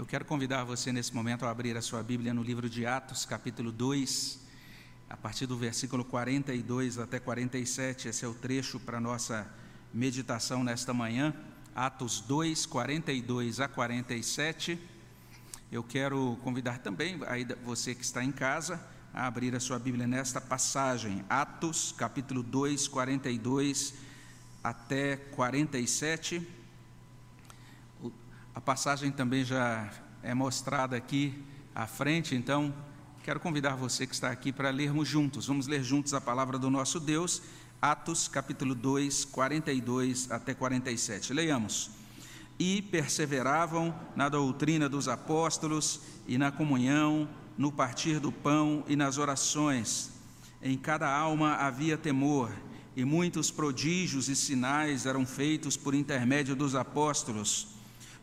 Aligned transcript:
Eu 0.00 0.06
quero 0.06 0.24
convidar 0.24 0.64
você 0.64 0.90
nesse 0.90 1.14
momento 1.14 1.44
a 1.44 1.50
abrir 1.50 1.76
a 1.76 1.82
sua 1.82 2.02
Bíblia 2.02 2.32
no 2.32 2.42
livro 2.42 2.70
de 2.70 2.86
Atos, 2.86 3.26
capítulo 3.26 3.70
2, 3.70 4.40
a 5.10 5.14
partir 5.14 5.44
do 5.44 5.58
versículo 5.58 6.06
42 6.06 6.96
até 6.96 7.20
47. 7.20 8.08
Esse 8.08 8.24
é 8.24 8.28
o 8.28 8.32
trecho 8.32 8.80
para 8.80 8.96
a 8.96 9.00
nossa 9.00 9.46
meditação 9.92 10.64
nesta 10.64 10.94
manhã. 10.94 11.34
Atos 11.74 12.18
2, 12.22 12.64
42 12.64 13.60
a 13.60 13.68
47. 13.68 14.78
Eu 15.70 15.82
quero 15.82 16.38
convidar 16.42 16.78
também 16.78 17.20
você 17.62 17.94
que 17.94 18.02
está 18.02 18.24
em 18.24 18.32
casa 18.32 18.80
a 19.12 19.26
abrir 19.26 19.54
a 19.54 19.60
sua 19.60 19.78
Bíblia 19.78 20.06
nesta 20.06 20.40
passagem, 20.40 21.22
Atos, 21.28 21.92
capítulo 21.92 22.42
2, 22.42 22.88
42 22.88 23.92
até 24.64 25.16
47. 25.16 26.59
A 28.52 28.60
passagem 28.60 29.12
também 29.12 29.44
já 29.44 29.88
é 30.24 30.34
mostrada 30.34 30.96
aqui 30.96 31.40
à 31.72 31.86
frente, 31.86 32.34
então 32.34 32.74
quero 33.22 33.38
convidar 33.38 33.76
você 33.76 34.04
que 34.08 34.12
está 34.12 34.28
aqui 34.28 34.52
para 34.52 34.70
lermos 34.70 35.06
juntos. 35.06 35.46
Vamos 35.46 35.68
ler 35.68 35.84
juntos 35.84 36.14
a 36.14 36.20
palavra 36.20 36.58
do 36.58 36.68
nosso 36.68 36.98
Deus, 36.98 37.42
Atos, 37.80 38.26
capítulo 38.26 38.74
2, 38.74 39.24
42 39.26 40.32
até 40.32 40.52
47. 40.52 41.32
Leiamos. 41.32 41.92
E 42.58 42.82
perseveravam 42.82 43.94
na 44.16 44.28
doutrina 44.28 44.88
dos 44.88 45.06
apóstolos 45.06 46.00
e 46.26 46.36
na 46.36 46.50
comunhão, 46.50 47.28
no 47.56 47.70
partir 47.70 48.18
do 48.18 48.32
pão 48.32 48.84
e 48.88 48.96
nas 48.96 49.16
orações. 49.16 50.10
Em 50.60 50.76
cada 50.76 51.08
alma 51.08 51.54
havia 51.54 51.96
temor, 51.96 52.50
e 52.96 53.04
muitos 53.04 53.48
prodígios 53.48 54.28
e 54.28 54.34
sinais 54.34 55.06
eram 55.06 55.24
feitos 55.24 55.76
por 55.76 55.94
intermédio 55.94 56.56
dos 56.56 56.74
apóstolos. 56.74 57.69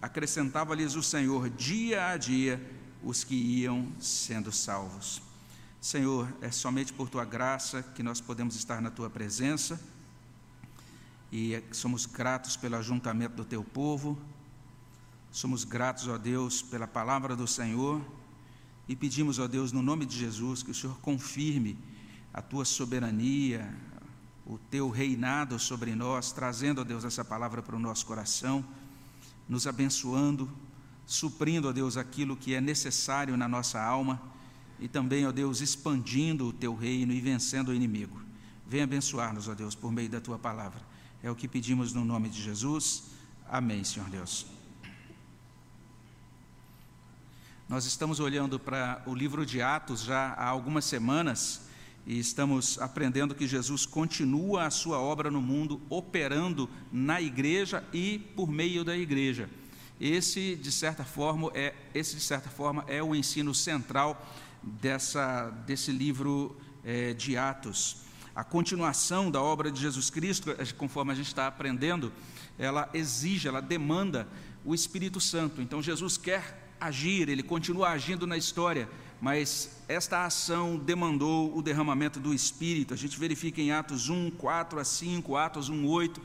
acrescentava-lhes 0.00 0.94
o 0.94 1.02
Senhor 1.02 1.48
dia 1.50 2.08
a 2.08 2.16
dia 2.16 2.60
os 3.02 3.24
que 3.24 3.34
iam 3.34 3.88
sendo 4.00 4.50
salvos. 4.52 5.22
Senhor, 5.80 6.28
é 6.40 6.50
somente 6.50 6.92
por 6.92 7.08
tua 7.08 7.24
graça 7.24 7.82
que 7.82 8.02
nós 8.02 8.20
podemos 8.20 8.56
estar 8.56 8.80
na 8.80 8.90
tua 8.90 9.08
presença 9.08 9.80
e 11.30 11.54
é 11.54 11.62
somos 11.72 12.06
gratos 12.06 12.56
pelo 12.56 12.76
ajuntamento 12.76 13.36
do 13.36 13.44
teu 13.44 13.62
povo, 13.62 14.18
somos 15.30 15.64
gratos, 15.64 16.08
ó 16.08 16.18
Deus, 16.18 16.62
pela 16.62 16.86
palavra 16.86 17.36
do 17.36 17.46
Senhor 17.46 18.00
e 18.88 18.94
pedimos, 18.94 19.38
ó 19.38 19.46
Deus, 19.46 19.72
no 19.72 19.82
nome 19.82 20.06
de 20.06 20.16
Jesus, 20.16 20.62
que 20.62 20.70
o 20.70 20.74
Senhor 20.74 20.98
confirme 21.00 21.78
a 22.32 22.40
tua 22.40 22.64
soberania, 22.64 23.72
o 24.46 24.58
teu 24.58 24.90
reinado 24.90 25.58
sobre 25.58 25.94
nós, 25.94 26.32
trazendo, 26.32 26.80
ó 26.80 26.84
Deus, 26.84 27.04
essa 27.04 27.24
palavra 27.24 27.62
para 27.62 27.74
o 27.74 27.80
nosso 27.80 28.06
coração 28.06 28.64
nos 29.48 29.66
abençoando, 29.66 30.50
suprindo, 31.06 31.68
ó 31.68 31.72
Deus, 31.72 31.96
aquilo 31.96 32.36
que 32.36 32.54
é 32.54 32.60
necessário 32.60 33.36
na 33.36 33.46
nossa 33.46 33.82
alma 33.82 34.20
e 34.78 34.88
também, 34.88 35.26
ó 35.26 35.32
Deus, 35.32 35.60
expandindo 35.60 36.48
o 36.48 36.52
teu 36.52 36.74
reino 36.74 37.12
e 37.12 37.20
vencendo 37.20 37.68
o 37.68 37.74
inimigo. 37.74 38.20
Venha 38.66 38.84
abençoar-nos, 38.84 39.48
ó 39.48 39.54
Deus, 39.54 39.74
por 39.74 39.92
meio 39.92 40.08
da 40.08 40.20
tua 40.20 40.38
palavra. 40.38 40.80
É 41.22 41.30
o 41.30 41.34
que 41.34 41.48
pedimos 41.48 41.92
no 41.92 42.04
nome 42.04 42.28
de 42.28 42.42
Jesus. 42.42 43.04
Amém, 43.48 43.84
Senhor 43.84 44.08
Deus. 44.10 44.46
Nós 47.68 47.84
estamos 47.84 48.20
olhando 48.20 48.60
para 48.60 49.02
o 49.06 49.14
livro 49.14 49.44
de 49.44 49.60
Atos 49.60 50.02
já 50.02 50.34
há 50.34 50.46
algumas 50.46 50.84
semanas 50.84 51.65
e 52.06 52.20
estamos 52.20 52.78
aprendendo 52.78 53.34
que 53.34 53.48
Jesus 53.48 53.84
continua 53.84 54.66
a 54.66 54.70
sua 54.70 55.00
obra 55.00 55.28
no 55.28 55.42
mundo, 55.42 55.82
operando 55.90 56.70
na 56.92 57.20
igreja 57.20 57.82
e 57.92 58.18
por 58.36 58.48
meio 58.48 58.84
da 58.84 58.96
igreja. 58.96 59.50
Esse, 60.00 60.54
de 60.54 60.70
certa 60.70 61.04
forma, 61.04 61.50
é, 61.52 61.74
esse, 61.92 62.14
de 62.14 62.20
certa 62.22 62.48
forma, 62.48 62.84
é 62.86 63.02
o 63.02 63.14
ensino 63.14 63.52
central 63.52 64.24
dessa, 64.62 65.50
desse 65.66 65.90
livro 65.90 66.56
é, 66.84 67.12
de 67.12 67.36
Atos. 67.36 67.98
A 68.34 68.44
continuação 68.44 69.28
da 69.28 69.42
obra 69.42 69.70
de 69.70 69.80
Jesus 69.80 70.08
Cristo, 70.08 70.54
conforme 70.76 71.10
a 71.10 71.14
gente 71.14 71.28
está 71.28 71.48
aprendendo, 71.48 72.12
ela 72.56 72.88
exige, 72.94 73.48
ela 73.48 73.60
demanda 73.60 74.28
o 74.64 74.74
Espírito 74.74 75.20
Santo. 75.20 75.60
Então, 75.60 75.82
Jesus 75.82 76.16
quer 76.16 76.62
agir, 76.80 77.28
ele 77.28 77.42
continua 77.42 77.88
agindo 77.88 78.26
na 78.26 78.36
história, 78.36 78.88
mas 79.20 79.76
esta 79.88 80.24
ação 80.24 80.76
demandou 80.76 81.56
o 81.56 81.62
derramamento 81.62 82.18
do 82.18 82.34
Espírito. 82.34 82.92
A 82.92 82.96
gente 82.96 83.18
verifica 83.18 83.60
em 83.60 83.70
Atos 83.70 84.08
1, 84.08 84.32
4 84.32 84.80
a 84.80 84.84
5, 84.84 85.36
Atos 85.36 85.68
1, 85.68 85.86
8, 85.86 86.20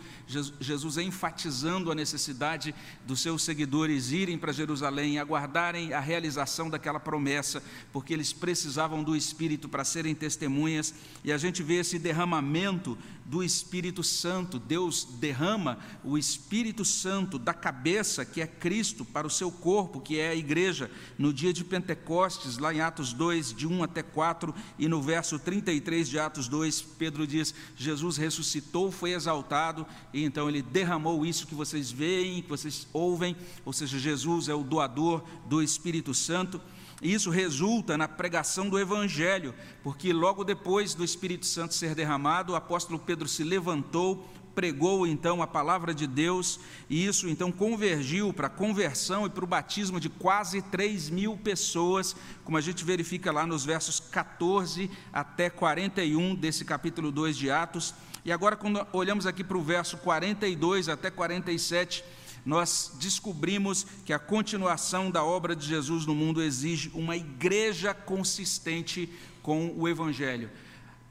Jesus 0.59 0.97
enfatizando 0.97 1.91
a 1.91 1.95
necessidade 1.95 2.73
dos 3.05 3.21
seus 3.21 3.43
seguidores 3.43 4.11
irem 4.11 4.37
para 4.37 4.51
Jerusalém, 4.51 5.19
aguardarem 5.19 5.93
a 5.93 5.99
realização 5.99 6.69
daquela 6.69 6.99
promessa, 6.99 7.61
porque 7.93 8.13
eles 8.13 8.33
precisavam 8.33 9.03
do 9.03 9.15
Espírito 9.15 9.69
para 9.69 9.83
serem 9.83 10.15
testemunhas, 10.15 10.93
e 11.23 11.31
a 11.31 11.37
gente 11.37 11.61
vê 11.61 11.75
esse 11.75 11.99
derramamento 11.99 12.97
do 13.25 13.43
Espírito 13.43 14.03
Santo. 14.03 14.59
Deus 14.59 15.07
derrama 15.19 15.77
o 16.03 16.17
Espírito 16.17 16.83
Santo 16.83 17.37
da 17.37 17.53
cabeça, 17.53 18.25
que 18.25 18.41
é 18.41 18.47
Cristo, 18.47 19.05
para 19.05 19.27
o 19.27 19.29
seu 19.29 19.51
corpo, 19.51 20.01
que 20.01 20.19
é 20.19 20.29
a 20.29 20.35
igreja, 20.35 20.89
no 21.17 21.31
dia 21.31 21.53
de 21.53 21.63
Pentecostes, 21.63 22.57
lá 22.57 22.73
em 22.73 22.80
Atos 22.81 23.13
2, 23.13 23.53
de 23.53 23.67
1 23.67 23.83
até 23.83 24.03
4, 24.03 24.53
e 24.77 24.87
no 24.87 25.01
verso 25.01 25.39
33 25.39 26.09
de 26.09 26.19
Atos 26.19 26.47
2, 26.47 26.81
Pedro 26.97 27.25
diz: 27.25 27.53
Jesus 27.75 28.17
ressuscitou, 28.17 28.91
foi 28.91 29.13
exaltado, 29.13 29.85
e 30.13 30.23
então 30.23 30.49
ele 30.49 30.61
derramou 30.61 31.25
isso 31.25 31.47
que 31.47 31.55
vocês 31.55 31.91
veem, 31.91 32.41
que 32.41 32.49
vocês 32.49 32.87
ouvem, 32.91 33.35
ou 33.63 33.71
seja, 33.71 33.97
Jesus 33.97 34.49
é 34.49 34.53
o 34.53 34.63
doador 34.63 35.23
do 35.45 35.61
Espírito 35.61 36.13
Santo. 36.13 36.59
E 37.01 37.11
isso 37.11 37.31
resulta 37.31 37.97
na 37.97 38.07
pregação 38.07 38.69
do 38.69 38.77
Evangelho, 38.77 39.55
porque 39.81 40.13
logo 40.13 40.43
depois 40.43 40.93
do 40.93 41.03
Espírito 41.03 41.47
Santo 41.47 41.73
ser 41.73 41.95
derramado, 41.95 42.53
o 42.53 42.55
apóstolo 42.55 42.99
Pedro 42.99 43.27
se 43.27 43.43
levantou, 43.43 44.29
pregou 44.53 45.07
então 45.07 45.41
a 45.41 45.47
palavra 45.47 45.93
de 45.93 46.05
Deus, 46.05 46.59
e 46.89 47.05
isso 47.05 47.27
então 47.27 47.51
convergiu 47.51 48.33
para 48.33 48.47
a 48.47 48.49
conversão 48.49 49.25
e 49.25 49.29
para 49.29 49.43
o 49.43 49.47
batismo 49.47 49.99
de 49.99 50.09
quase 50.09 50.61
3 50.61 51.09
mil 51.09 51.37
pessoas, 51.37 52.15
como 52.43 52.57
a 52.57 52.61
gente 52.61 52.83
verifica 52.83 53.31
lá 53.31 53.45
nos 53.45 53.65
versos 53.65 53.99
14 53.99 54.89
até 55.11 55.49
41 55.49 56.35
desse 56.35 56.65
capítulo 56.65 57.11
2 57.11 57.37
de 57.37 57.49
Atos. 57.49 57.93
E 58.23 58.31
agora, 58.31 58.55
quando 58.55 58.85
olhamos 58.93 59.25
aqui 59.25 59.43
para 59.43 59.57
o 59.57 59.63
verso 59.63 59.97
42 59.97 60.89
até 60.89 61.09
47, 61.09 62.03
nós 62.45 62.93
descobrimos 62.99 63.85
que 64.05 64.13
a 64.13 64.19
continuação 64.19 65.11
da 65.11 65.23
obra 65.23 65.55
de 65.55 65.65
Jesus 65.65 66.05
no 66.05 66.15
mundo 66.15 66.41
exige 66.41 66.91
uma 66.93 67.15
igreja 67.15 67.93
consistente 67.93 69.09
com 69.41 69.73
o 69.77 69.87
Evangelho. 69.87 70.49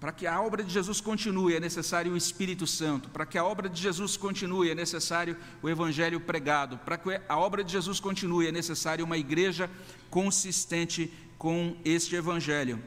Para 0.01 0.13
que 0.13 0.27
a 0.27 0.41
obra 0.41 0.65
de 0.65 0.73
Jesus 0.73 0.99
continue, 0.99 1.55
é 1.55 1.61
necessário 1.61 2.13
o 2.13 2.17
Espírito 2.17 2.67
Santo. 2.67 3.11
Para 3.11 3.27
que 3.27 3.37
a 3.37 3.45
obra 3.45 3.69
de 3.69 3.79
Jesus 3.79 4.17
continue, 4.17 4.71
é 4.71 4.75
necessário 4.75 5.37
o 5.63 5.69
Evangelho 5.69 6.19
pregado. 6.19 6.79
Para 6.79 6.97
que 6.97 7.21
a 7.29 7.37
obra 7.37 7.63
de 7.63 7.71
Jesus 7.71 8.01
continue, 8.01 8.47
é 8.47 8.53
necessário 8.53 9.05
uma 9.05 9.19
igreja 9.19 9.71
consistente 10.09 11.13
com 11.37 11.77
este 11.85 12.17
Evangelho. 12.17 12.83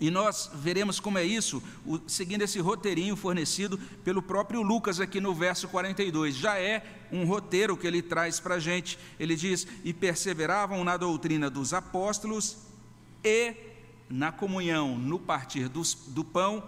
E 0.00 0.10
nós 0.10 0.50
veremos 0.54 0.98
como 0.98 1.18
é 1.18 1.24
isso, 1.24 1.62
seguindo 2.06 2.42
esse 2.42 2.60
roteirinho 2.60 3.16
fornecido 3.16 3.76
pelo 4.02 4.22
próprio 4.22 4.62
Lucas 4.62 5.00
aqui 5.00 5.20
no 5.20 5.34
verso 5.34 5.68
42. 5.68 6.34
Já 6.34 6.58
é 6.58 6.82
um 7.12 7.26
roteiro 7.26 7.76
que 7.76 7.86
ele 7.86 8.00
traz 8.00 8.40
para 8.40 8.54
a 8.54 8.60
gente. 8.60 8.98
Ele 9.20 9.36
diz: 9.36 9.66
E 9.84 9.92
perseveravam 9.92 10.82
na 10.82 10.96
doutrina 10.96 11.50
dos 11.50 11.74
apóstolos 11.74 12.56
e 13.24 13.67
na 14.08 14.32
comunhão, 14.32 14.96
no 14.96 15.18
partir 15.18 15.68
do, 15.68 15.82
do 16.08 16.24
pão 16.24 16.62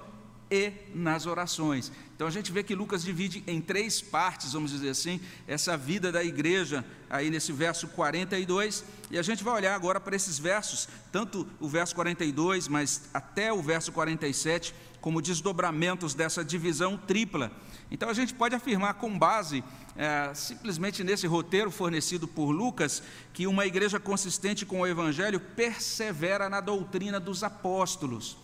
e 0.50 0.72
nas 0.94 1.26
orações. 1.26 1.92
Então 2.14 2.26
a 2.26 2.30
gente 2.30 2.52
vê 2.52 2.62
que 2.62 2.74
Lucas 2.74 3.02
divide 3.02 3.42
em 3.46 3.60
três 3.60 4.00
partes, 4.00 4.52
vamos 4.52 4.72
dizer 4.72 4.90
assim, 4.90 5.20
essa 5.46 5.76
vida 5.76 6.10
da 6.12 6.22
igreja, 6.22 6.84
aí 7.08 7.30
nesse 7.30 7.52
verso 7.52 7.88
42, 7.88 8.84
e 9.10 9.18
a 9.18 9.22
gente 9.22 9.42
vai 9.42 9.54
olhar 9.54 9.74
agora 9.74 10.00
para 10.00 10.16
esses 10.16 10.38
versos, 10.38 10.88
tanto 11.10 11.48
o 11.58 11.68
verso 11.68 11.94
42, 11.94 12.68
mas 12.68 13.08
até 13.14 13.52
o 13.52 13.62
verso 13.62 13.90
47, 13.92 14.74
como 15.00 15.22
desdobramentos 15.22 16.14
dessa 16.14 16.44
divisão 16.44 16.96
tripla. 16.96 17.50
Então 17.90 18.08
a 18.08 18.12
gente 18.12 18.34
pode 18.34 18.54
afirmar, 18.54 18.94
com 18.94 19.18
base 19.18 19.64
é, 19.96 20.32
simplesmente 20.34 21.02
nesse 21.02 21.26
roteiro 21.26 21.70
fornecido 21.70 22.28
por 22.28 22.50
Lucas, 22.50 23.02
que 23.32 23.46
uma 23.46 23.66
igreja 23.66 23.98
consistente 23.98 24.64
com 24.64 24.80
o 24.80 24.86
Evangelho 24.86 25.40
persevera 25.40 26.48
na 26.48 26.60
doutrina 26.60 27.18
dos 27.18 27.42
apóstolos. 27.42 28.36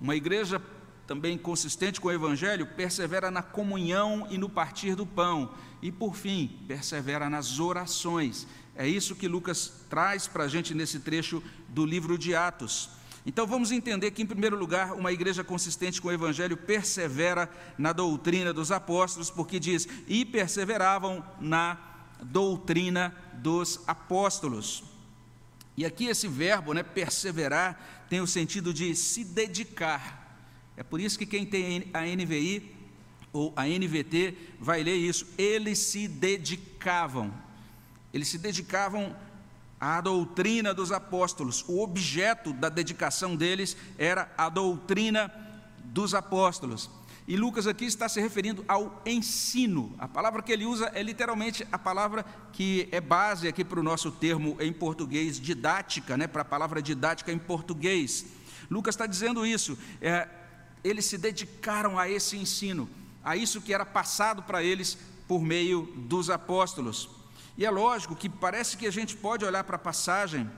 Uma 0.00 0.16
igreja 0.16 0.60
também 1.06 1.38
consistente 1.38 2.00
com 2.00 2.08
o 2.08 2.12
Evangelho 2.12 2.66
persevera 2.66 3.30
na 3.30 3.42
comunhão 3.42 4.26
e 4.30 4.36
no 4.36 4.48
partir 4.48 4.94
do 4.94 5.06
pão. 5.06 5.54
E, 5.80 5.90
por 5.90 6.14
fim, 6.14 6.58
persevera 6.68 7.30
nas 7.30 7.58
orações. 7.58 8.46
É 8.76 8.86
isso 8.86 9.16
que 9.16 9.26
Lucas 9.26 9.72
traz 9.88 10.28
para 10.28 10.44
a 10.44 10.48
gente 10.48 10.74
nesse 10.74 11.00
trecho 11.00 11.42
do 11.68 11.86
livro 11.86 12.18
de 12.18 12.34
Atos. 12.34 12.90
Então 13.28 13.46
vamos 13.46 13.70
entender 13.70 14.10
que, 14.10 14.22
em 14.22 14.26
primeiro 14.26 14.56
lugar, 14.56 14.94
uma 14.94 15.12
igreja 15.12 15.44
consistente 15.44 16.00
com 16.00 16.08
o 16.08 16.12
Evangelho 16.12 16.56
persevera 16.56 17.46
na 17.76 17.92
doutrina 17.92 18.54
dos 18.54 18.72
apóstolos, 18.72 19.28
porque 19.28 19.60
diz, 19.60 19.86
e 20.06 20.24
perseveravam 20.24 21.22
na 21.38 21.76
doutrina 22.22 23.14
dos 23.34 23.82
apóstolos. 23.86 24.82
E 25.76 25.84
aqui 25.84 26.06
esse 26.06 26.26
verbo, 26.26 26.72
né, 26.72 26.82
perseverar, 26.82 28.06
tem 28.08 28.22
o 28.22 28.26
sentido 28.26 28.72
de 28.72 28.94
se 28.94 29.24
dedicar. 29.24 30.34
É 30.74 30.82
por 30.82 30.98
isso 30.98 31.18
que 31.18 31.26
quem 31.26 31.44
tem 31.44 31.90
a 31.92 32.06
NVI 32.06 32.74
ou 33.30 33.52
a 33.54 33.66
NVT 33.66 34.38
vai 34.58 34.82
ler 34.82 34.96
isso. 34.96 35.26
Eles 35.36 35.78
se 35.78 36.08
dedicavam. 36.08 37.30
Eles 38.10 38.28
se 38.28 38.38
dedicavam 38.38 39.14
a 39.80 40.00
doutrina 40.00 40.74
dos 40.74 40.92
apóstolos. 40.92 41.64
O 41.68 41.80
objeto 41.82 42.52
da 42.52 42.68
dedicação 42.68 43.36
deles 43.36 43.76
era 43.96 44.32
a 44.36 44.48
doutrina 44.48 45.32
dos 45.84 46.14
apóstolos. 46.14 46.90
E 47.26 47.36
Lucas 47.36 47.66
aqui 47.66 47.84
está 47.84 48.08
se 48.08 48.20
referindo 48.20 48.64
ao 48.66 49.02
ensino. 49.04 49.94
A 49.98 50.08
palavra 50.08 50.42
que 50.42 50.50
ele 50.50 50.64
usa 50.64 50.90
é 50.94 51.02
literalmente 51.02 51.66
a 51.70 51.78
palavra 51.78 52.24
que 52.54 52.88
é 52.90 53.02
base 53.02 53.46
aqui 53.46 53.62
para 53.62 53.78
o 53.78 53.82
nosso 53.82 54.10
termo 54.10 54.56
em 54.58 54.72
português, 54.72 55.38
didática, 55.38 56.16
né? 56.16 56.26
para 56.26 56.40
a 56.40 56.44
palavra 56.44 56.80
didática 56.80 57.30
em 57.30 57.38
português. 57.38 58.24
Lucas 58.70 58.94
está 58.94 59.06
dizendo 59.06 59.44
isso. 59.44 59.76
É, 60.00 60.26
eles 60.82 61.04
se 61.04 61.18
dedicaram 61.18 61.98
a 61.98 62.08
esse 62.08 62.36
ensino, 62.36 62.88
a 63.22 63.36
isso 63.36 63.60
que 63.60 63.74
era 63.74 63.84
passado 63.84 64.42
para 64.42 64.62
eles 64.62 64.96
por 65.26 65.42
meio 65.42 65.82
dos 65.96 66.30
apóstolos. 66.30 67.17
E 67.58 67.66
é 67.66 67.70
lógico 67.70 68.14
que 68.14 68.28
parece 68.28 68.76
que 68.76 68.86
a 68.86 68.90
gente 68.92 69.16
pode 69.16 69.44
olhar 69.44 69.64
para 69.64 69.74
a 69.74 69.80
passagem 69.80 70.48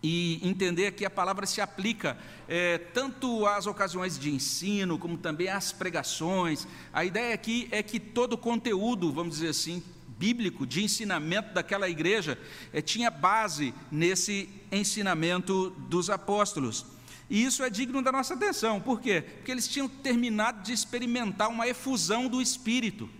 e 0.00 0.38
entender 0.48 0.92
que 0.92 1.04
a 1.04 1.10
palavra 1.10 1.44
se 1.44 1.60
aplica 1.60 2.16
é, 2.46 2.78
tanto 2.78 3.44
às 3.46 3.66
ocasiões 3.66 4.16
de 4.16 4.30
ensino, 4.30 4.96
como 4.96 5.18
também 5.18 5.48
às 5.48 5.72
pregações. 5.72 6.68
A 6.92 7.04
ideia 7.04 7.34
aqui 7.34 7.66
é 7.72 7.82
que 7.82 7.98
todo 7.98 8.34
o 8.34 8.38
conteúdo, 8.38 9.12
vamos 9.12 9.34
dizer 9.34 9.48
assim, 9.48 9.82
bíblico, 10.16 10.64
de 10.64 10.84
ensinamento 10.84 11.52
daquela 11.52 11.88
igreja, 11.88 12.38
é, 12.72 12.80
tinha 12.80 13.10
base 13.10 13.74
nesse 13.90 14.48
ensinamento 14.70 15.70
dos 15.88 16.08
apóstolos. 16.08 16.86
E 17.28 17.44
isso 17.44 17.64
é 17.64 17.68
digno 17.68 18.00
da 18.02 18.12
nossa 18.12 18.34
atenção, 18.34 18.80
por 18.80 19.00
quê? 19.00 19.20
Porque 19.22 19.50
eles 19.50 19.66
tinham 19.66 19.88
terminado 19.88 20.62
de 20.62 20.72
experimentar 20.72 21.48
uma 21.48 21.66
efusão 21.66 22.28
do 22.28 22.40
Espírito 22.40 23.10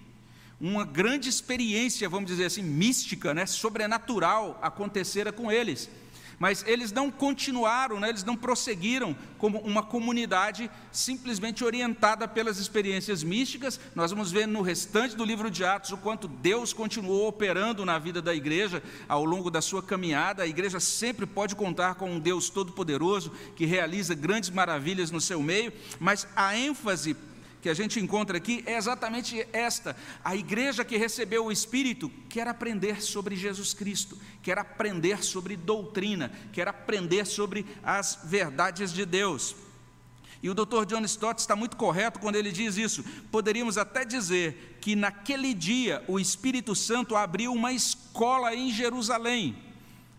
uma 0.60 0.84
grande 0.84 1.28
experiência, 1.28 2.08
vamos 2.08 2.30
dizer 2.30 2.44
assim, 2.44 2.62
mística, 2.62 3.32
né, 3.32 3.46
sobrenatural 3.46 4.58
acontecera 4.60 5.32
com 5.32 5.50
eles. 5.50 5.88
Mas 6.38 6.64
eles 6.66 6.90
não 6.90 7.10
continuaram, 7.10 8.00
né, 8.00 8.08
eles 8.08 8.24
não 8.24 8.34
prosseguiram 8.34 9.14
como 9.36 9.58
uma 9.58 9.82
comunidade 9.82 10.70
simplesmente 10.90 11.62
orientada 11.62 12.26
pelas 12.26 12.58
experiências 12.58 13.22
místicas. 13.22 13.78
Nós 13.94 14.10
vamos 14.10 14.32
ver 14.32 14.48
no 14.48 14.62
restante 14.62 15.14
do 15.14 15.22
livro 15.22 15.50
de 15.50 15.64
Atos 15.64 15.92
o 15.92 15.98
quanto 15.98 16.26
Deus 16.26 16.72
continuou 16.72 17.28
operando 17.28 17.84
na 17.84 17.98
vida 17.98 18.22
da 18.22 18.34
igreja 18.34 18.82
ao 19.06 19.22
longo 19.22 19.50
da 19.50 19.60
sua 19.60 19.82
caminhada. 19.82 20.42
A 20.42 20.46
igreja 20.46 20.80
sempre 20.80 21.26
pode 21.26 21.54
contar 21.54 21.96
com 21.96 22.10
um 22.10 22.18
Deus 22.18 22.48
todo-poderoso 22.48 23.32
que 23.54 23.66
realiza 23.66 24.14
grandes 24.14 24.48
maravilhas 24.48 25.10
no 25.10 25.20
seu 25.20 25.42
meio, 25.42 25.70
mas 25.98 26.26
a 26.34 26.56
ênfase 26.56 27.14
que 27.60 27.68
a 27.68 27.74
gente 27.74 28.00
encontra 28.00 28.36
aqui 28.36 28.62
é 28.66 28.76
exatamente 28.76 29.46
esta: 29.52 29.96
a 30.24 30.34
igreja 30.34 30.84
que 30.84 30.96
recebeu 30.96 31.46
o 31.46 31.52
Espírito 31.52 32.10
quer 32.28 32.48
aprender 32.48 33.02
sobre 33.02 33.36
Jesus 33.36 33.74
Cristo, 33.74 34.18
quer 34.42 34.58
aprender 34.58 35.22
sobre 35.22 35.56
doutrina, 35.56 36.32
quer 36.52 36.68
aprender 36.68 37.26
sobre 37.26 37.66
as 37.82 38.20
verdades 38.24 38.92
de 38.92 39.04
Deus. 39.04 39.54
E 40.42 40.48
o 40.48 40.54
Dr. 40.54 40.86
John 40.86 41.04
Stott 41.04 41.38
está 41.38 41.54
muito 41.54 41.76
correto 41.76 42.18
quando 42.18 42.36
ele 42.36 42.50
diz 42.50 42.78
isso. 42.78 43.04
Poderíamos 43.30 43.76
até 43.76 44.06
dizer 44.06 44.78
que 44.80 44.96
naquele 44.96 45.52
dia 45.52 46.02
o 46.08 46.18
Espírito 46.18 46.74
Santo 46.74 47.14
abriu 47.14 47.52
uma 47.52 47.72
escola 47.72 48.54
em 48.54 48.72
Jerusalém 48.72 49.69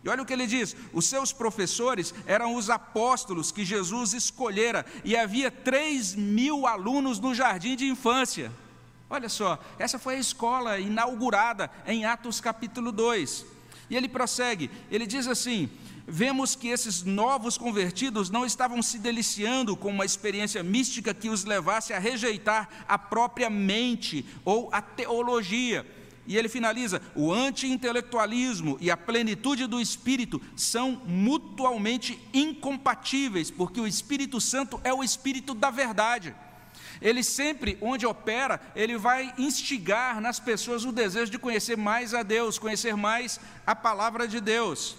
e 0.03 0.09
olha 0.09 0.23
o 0.23 0.25
que 0.25 0.33
ele 0.33 0.47
diz: 0.47 0.75
os 0.93 1.05
seus 1.05 1.31
professores 1.31 2.13
eram 2.25 2.55
os 2.55 2.69
apóstolos 2.69 3.51
que 3.51 3.63
Jesus 3.63 4.13
escolhera, 4.13 4.85
e 5.03 5.15
havia 5.15 5.51
três 5.51 6.15
mil 6.15 6.65
alunos 6.65 7.19
no 7.19 7.35
jardim 7.35 7.75
de 7.75 7.85
infância. 7.85 8.51
Olha 9.09 9.29
só, 9.29 9.59
essa 9.77 9.99
foi 9.99 10.15
a 10.15 10.19
escola 10.19 10.79
inaugurada 10.79 11.69
em 11.85 12.05
Atos 12.05 12.39
capítulo 12.39 12.91
2. 12.91 13.45
E 13.89 13.95
ele 13.95 14.07
prossegue, 14.07 14.71
ele 14.89 15.05
diz 15.05 15.27
assim: 15.27 15.69
vemos 16.07 16.55
que 16.55 16.69
esses 16.69 17.03
novos 17.03 17.57
convertidos 17.57 18.29
não 18.29 18.43
estavam 18.43 18.81
se 18.81 18.97
deliciando 18.97 19.75
com 19.75 19.89
uma 19.89 20.05
experiência 20.05 20.63
mística 20.63 21.13
que 21.13 21.29
os 21.29 21.43
levasse 21.43 21.93
a 21.93 21.99
rejeitar 21.99 22.67
a 22.87 22.97
própria 22.97 23.49
mente 23.49 24.25
ou 24.43 24.69
a 24.71 24.81
teologia 24.81 25.85
e 26.27 26.37
ele 26.37 26.49
finaliza: 26.49 27.01
o 27.15 27.31
anti-intelectualismo 27.31 28.77
e 28.79 28.91
a 28.91 28.97
plenitude 28.97 29.67
do 29.67 29.81
Espírito 29.81 30.41
são 30.55 31.01
mutualmente 31.05 32.19
incompatíveis, 32.33 33.49
porque 33.49 33.79
o 33.79 33.87
Espírito 33.87 34.39
Santo 34.39 34.79
é 34.83 34.93
o 34.93 35.03
Espírito 35.03 35.53
da 35.53 35.69
verdade. 35.69 36.33
Ele 37.01 37.23
sempre, 37.23 37.77
onde 37.81 38.05
opera, 38.05 38.61
ele 38.75 38.95
vai 38.97 39.33
instigar 39.37 40.21
nas 40.21 40.39
pessoas 40.39 40.85
o 40.85 40.91
desejo 40.91 41.31
de 41.31 41.39
conhecer 41.39 41.75
mais 41.75 42.13
a 42.13 42.21
Deus, 42.21 42.59
conhecer 42.59 42.95
mais 42.95 43.39
a 43.65 43.75
palavra 43.75 44.27
de 44.27 44.39
Deus. 44.39 44.95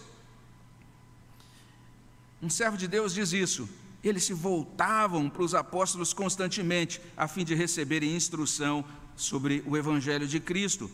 Um 2.42 2.50
servo 2.50 2.76
de 2.76 2.88
Deus 2.88 3.14
diz 3.14 3.32
isso. 3.32 3.69
Eles 4.02 4.24
se 4.24 4.32
voltavam 4.32 5.30
para 5.30 5.44
os 5.44 5.54
apóstolos 5.54 6.12
constantemente, 6.12 7.00
a 7.16 7.28
fim 7.28 7.44
de 7.44 7.54
receberem 7.54 8.16
instrução 8.16 8.84
sobre 9.14 9.62
o 9.64 9.76
Evangelho 9.76 10.26
de 10.26 10.40
Cristo. 10.40 10.90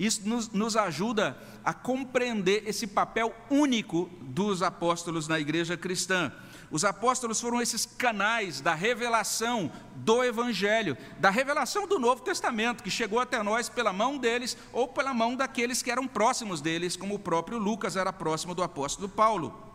Isso 0.00 0.26
nos, 0.26 0.48
nos 0.48 0.78
ajuda 0.78 1.36
a 1.62 1.74
compreender 1.74 2.62
esse 2.66 2.86
papel 2.86 3.34
único 3.50 4.08
dos 4.22 4.62
apóstolos 4.62 5.28
na 5.28 5.38
igreja 5.38 5.76
cristã. 5.76 6.32
Os 6.70 6.86
apóstolos 6.86 7.38
foram 7.38 7.60
esses 7.60 7.84
canais 7.84 8.62
da 8.62 8.74
revelação 8.74 9.70
do 9.96 10.24
Evangelho, 10.24 10.96
da 11.18 11.28
revelação 11.28 11.86
do 11.86 11.98
Novo 11.98 12.22
Testamento, 12.22 12.82
que 12.82 12.90
chegou 12.90 13.20
até 13.20 13.42
nós 13.42 13.68
pela 13.68 13.92
mão 13.92 14.16
deles 14.16 14.56
ou 14.72 14.88
pela 14.88 15.12
mão 15.12 15.36
daqueles 15.36 15.82
que 15.82 15.90
eram 15.90 16.08
próximos 16.08 16.62
deles, 16.62 16.96
como 16.96 17.16
o 17.16 17.18
próprio 17.18 17.58
Lucas 17.58 17.94
era 17.94 18.10
próximo 18.10 18.54
do 18.54 18.62
apóstolo 18.62 19.06
Paulo. 19.06 19.69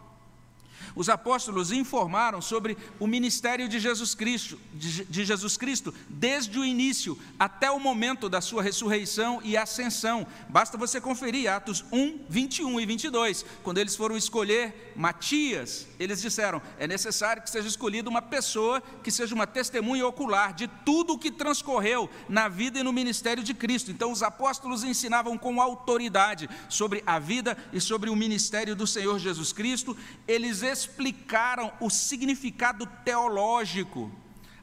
Os 0.96 1.10
apóstolos 1.10 1.72
informaram 1.72 2.42
sobre 2.42 2.78
o 3.00 3.08
ministério 3.08 3.68
de 3.70 3.80
Jesus 3.80 4.14
Cristo, 4.14 4.60
de 4.74 5.26
Jesus 5.26 5.58
Cristo, 5.58 5.94
desde 6.10 6.60
o 6.60 6.66
início 6.66 7.18
até 7.40 7.72
o 7.72 7.80
momento 7.80 8.28
da 8.28 8.42
sua 8.42 8.62
ressurreição 8.62 9.42
e 9.44 9.56
ascensão. 9.56 10.28
Basta 10.50 10.78
você 10.78 11.00
conferir 11.00 11.52
Atos 11.52 11.86
1, 11.92 12.26
21 12.30 12.80
e 12.80 12.86
22, 12.86 13.46
quando 13.64 13.78
eles 13.78 13.96
foram 13.96 14.18
escolher 14.18 14.94
Matias, 14.96 15.88
eles 16.00 16.22
disseram: 16.22 16.62
é 16.80 16.88
necessário 16.88 17.42
que 17.42 17.50
seja 17.50 17.68
escolhida 17.68 18.10
uma 18.10 18.22
pessoa 18.22 18.82
que 19.04 19.12
seja 19.12 19.36
uma 19.36 19.46
testemunha 19.46 20.08
ocular 20.08 20.54
de 20.54 20.68
tudo 20.86 21.14
o 21.14 21.20
que 21.20 21.32
transcorreu 21.32 22.10
na 22.30 22.48
vida 22.48 22.80
e 22.80 22.84
no 22.84 22.94
ministério 22.94 23.44
de 23.44 23.54
Cristo. 23.54 23.92
Então, 23.92 24.12
os 24.12 24.24
apóstolos 24.24 24.84
ensinavam 24.84 25.38
com 25.38 25.62
autoridade 25.62 26.50
sobre 26.70 27.04
a 27.06 27.20
vida 27.20 27.58
e 27.74 27.82
sobre 27.82 28.10
o 28.10 28.16
ministério 28.16 28.76
do 28.76 28.88
Senhor 28.88 29.20
Jesus 29.20 29.52
Cristo. 29.52 29.96
Eles 30.28 30.62
explicaram 30.80 31.72
o 31.80 31.90
significado 31.90 32.86
teológico, 33.04 34.12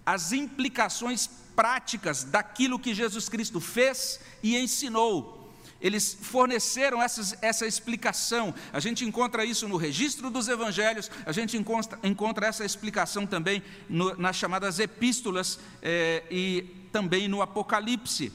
as 0.04 0.32
implicações 0.32 1.28
práticas 1.54 2.24
daquilo 2.24 2.78
que 2.78 2.94
Jesus 2.94 3.28
Cristo 3.28 3.60
fez 3.60 4.20
e 4.42 4.56
ensinou. 4.56 5.38
eles 5.80 6.16
forneceram 6.20 7.02
essas, 7.02 7.36
essa 7.42 7.66
explicação. 7.66 8.54
A 8.72 8.78
gente 8.78 9.04
encontra 9.04 9.44
isso 9.44 9.66
no 9.66 9.76
registro 9.76 10.30
dos 10.30 10.46
evangelhos, 10.46 11.10
a 11.26 11.32
gente 11.32 11.56
encontra, 11.56 11.98
encontra 12.04 12.46
essa 12.46 12.64
explicação 12.64 13.26
também 13.26 13.62
no, 13.88 14.16
nas 14.16 14.36
chamadas 14.36 14.78
epístolas 14.78 15.58
é, 15.82 16.22
e 16.30 16.66
também 16.92 17.26
no 17.26 17.42
Apocalipse. 17.42 18.32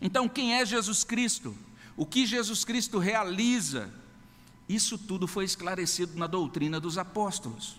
Então, 0.00 0.28
quem 0.28 0.54
é 0.54 0.64
Jesus 0.64 1.02
Cristo? 1.02 1.56
O 1.96 2.06
que 2.06 2.24
Jesus 2.26 2.64
Cristo 2.64 2.98
realiza? 2.98 3.92
Isso 4.68 4.98
tudo 4.98 5.26
foi 5.26 5.44
esclarecido 5.44 6.18
na 6.18 6.26
doutrina 6.26 6.80
dos 6.80 6.98
apóstolos. 6.98 7.76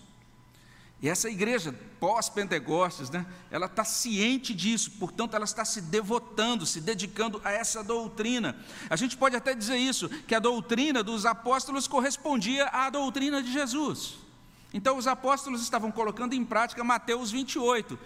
E 1.00 1.08
essa 1.08 1.30
igreja 1.30 1.72
pós-Pentecostes, 2.00 3.08
né, 3.08 3.24
ela 3.50 3.66
está 3.66 3.84
ciente 3.84 4.52
disso, 4.52 4.90
portanto, 4.98 5.34
ela 5.34 5.44
está 5.44 5.64
se 5.64 5.80
devotando, 5.80 6.66
se 6.66 6.80
dedicando 6.80 7.40
a 7.44 7.52
essa 7.52 7.84
doutrina. 7.84 8.56
A 8.90 8.96
gente 8.96 9.16
pode 9.16 9.36
até 9.36 9.54
dizer 9.54 9.76
isso, 9.76 10.08
que 10.08 10.34
a 10.34 10.40
doutrina 10.40 11.02
dos 11.02 11.24
apóstolos 11.24 11.86
correspondia 11.86 12.66
à 12.68 12.90
doutrina 12.90 13.40
de 13.40 13.52
Jesus. 13.52 14.16
Então, 14.74 14.96
os 14.96 15.06
apóstolos 15.06 15.62
estavam 15.62 15.90
colocando 15.92 16.34
em 16.34 16.44
prática 16.44 16.82
Mateus 16.82 17.30
28. 17.30 17.96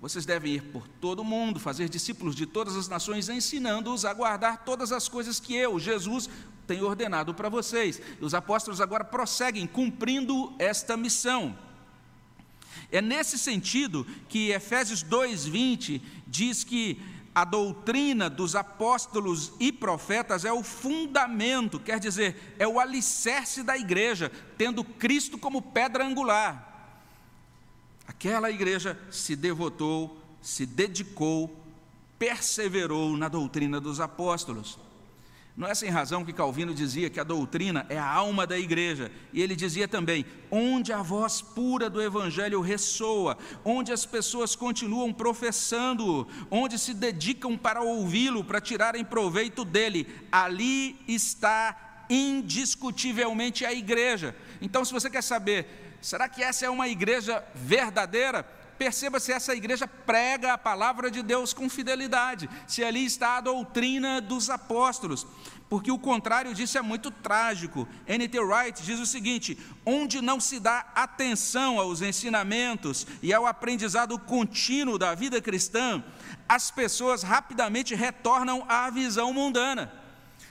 Vocês 0.00 0.26
devem 0.26 0.56
ir 0.56 0.62
por 0.64 0.86
todo 1.00 1.20
o 1.20 1.24
mundo, 1.24 1.58
fazer 1.58 1.88
discípulos 1.88 2.34
de 2.34 2.44
todas 2.44 2.76
as 2.76 2.88
nações, 2.88 3.30
ensinando-os 3.30 4.04
a 4.04 4.12
guardar 4.12 4.64
todas 4.64 4.92
as 4.92 5.08
coisas 5.08 5.40
que 5.40 5.56
eu, 5.56 5.80
Jesus, 5.80 6.28
tenho 6.66 6.86
ordenado 6.86 7.34
para 7.34 7.48
vocês. 7.48 8.00
Os 8.20 8.34
apóstolos 8.34 8.80
agora 8.80 9.04
prosseguem 9.04 9.66
cumprindo 9.66 10.54
esta 10.58 10.96
missão. 10.96 11.56
É 12.90 13.00
nesse 13.00 13.38
sentido 13.38 14.06
que 14.28 14.50
Efésios 14.50 15.02
2:20 15.02 16.00
diz 16.26 16.64
que 16.64 17.00
a 17.34 17.44
doutrina 17.44 18.30
dos 18.30 18.54
apóstolos 18.54 19.52
e 19.58 19.72
profetas 19.72 20.44
é 20.44 20.52
o 20.52 20.62
fundamento, 20.62 21.80
quer 21.80 21.98
dizer, 21.98 22.54
é 22.58 22.68
o 22.68 22.78
alicerce 22.78 23.64
da 23.64 23.76
igreja, 23.76 24.30
tendo 24.56 24.84
Cristo 24.84 25.36
como 25.36 25.60
pedra 25.60 26.06
angular. 26.06 26.70
Aquela 28.06 28.50
igreja 28.50 28.98
se 29.10 29.34
devotou, 29.34 30.16
se 30.40 30.64
dedicou, 30.64 31.54
perseverou 32.18 33.16
na 33.16 33.28
doutrina 33.28 33.80
dos 33.80 33.98
apóstolos. 33.98 34.78
Não 35.56 35.68
é 35.68 35.74
sem 35.74 35.88
razão 35.88 36.24
que 36.24 36.32
Calvino 36.32 36.74
dizia 36.74 37.08
que 37.08 37.20
a 37.20 37.24
doutrina 37.24 37.86
é 37.88 37.96
a 37.96 38.04
alma 38.04 38.44
da 38.44 38.58
igreja. 38.58 39.10
E 39.32 39.40
ele 39.40 39.54
dizia 39.54 39.86
também: 39.86 40.26
onde 40.50 40.92
a 40.92 41.00
voz 41.00 41.40
pura 41.40 41.88
do 41.88 42.02
evangelho 42.02 42.60
ressoa, 42.60 43.38
onde 43.64 43.92
as 43.92 44.04
pessoas 44.04 44.56
continuam 44.56 45.12
professando, 45.12 46.26
onde 46.50 46.76
se 46.76 46.92
dedicam 46.92 47.56
para 47.56 47.82
ouvi-lo, 47.82 48.42
para 48.42 48.60
tirarem 48.60 49.04
proveito 49.04 49.64
dele, 49.64 50.08
ali 50.32 51.00
está 51.06 52.06
indiscutivelmente 52.10 53.64
a 53.64 53.72
igreja. 53.72 54.34
Então, 54.60 54.84
se 54.84 54.92
você 54.92 55.08
quer 55.08 55.22
saber, 55.22 55.96
será 56.02 56.28
que 56.28 56.42
essa 56.42 56.66
é 56.66 56.70
uma 56.70 56.88
igreja 56.88 57.44
verdadeira? 57.54 58.44
Perceba 58.78 59.20
se 59.20 59.32
essa 59.32 59.54
igreja 59.54 59.86
prega 59.86 60.52
a 60.52 60.58
palavra 60.58 61.10
de 61.10 61.22
Deus 61.22 61.52
com 61.52 61.68
fidelidade, 61.68 62.48
se 62.66 62.84
ali 62.84 63.04
está 63.04 63.36
a 63.36 63.40
doutrina 63.40 64.20
dos 64.20 64.50
apóstolos, 64.50 65.26
porque 65.68 65.90
o 65.90 65.98
contrário 65.98 66.54
disso 66.54 66.78
é 66.78 66.82
muito 66.82 67.10
trágico. 67.10 67.88
N.T. 68.06 68.38
Wright 68.38 68.82
diz 68.82 69.00
o 69.00 69.06
seguinte: 69.06 69.58
onde 69.84 70.20
não 70.20 70.38
se 70.38 70.60
dá 70.60 70.86
atenção 70.94 71.78
aos 71.78 72.02
ensinamentos 72.02 73.06
e 73.22 73.32
ao 73.32 73.46
aprendizado 73.46 74.18
contínuo 74.18 74.98
da 74.98 75.14
vida 75.14 75.40
cristã, 75.40 76.04
as 76.48 76.70
pessoas 76.70 77.22
rapidamente 77.22 77.94
retornam 77.94 78.64
à 78.68 78.90
visão 78.90 79.32
mundana. 79.32 80.04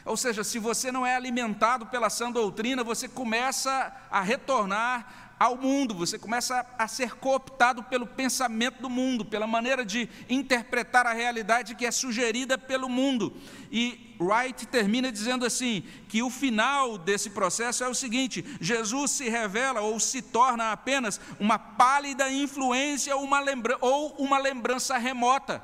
Ou 0.05 0.17
seja, 0.17 0.43
se 0.43 0.59
você 0.59 0.91
não 0.91 1.05
é 1.05 1.15
alimentado 1.15 1.85
pela 1.85 2.09
sã 2.09 2.29
doutrina, 2.29 2.83
você 2.83 3.07
começa 3.07 3.95
a 4.11 4.21
retornar 4.21 5.22
ao 5.43 5.57
mundo, 5.57 5.93
você 5.93 6.17
começa 6.17 6.65
a 6.79 6.87
ser 6.87 7.15
cooptado 7.15 7.83
pelo 7.83 8.07
pensamento 8.07 8.81
do 8.81 8.89
mundo, 8.89 9.25
pela 9.25 9.45
maneira 9.45 9.83
de 9.83 10.07
interpretar 10.29 11.05
a 11.05 11.11
realidade 11.11 11.75
que 11.75 11.85
é 11.85 11.91
sugerida 11.91 12.57
pelo 12.57 12.87
mundo. 12.87 13.35
E 13.69 14.15
Wright 14.17 14.65
termina 14.67 15.11
dizendo 15.11 15.45
assim: 15.45 15.83
que 16.07 16.23
o 16.23 16.29
final 16.29 16.97
desse 16.97 17.29
processo 17.31 17.83
é 17.83 17.89
o 17.89 17.93
seguinte: 17.93 18.45
Jesus 18.61 19.11
se 19.11 19.27
revela 19.27 19.81
ou 19.81 19.99
se 19.99 20.21
torna 20.21 20.71
apenas 20.71 21.19
uma 21.37 21.59
pálida 21.59 22.31
influência 22.31 23.17
uma, 23.17 23.41
lembra 23.41 23.77
ou 23.81 24.15
uma 24.19 24.37
lembrança 24.37 24.97
remota, 24.97 25.61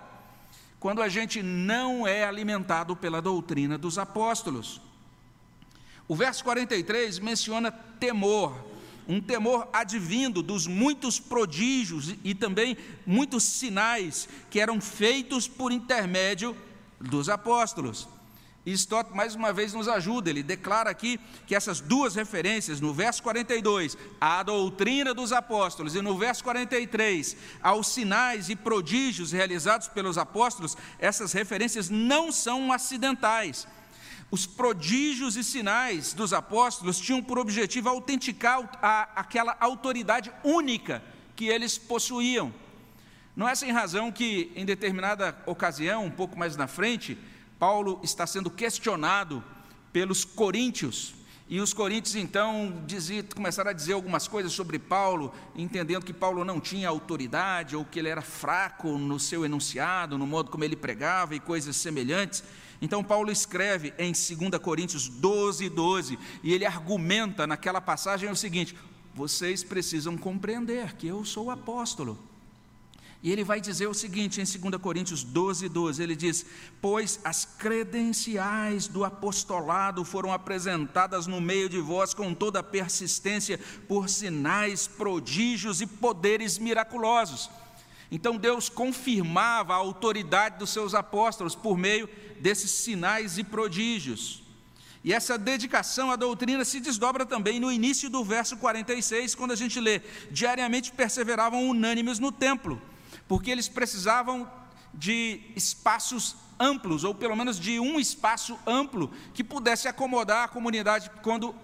quando 0.77 1.01
a 1.01 1.07
gente 1.07 1.41
não 1.41 2.05
é 2.05 2.25
alimentado 2.25 2.97
pela 2.97 3.21
doutrina 3.21 3.77
dos 3.77 3.97
apóstolos. 3.97 4.81
O 6.05 6.15
verso 6.15 6.43
43 6.43 7.19
menciona 7.19 7.71
temor 7.71 8.68
um 9.09 9.19
temor 9.19 9.67
advindo 9.73 10.43
dos 10.43 10.67
muitos 10.67 11.19
prodígios 11.19 12.13
e 12.23 12.35
também 12.35 12.77
muitos 13.07 13.43
sinais 13.43 14.29
que 14.51 14.59
eram 14.59 14.79
feitos 14.79 15.47
por 15.47 15.71
intermédio 15.71 16.55
dos 17.01 17.27
apóstolos. 17.27 18.07
E 18.63 18.71
Stott 18.73 19.11
mais 19.15 19.33
uma 19.33 19.51
vez 19.51 19.73
nos 19.73 19.87
ajuda, 19.87 20.29
ele 20.29 20.43
declara 20.43 20.91
aqui 20.91 21.19
que 21.47 21.55
essas 21.55 21.79
duas 21.79 22.13
referências, 22.13 22.79
no 22.79 22.93
verso 22.93 23.23
42, 23.23 23.97
à 24.21 24.43
doutrina 24.43 25.11
dos 25.11 25.33
apóstolos, 25.33 25.95
e 25.95 26.03
no 26.03 26.15
verso 26.15 26.43
43, 26.43 27.35
aos 27.63 27.87
sinais 27.87 28.47
e 28.47 28.55
prodígios 28.55 29.31
realizados 29.31 29.87
pelos 29.87 30.19
apóstolos, 30.19 30.77
essas 30.99 31.33
referências 31.33 31.89
não 31.89 32.31
são 32.31 32.71
acidentais 32.71 33.65
os 34.31 34.45
prodígios 34.45 35.35
e 35.35 35.43
sinais 35.43 36.13
dos 36.13 36.33
apóstolos 36.33 36.99
tinham 36.99 37.21
por 37.21 37.39
objetivo 37.39 37.89
autenticar 37.89 38.69
a, 38.81 39.09
aquela 39.15 39.57
autoridade 39.59 40.31
única 40.43 41.03
que 41.35 41.47
eles 41.47 41.77
possuíam. 41.77 42.53
Não 43.35 43.47
é 43.47 43.55
sem 43.55 43.71
razão 43.71 44.11
que, 44.11 44.51
em 44.55 44.65
determinada 44.65 45.35
ocasião, 45.45 46.05
um 46.05 46.11
pouco 46.11 46.37
mais 46.37 46.57
na 46.57 46.67
frente, 46.67 47.17
Paulo 47.57 47.99
está 48.03 48.27
sendo 48.27 48.49
questionado 48.49 49.43
pelos 49.91 50.23
coríntios. 50.25 51.15
E 51.47 51.59
os 51.59 51.73
coríntios 51.73 52.15
então 52.15 52.71
começaram 53.33 53.71
a 53.71 53.73
dizer 53.73 53.93
algumas 53.93 54.27
coisas 54.27 54.51
sobre 54.51 54.77
Paulo, 54.77 55.33
entendendo 55.55 56.05
que 56.05 56.13
Paulo 56.13 56.45
não 56.45 56.59
tinha 56.59 56.87
autoridade 56.87 57.75
ou 57.75 57.83
que 57.83 57.97
ele 57.97 58.09
era 58.09 58.21
fraco 58.21 58.99
no 58.99 59.19
seu 59.19 59.43
enunciado, 59.43 60.17
no 60.17 60.27
modo 60.27 60.51
como 60.51 60.63
ele 60.63 60.75
pregava 60.75 61.33
e 61.33 61.39
coisas 61.39 61.75
semelhantes. 61.75 62.43
Então, 62.81 63.03
Paulo 63.03 63.31
escreve 63.31 63.93
em 63.97 64.13
2 64.13 64.61
Coríntios 64.61 65.09
12, 65.09 65.67
12, 65.69 66.19
e 66.41 66.53
ele 66.53 66.65
argumenta 66.65 67.45
naquela 67.45 67.81
passagem 67.81 68.29
o 68.29 68.35
seguinte: 68.35 68.75
vocês 69.13 69.63
precisam 69.63 70.17
compreender 70.17 70.95
que 70.95 71.07
eu 71.07 71.25
sou 71.25 71.51
apóstolo. 71.51 72.17
E 73.21 73.29
ele 73.29 73.43
vai 73.43 73.59
dizer 73.59 73.85
o 73.87 73.93
seguinte 73.93 74.39
em 74.39 74.45
2 74.45 74.81
Coríntios 74.81 75.25
12, 75.25 75.67
12: 75.67 76.01
ele 76.01 76.15
diz: 76.15 76.45
Pois 76.81 77.19
as 77.21 77.43
credenciais 77.43 78.87
do 78.87 79.03
apostolado 79.03 80.05
foram 80.05 80.31
apresentadas 80.31 81.27
no 81.27 81.41
meio 81.41 81.67
de 81.67 81.81
vós 81.81 82.13
com 82.13 82.33
toda 82.33 82.63
persistência, 82.63 83.59
por 83.89 84.07
sinais, 84.07 84.87
prodígios 84.87 85.81
e 85.81 85.85
poderes 85.85 86.57
miraculosos. 86.57 87.49
Então 88.11 88.37
Deus 88.37 88.69
confirmava 88.69 89.73
a 89.73 89.77
autoridade 89.77 90.57
dos 90.57 90.71
seus 90.71 90.93
apóstolos 90.93 91.55
por 91.55 91.77
meio 91.77 92.09
desses 92.39 92.71
sinais 92.71 93.37
e 93.37 93.43
prodígios. 93.43 94.43
E 95.03 95.13
essa 95.13 95.37
dedicação 95.37 96.11
à 96.11 96.15
doutrina 96.15 96.65
se 96.65 96.79
desdobra 96.79 97.25
também 97.25 97.59
no 97.59 97.71
início 97.71 98.09
do 98.09 98.23
verso 98.23 98.57
46, 98.57 99.35
quando 99.35 99.51
a 99.51 99.55
gente 99.55 99.79
lê: 99.79 100.01
diariamente 100.29 100.91
perseveravam 100.91 101.69
unânimes 101.69 102.19
no 102.19 102.31
templo, 102.31 102.81
porque 103.27 103.51
eles 103.51 103.69
precisavam 103.69 104.49
de 104.93 105.41
espaços 105.55 106.35
amplos, 106.59 107.03
ou 107.03 107.15
pelo 107.15 107.35
menos 107.35 107.59
de 107.59 107.79
um 107.79 107.99
espaço 107.99 108.59
amplo 108.67 109.11
que 109.33 109.43
pudesse 109.43 109.87
acomodar 109.87 110.43
a 110.43 110.47
comunidade 110.47 111.09
quando 111.21 111.55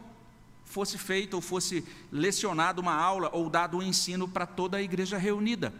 fosse 0.63 0.97
feita 0.97 1.35
ou 1.35 1.41
fosse 1.41 1.85
lecionada 2.11 2.79
uma 2.79 2.93
aula 2.93 3.29
ou 3.33 3.49
dado 3.49 3.77
um 3.77 3.83
ensino 3.83 4.27
para 4.27 4.45
toda 4.45 4.77
a 4.77 4.81
igreja 4.81 5.17
reunida. 5.17 5.73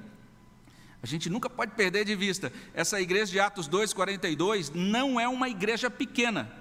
A 1.06 1.08
gente 1.08 1.30
nunca 1.30 1.48
pode 1.48 1.74
perder 1.74 2.04
de 2.04 2.16
vista, 2.16 2.52
essa 2.74 3.00
igreja 3.00 3.32
de 3.32 3.40
Atos 3.40 3.70
2,42 3.70 4.72
não 4.74 5.20
é 5.20 5.28
uma 5.28 5.48
igreja 5.48 5.88
pequena, 5.88 6.52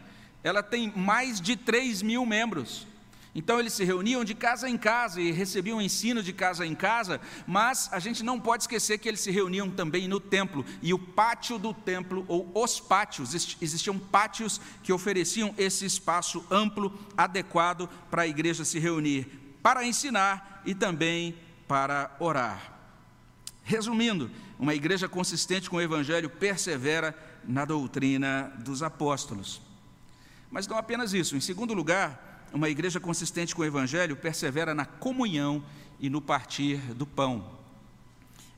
ela 0.42 0.62
tem 0.62 0.92
mais 0.94 1.40
de 1.40 1.56
3 1.56 2.02
mil 2.02 2.26
membros. 2.26 2.86
Então 3.34 3.58
eles 3.58 3.72
se 3.72 3.84
reuniam 3.84 4.22
de 4.22 4.34
casa 4.34 4.68
em 4.68 4.76
casa 4.76 5.18
e 5.18 5.32
recebiam 5.32 5.80
ensino 5.80 6.22
de 6.22 6.30
casa 6.30 6.66
em 6.66 6.74
casa, 6.74 7.22
mas 7.46 7.88
a 7.90 7.98
gente 7.98 8.22
não 8.22 8.38
pode 8.38 8.64
esquecer 8.64 8.98
que 8.98 9.08
eles 9.08 9.20
se 9.20 9.30
reuniam 9.30 9.70
também 9.70 10.06
no 10.06 10.20
templo, 10.20 10.62
e 10.82 10.92
o 10.92 10.98
pátio 10.98 11.58
do 11.58 11.72
templo, 11.72 12.26
ou 12.28 12.52
os 12.54 12.78
pátios, 12.78 13.34
existiam 13.62 13.98
pátios 13.98 14.60
que 14.82 14.92
ofereciam 14.92 15.54
esse 15.56 15.86
espaço 15.86 16.44
amplo, 16.50 16.92
adequado 17.16 17.88
para 18.10 18.24
a 18.24 18.28
igreja 18.28 18.62
se 18.62 18.78
reunir, 18.78 19.26
para 19.62 19.86
ensinar 19.86 20.60
e 20.66 20.74
também 20.74 21.34
para 21.66 22.14
orar. 22.20 22.74
Resumindo, 23.64 24.30
uma 24.59 24.75
igreja 24.75 25.09
consistente 25.09 25.68
com 25.68 25.76
o 25.76 25.80
Evangelho 25.80 26.30
persevera 26.30 27.16
na 27.47 27.64
doutrina 27.64 28.52
dos 28.64 28.83
apóstolos. 28.83 29.61
Mas 30.50 30.68
não 30.68 30.78
apenas 30.78 31.12
isso. 31.12 31.37
Em 31.37 31.40
segundo 31.40 31.75
lugar, 31.75 32.49
uma 32.52 32.68
igreja 32.68 33.00
consistente 33.00 33.54
com 33.54 33.62
o 33.62 33.64
evangelho 33.64 34.14
persevera 34.14 34.73
na 34.73 34.85
comunhão 34.85 35.64
e 35.99 36.09
no 36.09 36.21
partir 36.21 36.76
do 36.94 37.04
pão. 37.04 37.44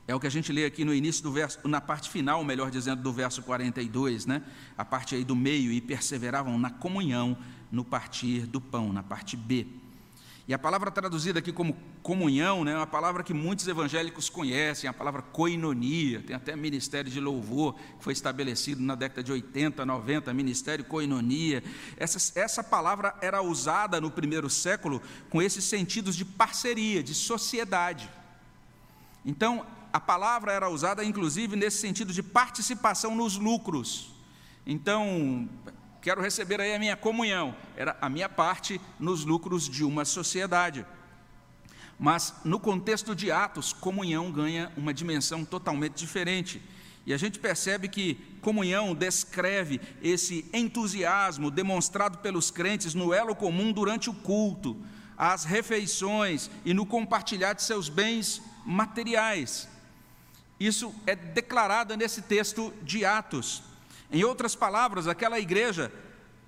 É 0.07 0.13
o 0.13 0.19
que 0.19 0.27
a 0.27 0.29
gente 0.29 0.53
lê 0.53 0.63
aqui 0.63 0.85
no 0.85 0.93
início 0.93 1.23
do 1.23 1.31
verso, 1.31 1.67
na 1.67 1.81
parte 1.81 2.09
final, 2.09 2.43
melhor 2.43 2.69
dizendo, 2.69 3.01
do 3.01 3.11
verso 3.11 3.41
42, 3.41 4.27
né? 4.27 4.43
A 4.77 4.85
parte 4.85 5.15
aí 5.15 5.23
do 5.23 5.35
meio, 5.35 5.71
e 5.71 5.81
perseveravam 5.81 6.57
na 6.59 6.69
comunhão, 6.69 7.35
no 7.71 7.83
partir 7.83 8.45
do 8.45 8.61
pão, 8.61 8.93
na 8.93 9.01
parte 9.01 9.35
B. 9.35 9.65
E 10.47 10.53
a 10.53 10.57
palavra 10.57 10.89
traduzida 10.89 11.39
aqui 11.39 11.51
como 11.51 11.75
comunhão, 12.01 12.63
né, 12.63 12.71
é 12.71 12.77
uma 12.77 12.87
palavra 12.87 13.21
que 13.21 13.33
muitos 13.33 13.67
evangélicos 13.67 14.29
conhecem, 14.29 14.89
a 14.89 14.93
palavra 14.93 15.21
coinonia, 15.21 16.23
tem 16.25 16.33
até 16.33 16.55
ministério 16.55 17.11
de 17.11 17.19
louvor, 17.19 17.73
que 17.73 18.03
foi 18.03 18.13
estabelecido 18.13 18.81
na 18.81 18.95
década 18.95 19.21
de 19.21 19.31
80, 19.33 19.85
90, 19.85 20.33
ministério 20.33 20.85
coinonia. 20.85 21.61
Essa, 21.97 22.39
essa 22.39 22.63
palavra 22.63 23.13
era 23.21 23.41
usada 23.41 23.99
no 23.99 24.09
primeiro 24.09 24.49
século 24.49 25.01
com 25.29 25.41
esses 25.41 25.65
sentidos 25.65 26.15
de 26.15 26.23
parceria, 26.23 27.03
de 27.03 27.13
sociedade. 27.13 28.09
Então, 29.25 29.65
a 29.91 29.99
palavra 29.99 30.53
era 30.53 30.69
usada 30.69 31.03
inclusive 31.03 31.57
nesse 31.57 31.79
sentido 31.79 32.13
de 32.13 32.23
participação 32.23 33.13
nos 33.13 33.35
lucros. 33.35 34.13
Então, 34.65 35.49
quero 36.01 36.21
receber 36.21 36.61
aí 36.61 36.73
a 36.73 36.79
minha 36.79 36.95
comunhão, 36.95 37.55
era 37.75 37.97
a 38.01 38.09
minha 38.09 38.29
parte 38.29 38.79
nos 38.99 39.25
lucros 39.25 39.67
de 39.67 39.83
uma 39.83 40.05
sociedade. 40.05 40.85
Mas 41.99 42.33
no 42.45 42.59
contexto 42.59 43.15
de 43.15 43.31
Atos, 43.31 43.73
comunhão 43.73 44.31
ganha 44.31 44.71
uma 44.77 44.93
dimensão 44.93 45.43
totalmente 45.43 45.95
diferente. 45.95 46.61
E 47.05 47.13
a 47.13 47.17
gente 47.17 47.39
percebe 47.39 47.87
que 47.87 48.15
comunhão 48.41 48.93
descreve 48.93 49.79
esse 50.01 50.45
entusiasmo 50.53 51.49
demonstrado 51.49 52.17
pelos 52.17 52.51
crentes 52.51 52.93
no 52.93 53.13
elo 53.13 53.35
comum 53.35 53.71
durante 53.71 54.09
o 54.09 54.13
culto, 54.13 54.77
as 55.17 55.45
refeições 55.45 56.51
e 56.63 56.73
no 56.73 56.85
compartilhar 56.85 57.53
de 57.53 57.63
seus 57.63 57.89
bens 57.89 58.41
materiais. 58.65 59.67
Isso 60.59 60.93
é 61.05 61.15
declarado 61.15 61.95
nesse 61.95 62.21
texto 62.21 62.73
de 62.83 63.05
Atos. 63.05 63.63
Em 64.11 64.23
outras 64.23 64.55
palavras, 64.55 65.07
aquela 65.07 65.39
igreja 65.39 65.91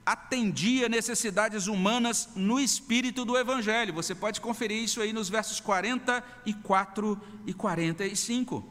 atendia 0.05 0.89
necessidades 0.89 1.67
humanas 1.67 2.29
no 2.35 2.59
espírito 2.59 3.23
do 3.23 3.37
Evangelho. 3.37 3.93
Você 3.93 4.15
pode 4.15 4.41
conferir 4.41 4.83
isso 4.83 5.01
aí 5.01 5.13
nos 5.13 5.29
versos 5.29 5.59
44 5.59 7.21
e 7.45 7.53
45. 7.53 8.63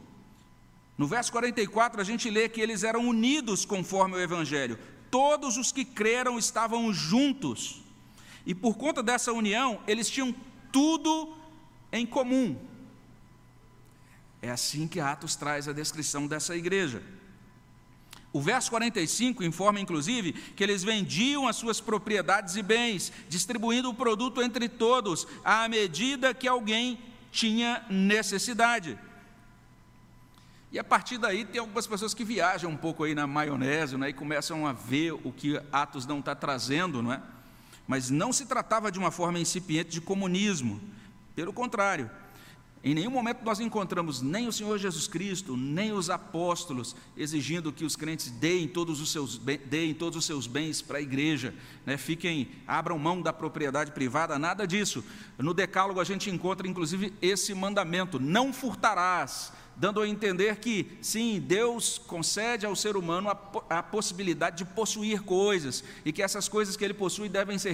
No 0.97 1.07
verso 1.07 1.31
44, 1.31 2.01
a 2.01 2.03
gente 2.03 2.29
lê 2.29 2.49
que 2.49 2.59
eles 2.59 2.83
eram 2.83 3.07
unidos 3.07 3.63
conforme 3.63 4.15
o 4.15 4.19
Evangelho. 4.19 4.77
Todos 5.09 5.55
os 5.55 5.71
que 5.71 5.85
creram 5.85 6.37
estavam 6.37 6.91
juntos. 6.91 7.81
E 8.45 8.53
por 8.53 8.75
conta 8.75 9.01
dessa 9.01 9.31
união, 9.31 9.81
eles 9.87 10.09
tinham 10.09 10.35
tudo 10.71 11.33
em 11.91 12.05
comum. 12.05 12.57
É 14.41 14.49
assim 14.49 14.87
que 14.87 14.99
Atos 14.99 15.35
traz 15.35 15.67
a 15.67 15.73
descrição 15.73 16.27
dessa 16.27 16.55
igreja. 16.55 17.01
O 18.31 18.39
verso 18.39 18.69
45 18.69 19.43
informa, 19.43 19.79
inclusive, 19.79 20.33
que 20.33 20.63
eles 20.63 20.83
vendiam 20.83 21.47
as 21.47 21.55
suas 21.55 21.81
propriedades 21.81 22.55
e 22.55 22.61
bens, 22.61 23.11
distribuindo 23.27 23.89
o 23.89 23.93
produto 23.93 24.41
entre 24.41 24.69
todos, 24.69 25.27
à 25.43 25.67
medida 25.67 26.33
que 26.33 26.47
alguém 26.47 26.99
tinha 27.31 27.83
necessidade. 27.89 28.97
E 30.71 30.77
a 30.77 30.83
partir 30.83 31.17
daí 31.17 31.43
tem 31.43 31.59
algumas 31.59 31.87
pessoas 31.87 32.13
que 32.13 32.23
viajam 32.23 32.69
um 32.69 32.77
pouco 32.77 33.03
aí 33.03 33.15
na 33.15 33.25
maionese 33.25 33.97
né, 33.97 34.09
e 34.09 34.13
começam 34.13 34.67
a 34.67 34.73
ver 34.73 35.13
o 35.13 35.31
que 35.31 35.59
Atos 35.71 36.05
não 36.05 36.19
está 36.19 36.35
trazendo, 36.35 37.01
não 37.01 37.11
é? 37.11 37.21
Mas 37.87 38.11
não 38.11 38.31
se 38.31 38.45
tratava 38.45 38.91
de 38.91 38.99
uma 38.99 39.09
forma 39.09 39.39
incipiente 39.39 39.89
de 39.89 39.99
comunismo, 39.99 40.79
pelo 41.35 41.51
contrário, 41.51 42.11
em 42.81 42.93
nenhum 42.93 43.11
momento 43.11 43.43
nós 43.43 43.59
encontramos 43.59 44.21
nem 44.21 44.47
o 44.47 44.53
Senhor 44.53 44.77
Jesus 44.77 45.05
Cristo, 45.05 45.57
nem 45.57 45.91
os 45.91 46.09
apóstolos 46.09 46.95
exigindo 47.17 47.73
que 47.73 47.83
os 47.83 47.97
crentes 47.97 48.31
deem 48.31 48.69
todos 48.69 49.01
os 49.01 49.11
seus, 49.11 49.37
deem 49.37 49.93
todos 49.93 50.17
os 50.17 50.25
seus 50.25 50.47
bens 50.47 50.81
para 50.81 50.97
a 50.99 51.01
igreja, 51.01 51.53
né? 51.85 51.97
fiquem, 51.97 52.47
abram 52.65 52.97
mão 52.97 53.21
da 53.21 53.33
propriedade 53.33 53.91
privada, 53.91 54.39
nada 54.39 54.65
disso. 54.65 55.03
No 55.37 55.53
Decálogo 55.53 55.99
a 55.99 56.05
gente 56.05 56.29
encontra 56.29 56.67
inclusive 56.67 57.13
esse 57.21 57.53
mandamento: 57.53 58.17
não 58.17 58.53
furtarás, 58.53 59.51
dando 59.75 60.01
a 60.01 60.07
entender 60.07 60.55
que, 60.57 60.97
sim, 61.01 61.37
Deus 61.45 61.97
concede 61.97 62.65
ao 62.65 62.77
ser 62.77 62.95
humano 62.95 63.29
a, 63.29 63.79
a, 63.79 63.83
possibilidade 63.83 64.57
de 64.57 64.65
possuir 64.65 65.21
coisas, 65.23 65.83
e 66.05 66.13
que 66.13 66.23
essas 66.23 66.47
coisas 66.47 66.77
que 66.77 66.85
ele 66.85 66.93
possui 66.93 67.27
devem 67.27 67.57
ser 67.57 67.73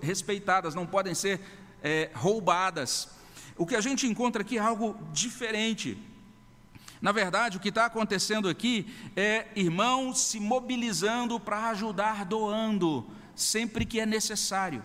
respeitadas, 0.00 0.74
não 0.74 0.86
podem 0.86 1.14
ser 1.14 1.40
é, 1.82 2.10
roubadas. 2.14 3.14
O 3.56 3.66
que 3.66 3.74
a 3.74 3.80
gente 3.80 4.06
encontra 4.06 4.42
aqui 4.42 4.58
é 4.58 4.60
algo 4.60 4.96
diferente. 5.12 5.98
Na 7.00 7.12
verdade, 7.12 7.56
o 7.56 7.60
que 7.60 7.68
está 7.68 7.86
acontecendo 7.86 8.48
aqui 8.48 8.92
é 9.14 9.46
irmãos 9.54 10.20
se 10.20 10.40
mobilizando 10.40 11.38
para 11.38 11.68
ajudar 11.70 12.24
doando, 12.24 13.06
sempre 13.34 13.84
que 13.84 14.00
é 14.00 14.06
necessário. 14.06 14.82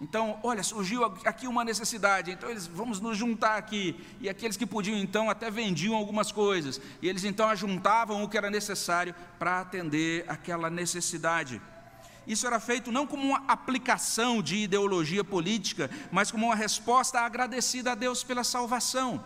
Então, 0.00 0.38
olha, 0.42 0.62
surgiu 0.62 1.04
aqui 1.04 1.46
uma 1.46 1.64
necessidade, 1.64 2.30
então 2.30 2.50
eles 2.50 2.66
vamos 2.66 3.00
nos 3.00 3.16
juntar 3.16 3.56
aqui. 3.56 3.98
E 4.20 4.28
aqueles 4.28 4.56
que 4.56 4.66
podiam, 4.66 4.98
então, 4.98 5.30
até 5.30 5.50
vendiam 5.50 5.94
algumas 5.94 6.30
coisas. 6.30 6.80
E 7.00 7.08
eles 7.08 7.24
então 7.24 7.48
ajuntavam 7.48 8.22
o 8.22 8.28
que 8.28 8.36
era 8.36 8.50
necessário 8.50 9.14
para 9.38 9.60
atender 9.60 10.24
aquela 10.28 10.68
necessidade. 10.68 11.60
Isso 12.26 12.46
era 12.46 12.58
feito 12.58 12.90
não 12.90 13.06
como 13.06 13.26
uma 13.26 13.44
aplicação 13.48 14.42
de 14.42 14.56
ideologia 14.56 15.22
política, 15.22 15.90
mas 16.10 16.30
como 16.30 16.46
uma 16.46 16.54
resposta 16.54 17.20
agradecida 17.20 17.92
a 17.92 17.94
Deus 17.94 18.24
pela 18.24 18.44
salvação 18.44 19.22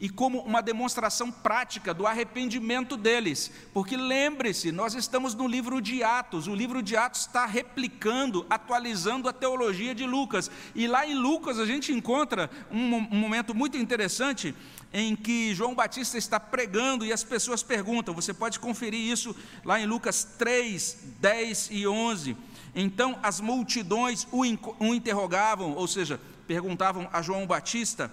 e 0.00 0.08
como 0.08 0.40
uma 0.40 0.62
demonstração 0.62 1.30
prática 1.30 1.92
do 1.92 2.06
arrependimento 2.06 2.96
deles. 2.96 3.50
Porque 3.72 3.96
lembre-se, 3.96 4.70
nós 4.70 4.94
estamos 4.94 5.34
no 5.34 5.46
livro 5.46 5.80
de 5.80 6.02
Atos, 6.02 6.46
o 6.46 6.54
livro 6.54 6.82
de 6.82 6.96
Atos 6.96 7.22
está 7.22 7.46
replicando, 7.46 8.46
atualizando 8.48 9.28
a 9.28 9.32
teologia 9.32 9.94
de 9.94 10.06
Lucas. 10.06 10.50
E 10.74 10.86
lá 10.86 11.06
em 11.06 11.14
Lucas 11.14 11.58
a 11.58 11.66
gente 11.66 11.92
encontra 11.92 12.50
um, 12.70 13.00
momento 13.00 13.54
muito 13.54 13.76
interessante 13.76 14.54
em 14.92 15.14
que 15.14 15.54
João 15.54 15.74
Batista 15.74 16.16
está 16.16 16.40
pregando 16.40 17.04
e 17.04 17.12
as 17.12 17.22
pessoas 17.22 17.62
perguntam, 17.62 18.14
você 18.14 18.32
pode 18.32 18.58
conferir 18.58 19.00
isso 19.00 19.36
lá 19.64 19.78
em 19.78 19.86
Lucas 19.86 20.24
3, 20.38 20.98
10 21.20 21.68
e 21.70 21.86
11. 21.86 22.36
Então 22.74 23.18
as 23.22 23.40
multidões 23.40 24.26
o, 24.32 24.42
o 24.78 24.94
interrogavam, 24.94 25.74
ou 25.74 25.86
seja, 25.86 26.20
perguntavam 26.46 27.08
a 27.12 27.20
João 27.20 27.46
Batista, 27.46 28.10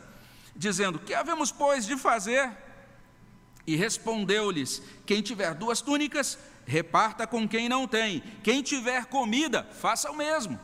dizendo: 0.56 1.00
Que 1.00 1.14
havemos, 1.14 1.52
pois, 1.52 1.86
de 1.86 1.98
fazer? 1.98 2.52
E 3.66 3.76
respondeu-lhes: 3.76 4.82
Quem 5.06 5.22
tiver 5.22 5.54
duas 5.54 5.82
túnicas, 5.82 6.38
reparta 6.66 7.26
com 7.26 7.48
quem 7.48 7.70
não 7.70 7.88
tem. 7.88 8.22
Quem 8.44 8.62
tiver 8.62 9.06
comida, 9.06 9.64
faça 9.80 10.12
o 10.12 10.16
mesmo. 10.16 10.60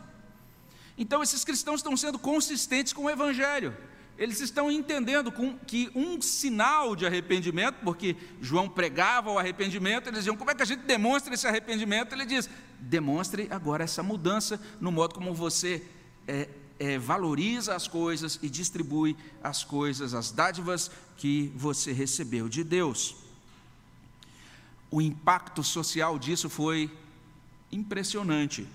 Então, 0.97 1.23
esses 1.23 1.43
cristãos 1.43 1.79
estão 1.79 1.95
sendo 1.95 2.19
consistentes 2.19 2.93
com 2.93 3.03
o 3.03 3.09
Evangelho. 3.09 3.75
Eles 4.21 4.39
estão 4.39 4.71
entendendo 4.71 5.33
que 5.65 5.89
um 5.95 6.21
sinal 6.21 6.95
de 6.95 7.07
arrependimento, 7.07 7.77
porque 7.83 8.15
João 8.39 8.69
pregava 8.69 9.31
o 9.31 9.39
arrependimento, 9.39 10.05
eles 10.05 10.19
diziam: 10.19 10.37
como 10.37 10.51
é 10.51 10.53
que 10.53 10.61
a 10.61 10.65
gente 10.65 10.83
demonstra 10.83 11.33
esse 11.33 11.47
arrependimento? 11.47 12.13
Ele 12.13 12.27
diz: 12.27 12.47
demonstre 12.79 13.47
agora 13.49 13.83
essa 13.83 14.03
mudança 14.03 14.61
no 14.79 14.91
modo 14.91 15.15
como 15.15 15.33
você 15.33 15.83
é, 16.27 16.47
é, 16.77 16.99
valoriza 16.99 17.75
as 17.75 17.87
coisas 17.87 18.37
e 18.43 18.47
distribui 18.47 19.17
as 19.43 19.63
coisas, 19.63 20.13
as 20.13 20.31
dádivas 20.31 20.91
que 21.17 21.51
você 21.55 21.91
recebeu 21.91 22.47
de 22.47 22.63
Deus. 22.63 23.15
O 24.91 25.01
impacto 25.01 25.63
social 25.63 26.19
disso 26.19 26.47
foi 26.47 26.95
impressionante, 27.71 28.67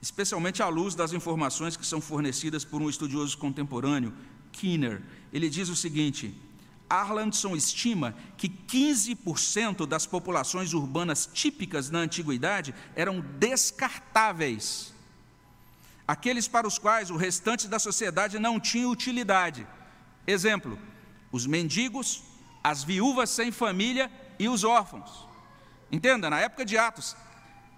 especialmente 0.00 0.62
à 0.62 0.68
luz 0.68 0.94
das 0.94 1.12
informações 1.12 1.76
que 1.76 1.84
são 1.84 2.00
fornecidas 2.00 2.64
por 2.64 2.80
um 2.80 2.88
estudioso 2.88 3.36
contemporâneo, 3.36 4.10
Kinner. 4.54 5.02
Ele 5.32 5.50
diz 5.50 5.68
o 5.68 5.76
seguinte: 5.76 6.34
Arlandson 6.88 7.54
estima 7.56 8.14
que 8.36 8.48
15% 8.48 9.86
das 9.86 10.06
populações 10.06 10.72
urbanas 10.72 11.28
típicas 11.32 11.90
na 11.90 11.98
antiguidade 11.98 12.74
eram 12.94 13.20
descartáveis 13.20 14.94
aqueles 16.06 16.46
para 16.46 16.66
os 16.66 16.78
quais 16.78 17.10
o 17.10 17.16
restante 17.16 17.66
da 17.66 17.78
sociedade 17.78 18.38
não 18.38 18.60
tinha 18.60 18.88
utilidade. 18.88 19.66
Exemplo: 20.26 20.78
os 21.32 21.46
mendigos, 21.46 22.22
as 22.62 22.84
viúvas 22.84 23.30
sem 23.30 23.50
família 23.50 24.10
e 24.38 24.48
os 24.48 24.64
órfãos. 24.64 25.26
Entenda, 25.90 26.30
na 26.30 26.40
época 26.40 26.64
de 26.64 26.76
Atos, 26.76 27.16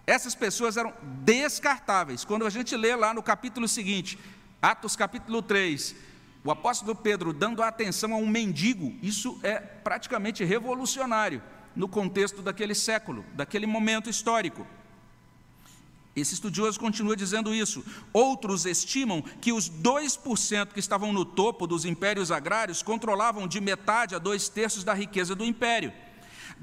essas 0.07 0.35
pessoas 0.35 0.77
eram 0.77 0.93
descartáveis. 1.25 2.25
Quando 2.25 2.47
a 2.47 2.51
gente 2.51 2.77
lê 2.77 2.95
lá 2.95 3.13
no 3.13 3.23
capítulo 3.23 3.67
seguinte, 3.67 4.19
Atos 4.63 4.97
capítulo 4.97 5.43
3, 5.43 5.95
o 6.47 6.51
apóstolo 6.53 6.95
Pedro 6.95 7.33
dando 7.33 7.61
atenção 7.61 8.15
a 8.15 8.17
um 8.17 8.27
mendigo, 8.27 8.95
isso 9.03 9.37
é 9.43 9.59
praticamente 9.59 10.45
revolucionário 10.45 11.43
no 11.75 11.89
contexto 11.89 12.41
daquele 12.41 12.73
século, 12.73 13.25
daquele 13.35 13.67
momento 13.67 14.09
histórico. 14.09 14.65
Esse 16.15 16.35
estudioso 16.35 16.79
continua 16.79 17.17
dizendo 17.17 17.53
isso. 17.53 17.85
Outros 18.13 18.65
estimam 18.65 19.23
que 19.41 19.53
os 19.53 19.69
2% 19.69 20.69
que 20.69 20.79
estavam 20.79 21.13
no 21.13 21.25
topo 21.25 21.67
dos 21.67 21.85
impérios 21.85 22.31
agrários 22.31 22.81
controlavam 22.81 23.49
de 23.49 23.61
metade 23.61 24.15
a 24.15 24.19
dois 24.21 24.49
terços 24.49 24.85
da 24.85 24.95
riqueza 24.95 25.35
do 25.35 25.45
império. 25.45 25.93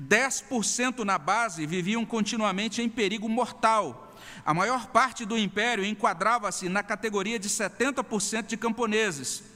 10% 0.02 1.00
na 1.00 1.18
base 1.18 1.66
viviam 1.66 2.06
continuamente 2.06 2.82
em 2.82 2.88
perigo 2.88 3.28
mortal. 3.28 4.16
A 4.46 4.54
maior 4.54 4.88
parte 4.88 5.26
do 5.26 5.38
império 5.38 5.84
enquadrava-se 5.84 6.70
na 6.70 6.82
categoria 6.82 7.38
de 7.38 7.50
70% 7.50 8.48
de 8.48 8.56
camponeses. 8.56 9.53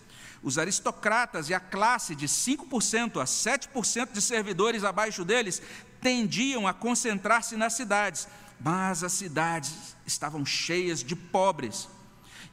Os 0.48 0.58
aristocratas 0.58 1.50
e 1.50 1.54
a 1.54 1.60
classe 1.60 2.16
de 2.16 2.26
5% 2.26 3.20
a 3.22 3.26
7% 3.26 4.14
de 4.14 4.22
servidores 4.22 4.86
abaixo 4.86 5.26
deles 5.26 5.62
tendiam 6.00 6.66
a 6.66 6.74
concentrar-se 6.74 7.58
nas 7.58 7.74
cidades 7.74 8.30
mas 8.60 9.04
as 9.04 9.12
cidades 9.12 9.96
estavam 10.06 10.46
cheias 10.46 11.04
de 11.04 11.16
pobres. 11.16 11.88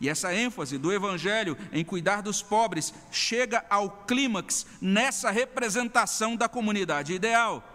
E 0.00 0.08
essa 0.08 0.34
ênfase 0.34 0.76
do 0.76 0.92
Evangelho 0.92 1.56
em 1.72 1.84
cuidar 1.84 2.20
dos 2.20 2.42
pobres 2.42 2.92
chega 3.10 3.64
ao 3.70 3.88
clímax 4.06 4.66
nessa 4.80 5.30
representação 5.30 6.36
da 6.36 6.48
comunidade 6.48 7.14
ideal. 7.14 7.73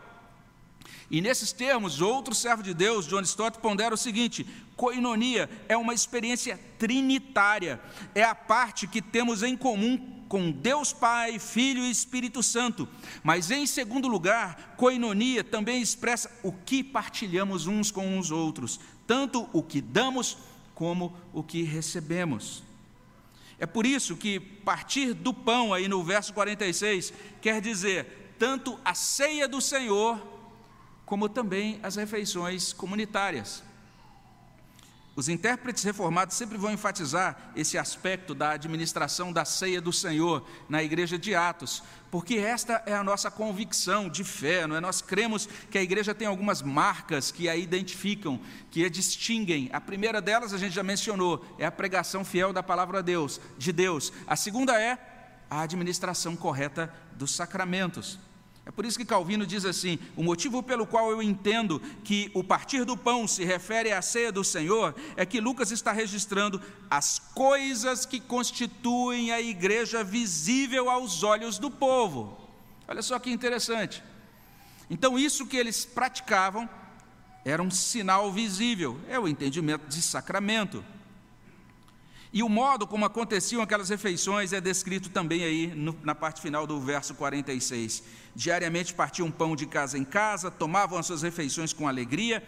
E 1.12 1.22
nesses 1.22 1.52
termos, 1.52 2.02
outro 2.02 2.36
servo 2.36 2.62
de 2.62 2.74
Deus, 2.74 3.08
John 3.08 3.22
Stott, 3.22 3.58
pondera 3.60 3.96
o 3.96 3.98
seguinte: 3.98 4.46
coinonia 4.76 5.50
é 5.68 5.76
uma 5.76 5.94
experiência 5.94 6.60
trinitária, 6.78 7.82
é 8.14 8.24
a 8.24 8.36
parte 8.36 8.88
que 8.88 9.02
temos 9.02 9.42
em 9.42 9.58
comum 9.58 10.20
com 10.30 10.52
Deus 10.52 10.94
Pai, 10.94 11.40
Filho 11.40 11.84
e 11.84 11.90
Espírito 11.90 12.44
Santo. 12.44 12.88
Mas, 13.24 13.50
em 13.50 13.66
segundo 13.66 14.08
lugar, 14.08 14.76
coinonia 14.78 15.44
também 15.44 15.82
expressa 15.82 16.32
o 16.44 16.52
que 16.52 16.84
partilhamos 16.84 17.66
uns 17.66 17.90
com 17.90 18.20
os 18.20 18.30
outros, 18.30 18.80
tanto 19.08 19.50
o 19.52 19.64
que 19.64 19.82
damos 19.82 20.38
como 20.76 21.18
o 21.34 21.42
que 21.42 21.64
recebemos. 21.64 22.64
É 23.60 23.66
por 23.66 23.86
isso 23.86 24.16
que 24.16 24.40
partir 24.40 25.14
do 25.14 25.34
pão, 25.34 25.74
aí 25.74 25.88
no 25.88 26.04
verso 26.04 26.32
46, 26.34 27.12
quer 27.42 27.60
dizer 27.60 28.36
tanto 28.40 28.80
a 28.86 28.94
ceia 28.94 29.48
do 29.48 29.60
Senhor, 29.60 30.18
como 31.10 31.28
também 31.28 31.80
as 31.82 31.96
refeições 31.96 32.72
comunitárias. 32.72 33.64
Os 35.16 35.28
intérpretes 35.28 35.84
reformados 35.84 36.36
sempre 36.36 36.56
vão 36.56 36.72
enfatizar 36.72 37.52
esse 37.56 37.80
aspecto 37.80 38.36
da 38.36 38.52
administração 38.52 39.34
da 39.34 39.44
ceia 39.44 39.82
do 39.82 39.92
Senhor 39.92 40.48
na 40.70 40.84
igreja 40.84 41.18
de 41.18 41.34
Atos, 41.34 41.82
porque 42.12 42.36
esta 42.36 42.84
é 42.86 42.94
a 42.94 43.04
nossa 43.04 43.32
convicção 43.32 44.08
de 44.08 44.24
fé, 44.24 44.68
não 44.68 44.76
é? 44.76 44.80
Nós 44.80 45.02
cremos 45.02 45.50
que 45.72 45.80
a 45.80 45.82
igreja 45.82 46.14
tem 46.14 46.28
algumas 46.28 46.62
marcas 46.62 47.32
que 47.32 47.50
a 47.50 47.56
identificam, 47.56 48.40
que 48.70 48.86
a 48.86 48.90
distinguem. 48.90 49.68
A 49.74 49.82
primeira 49.82 50.22
delas 50.22 50.54
a 50.54 50.60
gente 50.60 50.76
já 50.76 50.84
mencionou, 50.84 51.44
é 51.58 51.66
a 51.66 51.72
pregação 51.72 52.24
fiel 52.24 52.54
da 52.54 52.62
palavra 52.62 53.02
de 53.02 53.12
Deus, 53.12 53.42
de 53.58 53.72
Deus. 53.72 54.14
A 54.28 54.36
segunda 54.36 54.80
é 54.80 55.44
a 55.50 55.62
administração 55.62 56.36
correta 56.36 56.94
dos 57.14 57.36
sacramentos. 57.36 58.20
É 58.66 58.72
por 58.72 58.86
isso 58.86 59.00
que 59.00 59.06
Calvino 59.06 59.46
diz 59.46 59.66
assim: 59.66 59.98
o 60.16 60.24
motivo 60.24 60.62
pelo 60.62 60.86
qual 60.86 61.10
eu 61.12 61.24
entendo 61.24 61.82
que 62.04 62.30
o 62.34 62.44
partir 62.44 62.86
do 62.86 62.96
pão 62.96 63.28
se 63.28 63.44
refere 63.44 63.92
à 63.92 64.02
ceia 64.02 64.32
do 64.32 64.44
Senhor 64.44 64.94
é 65.16 65.26
que 65.26 65.42
Lucas 65.42 65.72
está 65.72 65.92
registrando 65.92 66.62
as 66.90 67.20
coisas 67.20 68.06
que 68.06 68.20
constituem 68.20 69.32
a 69.32 69.42
igreja 69.42 70.04
visível 70.04 70.90
aos 70.90 71.24
olhos 71.24 71.58
do 71.58 71.72
povo. 71.72 72.38
Olha 72.88 73.02
só 73.02 73.18
que 73.18 73.32
interessante. 73.32 74.04
Então, 74.90 75.18
isso 75.18 75.46
que 75.46 75.58
eles 75.58 75.86
praticavam 75.86 76.68
era 77.46 77.62
um 77.62 77.72
sinal 77.72 78.32
visível, 78.32 79.00
é 79.08 79.20
o 79.20 79.28
entendimento 79.28 79.88
de 79.88 80.02
sacramento. 80.02 80.84
E 82.32 82.44
o 82.44 82.50
modo 82.50 82.86
como 82.86 83.06
aconteciam 83.06 83.62
aquelas 83.62 83.90
refeições 83.90 84.54
é 84.54 84.62
descrito 84.62 85.10
também 85.10 85.44
aí 85.44 85.68
no, 85.68 85.98
na 86.04 86.14
parte 86.14 86.42
final 86.42 86.68
do 86.68 86.80
verso 86.80 87.16
46. 87.16 88.04
Diariamente 88.36 88.94
partiam 88.94 89.32
pão 89.32 89.56
de 89.56 89.66
casa 89.66 89.98
em 89.98 90.04
casa, 90.04 90.52
tomavam 90.52 91.00
as 91.00 91.08
suas 91.08 91.24
refeições 91.24 91.74
com 91.74 91.88
alegria 91.88 92.44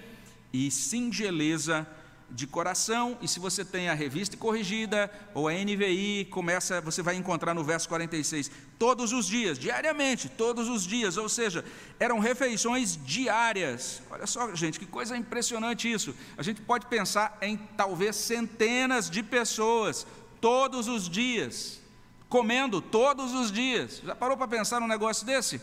e 0.53 0.69
singeleza 0.69 1.87
de 2.31 2.47
coração, 2.47 3.17
e 3.21 3.27
se 3.27 3.39
você 3.39 3.63
tem 3.63 3.89
a 3.89 3.93
revista 3.93 4.37
corrigida 4.37 5.11
ou 5.33 5.47
a 5.47 5.53
NVI, 5.53 6.27
começa, 6.31 6.79
você 6.81 7.01
vai 7.01 7.15
encontrar 7.15 7.53
no 7.53 7.63
verso 7.63 7.87
46, 7.89 8.49
todos 8.79 9.11
os 9.11 9.25
dias, 9.27 9.59
diariamente, 9.59 10.29
todos 10.29 10.69
os 10.69 10.83
dias, 10.87 11.17
ou 11.17 11.27
seja, 11.27 11.63
eram 11.99 12.19
refeições 12.19 12.97
diárias. 13.05 14.01
Olha 14.09 14.25
só, 14.25 14.55
gente, 14.55 14.79
que 14.79 14.85
coisa 14.85 15.17
impressionante 15.17 15.91
isso. 15.91 16.15
A 16.37 16.43
gente 16.43 16.61
pode 16.61 16.85
pensar 16.85 17.37
em 17.41 17.57
talvez 17.77 18.15
centenas 18.15 19.09
de 19.09 19.21
pessoas 19.21 20.07
todos 20.39 20.87
os 20.87 21.09
dias, 21.09 21.81
comendo 22.29 22.81
todos 22.81 23.33
os 23.33 23.51
dias. 23.51 24.01
Já 24.03 24.15
parou 24.15 24.37
para 24.37 24.47
pensar 24.47 24.79
num 24.79 24.87
negócio 24.87 25.25
desse? 25.25 25.61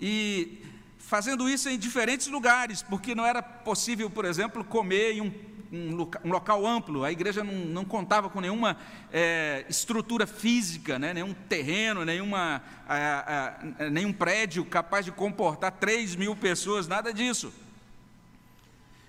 E 0.00 0.62
fazendo 1.08 1.48
isso 1.48 1.70
em 1.70 1.78
diferentes 1.78 2.26
lugares, 2.26 2.82
porque 2.82 3.14
não 3.14 3.24
era 3.24 3.42
possível, 3.42 4.10
por 4.10 4.26
exemplo, 4.26 4.62
comer 4.62 5.12
em 5.12 5.22
um, 5.22 5.32
um, 5.72 5.96
local, 5.96 6.20
um 6.22 6.30
local, 6.30 6.66
amplo, 6.66 7.02
a 7.02 7.10
igreja 7.10 7.42
não, 7.42 7.54
não 7.54 7.82
contava 7.82 8.28
com 8.28 8.42
nenhuma 8.42 8.76
é, 9.10 9.64
estrutura 9.70 10.26
física, 10.26 10.98
né, 10.98 11.14
nenhum 11.14 11.32
terreno, 11.32 12.04
nenhuma, 12.04 12.62
a, 12.86 13.56
a, 13.78 13.88
nenhum 13.88 14.12
prédio 14.12 14.66
capaz 14.66 15.06
de 15.06 15.10
comportar 15.10 15.72
3 15.72 16.14
mil 16.14 16.36
pessoas, 16.36 16.86
nada 16.86 17.10
disso. 17.10 17.54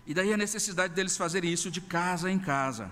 E 0.08 0.14
daí 0.14 0.34
a 0.34 0.38
necessidade 0.38 0.94
deles 0.94 1.18
fazerem 1.18 1.52
isso 1.52 1.70
de 1.70 1.82
casa 1.82 2.32
em 2.32 2.40
casa. 2.40 2.90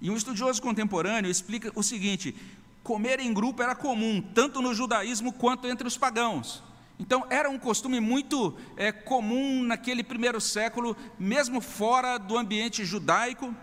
E 0.00 0.10
um 0.10 0.16
estudioso 0.16 0.60
contemporâneo 0.60 1.30
explica 1.30 1.70
o 1.72 1.84
seguinte: 1.84 2.34
comer 2.82 3.20
em 3.20 3.32
grupo 3.32 3.62
era 3.62 3.76
comum, 3.76 4.20
tanto 4.20 4.60
no 4.60 4.74
judaísmo 4.74 5.32
quanto 5.32 5.68
entre 5.68 5.86
os 5.86 5.96
pagãos. 5.96 6.66
Então, 6.98 7.26
era 7.28 7.48
um 7.50 7.58
costume 7.58 8.00
muito 8.00 8.56
é, 8.76 8.90
comum 8.90 9.62
naquele 9.62 10.02
primeiro 10.02 10.40
século, 10.40 10.96
mesmo 11.18 11.60
fora 11.60 12.16
do 12.18 12.38
ambiente 12.38 12.84
judaico. 12.84 13.54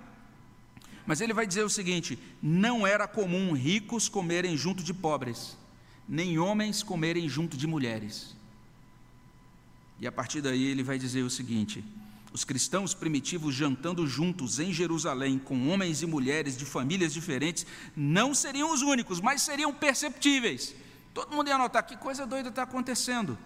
Mas 1.06 1.20
ele 1.20 1.34
vai 1.34 1.48
dizer 1.48 1.64
o 1.64 1.70
seguinte: 1.70 2.18
não 2.42 2.86
era 2.86 3.08
comum 3.08 3.54
ricos 3.54 4.08
comerem 4.08 4.56
junto 4.56 4.84
de 4.84 4.94
pobres, 4.94 5.58
nem 6.08 6.38
homens 6.38 6.84
comerem 6.84 7.28
junto 7.28 7.58
de 7.58 7.68
mulheres. 7.68 8.36
E 10.00 10.08
a 10.08 10.12
partir 10.12 10.42
daí 10.42 10.64
ele 10.64 10.84
vai 10.84 11.00
dizer 11.00 11.24
o 11.24 11.30
seguinte: 11.30 11.84
os 12.32 12.44
cristãos 12.44 12.94
primitivos 12.94 13.56
jantando 13.56 14.08
juntos 14.08 14.60
em 14.60 14.72
Jerusalém, 14.72 15.40
com 15.40 15.70
homens 15.70 16.02
e 16.02 16.06
mulheres 16.06 16.58
de 16.58 16.66
famílias 16.66 17.14
diferentes, 17.14 17.66
não 17.96 18.34
seriam 18.34 18.74
os 18.74 18.82
únicos, 18.82 19.20
mas 19.20 19.42
seriam 19.42 19.74
perceptíveis. 19.74 20.76
Todo 21.14 21.36
mundo 21.36 21.48
ia 21.48 21.58
notar 21.58 21.84
que 21.84 21.96
coisa 21.96 22.26
doida 22.26 22.50
está 22.50 22.64
acontecendo. 22.64 23.38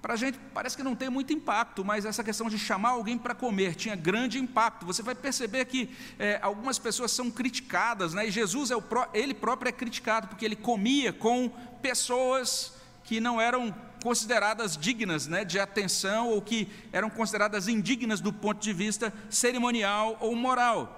Para 0.00 0.14
a 0.14 0.16
gente 0.16 0.38
parece 0.54 0.76
que 0.76 0.82
não 0.82 0.94
tem 0.94 1.10
muito 1.10 1.32
impacto, 1.32 1.84
mas 1.84 2.04
essa 2.04 2.22
questão 2.22 2.48
de 2.48 2.58
chamar 2.58 2.90
alguém 2.90 3.18
para 3.18 3.34
comer 3.34 3.74
tinha 3.74 3.96
grande 3.96 4.38
impacto. 4.38 4.86
Você 4.86 5.02
vai 5.02 5.14
perceber 5.14 5.64
que 5.64 5.94
é, 6.18 6.38
algumas 6.40 6.78
pessoas 6.78 7.10
são 7.10 7.30
criticadas, 7.30 8.14
né? 8.14 8.26
e 8.26 8.30
Jesus, 8.30 8.70
é 8.70 8.76
o 8.76 8.82
pró 8.82 9.08
ele 9.12 9.34
próprio 9.34 9.68
é 9.68 9.72
criticado, 9.72 10.28
porque 10.28 10.44
ele 10.44 10.54
comia 10.54 11.12
com 11.12 11.48
pessoas 11.82 12.74
que 13.02 13.20
não 13.20 13.40
eram 13.40 13.74
consideradas 14.02 14.76
dignas 14.76 15.26
né, 15.26 15.44
de 15.44 15.58
atenção 15.58 16.28
ou 16.28 16.40
que 16.40 16.68
eram 16.92 17.10
consideradas 17.10 17.66
indignas 17.66 18.20
do 18.20 18.32
ponto 18.32 18.60
de 18.60 18.72
vista 18.72 19.12
cerimonial 19.28 20.16
ou 20.20 20.36
moral. 20.36 20.97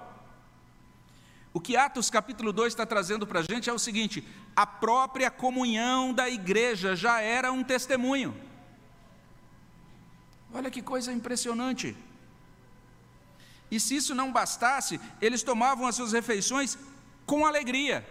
O 1.53 1.59
que 1.59 1.75
Atos 1.75 2.09
capítulo 2.09 2.53
2 2.53 2.71
está 2.71 2.85
trazendo 2.85 3.27
para 3.27 3.41
a 3.41 3.43
gente 3.43 3.69
é 3.69 3.73
o 3.73 3.79
seguinte: 3.79 4.25
a 4.55 4.65
própria 4.65 5.29
comunhão 5.29 6.13
da 6.13 6.29
igreja 6.29 6.95
já 6.95 7.19
era 7.19 7.51
um 7.51 7.63
testemunho. 7.63 8.35
Olha 10.53 10.71
que 10.71 10.81
coisa 10.81 11.11
impressionante. 11.11 11.95
E 13.69 13.79
se 13.79 13.95
isso 13.95 14.13
não 14.13 14.31
bastasse, 14.31 14.99
eles 15.21 15.43
tomavam 15.43 15.87
as 15.87 15.95
suas 15.95 16.11
refeições 16.11 16.77
com 17.25 17.45
alegria. 17.45 18.05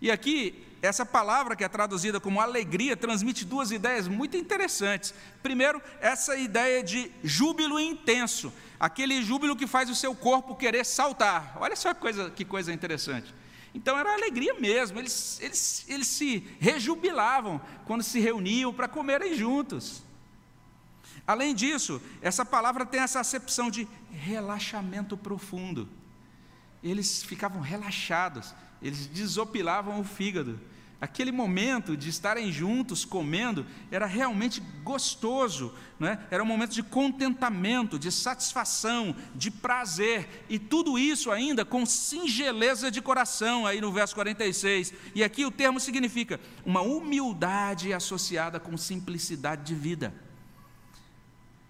E 0.00 0.10
aqui, 0.10 0.64
essa 0.82 1.04
palavra 1.04 1.54
que 1.54 1.64
é 1.64 1.68
traduzida 1.68 2.18
como 2.18 2.40
alegria 2.40 2.96
transmite 2.96 3.44
duas 3.44 3.70
ideias 3.70 4.08
muito 4.08 4.36
interessantes. 4.36 5.14
Primeiro, 5.42 5.80
essa 6.00 6.36
ideia 6.36 6.82
de 6.82 7.10
júbilo 7.22 7.78
intenso 7.78 8.52
aquele 8.80 9.22
júbilo 9.22 9.54
que 9.54 9.66
faz 9.66 9.90
o 9.90 9.94
seu 9.94 10.14
corpo 10.14 10.56
querer 10.56 10.86
saltar. 10.86 11.54
Olha 11.60 11.76
só 11.76 11.92
que 11.92 12.00
coisa, 12.00 12.30
que 12.30 12.46
coisa 12.46 12.72
interessante. 12.72 13.34
Então 13.74 13.96
era 13.96 14.14
alegria 14.14 14.54
mesmo, 14.54 14.98
eles, 14.98 15.38
eles, 15.40 15.84
eles 15.86 16.06
se 16.08 16.38
rejubilavam 16.58 17.60
quando 17.84 18.02
se 18.02 18.18
reuniam 18.18 18.72
para 18.72 18.88
comerem 18.88 19.36
juntos. 19.36 20.02
Além 21.26 21.54
disso, 21.54 22.00
essa 22.22 22.44
palavra 22.44 22.86
tem 22.86 23.00
essa 23.00 23.20
acepção 23.20 23.70
de 23.70 23.86
relaxamento 24.10 25.16
profundo. 25.16 25.86
Eles 26.82 27.22
ficavam 27.22 27.60
relaxados, 27.60 28.54
eles 28.82 29.06
desopilavam 29.06 30.00
o 30.00 30.04
fígado. 30.04 30.58
Aquele 31.00 31.32
momento 31.32 31.96
de 31.96 32.10
estarem 32.10 32.52
juntos 32.52 33.06
comendo 33.06 33.64
era 33.90 34.04
realmente 34.04 34.60
gostoso, 34.84 35.74
é? 35.98 36.18
era 36.30 36.42
um 36.42 36.46
momento 36.46 36.72
de 36.72 36.82
contentamento, 36.82 37.98
de 37.98 38.12
satisfação, 38.12 39.16
de 39.34 39.50
prazer, 39.50 40.44
e 40.46 40.58
tudo 40.58 40.98
isso 40.98 41.30
ainda 41.30 41.64
com 41.64 41.86
singeleza 41.86 42.90
de 42.90 43.00
coração, 43.00 43.66
aí 43.66 43.80
no 43.80 43.90
verso 43.90 44.14
46. 44.14 44.92
E 45.14 45.24
aqui 45.24 45.46
o 45.46 45.50
termo 45.50 45.80
significa 45.80 46.38
uma 46.66 46.82
humildade 46.82 47.94
associada 47.94 48.60
com 48.60 48.76
simplicidade 48.76 49.64
de 49.64 49.74
vida. 49.74 50.12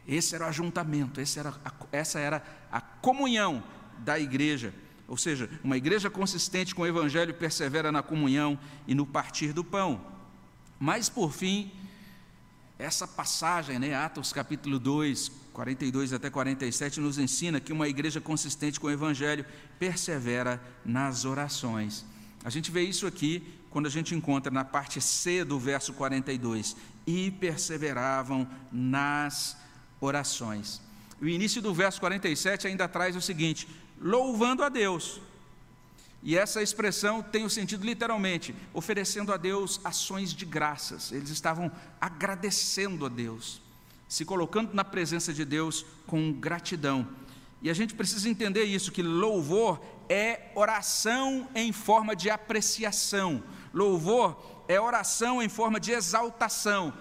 Esse 0.08 0.34
era 0.34 0.44
o 0.44 0.48
ajuntamento, 0.48 1.20
era 1.38 1.54
a, 1.64 1.72
essa 1.92 2.18
era 2.18 2.42
a 2.72 2.80
comunhão 2.80 3.62
da 3.98 4.18
igreja. 4.18 4.74
Ou 5.10 5.16
seja, 5.16 5.50
uma 5.64 5.76
igreja 5.76 6.08
consistente 6.08 6.72
com 6.72 6.82
o 6.82 6.86
Evangelho 6.86 7.34
persevera 7.34 7.90
na 7.90 8.00
comunhão 8.00 8.56
e 8.86 8.94
no 8.94 9.04
partir 9.04 9.52
do 9.52 9.64
pão. 9.64 10.00
Mas, 10.78 11.08
por 11.08 11.32
fim, 11.32 11.72
essa 12.78 13.08
passagem, 13.08 13.76
né, 13.80 13.92
Atos 13.92 14.32
capítulo 14.32 14.78
2, 14.78 15.32
42 15.52 16.12
até 16.12 16.30
47, 16.30 17.00
nos 17.00 17.18
ensina 17.18 17.58
que 17.58 17.72
uma 17.72 17.88
igreja 17.88 18.20
consistente 18.20 18.78
com 18.78 18.86
o 18.86 18.90
Evangelho 18.90 19.44
persevera 19.80 20.62
nas 20.84 21.24
orações. 21.24 22.06
A 22.44 22.48
gente 22.48 22.70
vê 22.70 22.82
isso 22.82 23.04
aqui 23.04 23.42
quando 23.68 23.86
a 23.86 23.90
gente 23.90 24.14
encontra 24.14 24.52
na 24.52 24.64
parte 24.64 25.00
C 25.00 25.44
do 25.44 25.58
verso 25.58 25.92
42, 25.92 26.76
e 27.04 27.32
perseveravam 27.32 28.48
nas 28.70 29.56
orações. 30.00 30.80
O 31.20 31.28
início 31.28 31.60
do 31.60 31.74
verso 31.74 32.00
47 32.00 32.66
ainda 32.66 32.88
traz 32.88 33.14
o 33.14 33.20
seguinte: 33.20 33.68
louvando 34.00 34.62
a 34.62 34.68
Deus. 34.68 35.20
E 36.22 36.36
essa 36.36 36.62
expressão 36.62 37.22
tem 37.22 37.44
o 37.44 37.50
sentido 37.50 37.84
literalmente, 37.84 38.54
oferecendo 38.74 39.32
a 39.32 39.36
Deus 39.36 39.80
ações 39.82 40.34
de 40.34 40.44
graças. 40.44 41.12
Eles 41.12 41.30
estavam 41.30 41.72
agradecendo 41.98 43.06
a 43.06 43.08
Deus, 43.08 43.60
se 44.06 44.24
colocando 44.24 44.74
na 44.74 44.84
presença 44.84 45.32
de 45.32 45.44
Deus 45.44 45.84
com 46.06 46.32
gratidão. 46.32 47.08
E 47.62 47.70
a 47.70 47.74
gente 47.74 47.94
precisa 47.94 48.28
entender 48.28 48.64
isso, 48.64 48.92
que 48.92 49.02
louvor 49.02 49.80
é 50.08 50.50
oração 50.54 51.48
em 51.54 51.72
forma 51.72 52.14
de 52.14 52.28
apreciação. 52.28 53.42
Louvor 53.72 54.64
é 54.68 54.80
oração 54.80 55.42
em 55.42 55.48
forma 55.48 55.80
de 55.80 55.92
exaltação, 55.92 56.92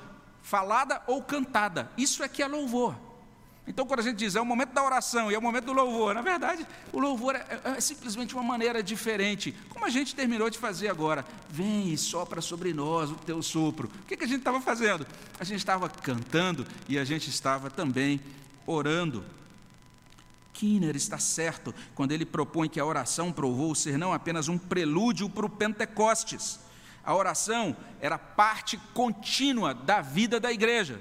falada 0.41 1.01
ou 1.07 1.21
cantada. 1.21 1.91
Isso 1.97 2.23
é 2.23 2.27
que 2.27 2.41
é 2.41 2.47
louvor. 2.47 3.08
Então, 3.69 3.85
quando 3.85 3.99
a 3.99 4.03
gente 4.03 4.17
diz 4.17 4.35
é 4.35 4.41
o 4.41 4.45
momento 4.45 4.73
da 4.73 4.83
oração 4.83 5.31
e 5.31 5.35
é 5.35 5.37
o 5.37 5.41
momento 5.41 5.65
do 5.65 5.73
louvor, 5.73 6.15
na 6.15 6.23
verdade, 6.23 6.65
o 6.91 6.99
louvor 6.99 7.35
é, 7.35 7.45
é, 7.63 7.77
é 7.77 7.79
simplesmente 7.79 8.33
uma 8.33 8.41
maneira 8.41 8.81
diferente, 8.81 9.55
como 9.69 9.85
a 9.85 9.89
gente 9.89 10.15
terminou 10.15 10.49
de 10.49 10.57
fazer 10.57 10.87
agora. 10.87 11.23
Vem 11.47 11.93
e 11.93 11.97
sopra 11.97 12.41
sobre 12.41 12.73
nós 12.73 13.11
o 13.11 13.15
teu 13.15 13.43
sopro. 13.43 13.87
O 14.01 14.07
que, 14.07 14.17
que 14.17 14.23
a 14.23 14.27
gente 14.27 14.39
estava 14.39 14.59
fazendo? 14.59 15.05
A 15.39 15.43
gente 15.43 15.59
estava 15.59 15.87
cantando 15.87 16.65
e 16.87 16.97
a 16.97 17.05
gente 17.05 17.29
estava 17.29 17.69
também 17.69 18.19
orando. 18.65 19.23
Kinner 20.51 20.95
está 20.95 21.19
certo 21.19 21.73
quando 21.93 22.11
ele 22.11 22.25
propõe 22.25 22.67
que 22.67 22.79
a 22.79 22.85
oração 22.85 23.31
provou 23.31 23.75
ser 23.75 23.99
não 23.99 24.11
apenas 24.11 24.47
um 24.47 24.57
prelúdio 24.57 25.29
para 25.29 25.45
o 25.45 25.49
Pentecostes. 25.49 26.59
A 27.05 27.13
oração 27.13 27.77
era 28.01 28.17
parte 28.17 28.77
contínua 28.95 29.75
da 29.75 30.01
vida 30.01 30.39
da 30.39 30.51
igreja. 30.51 30.99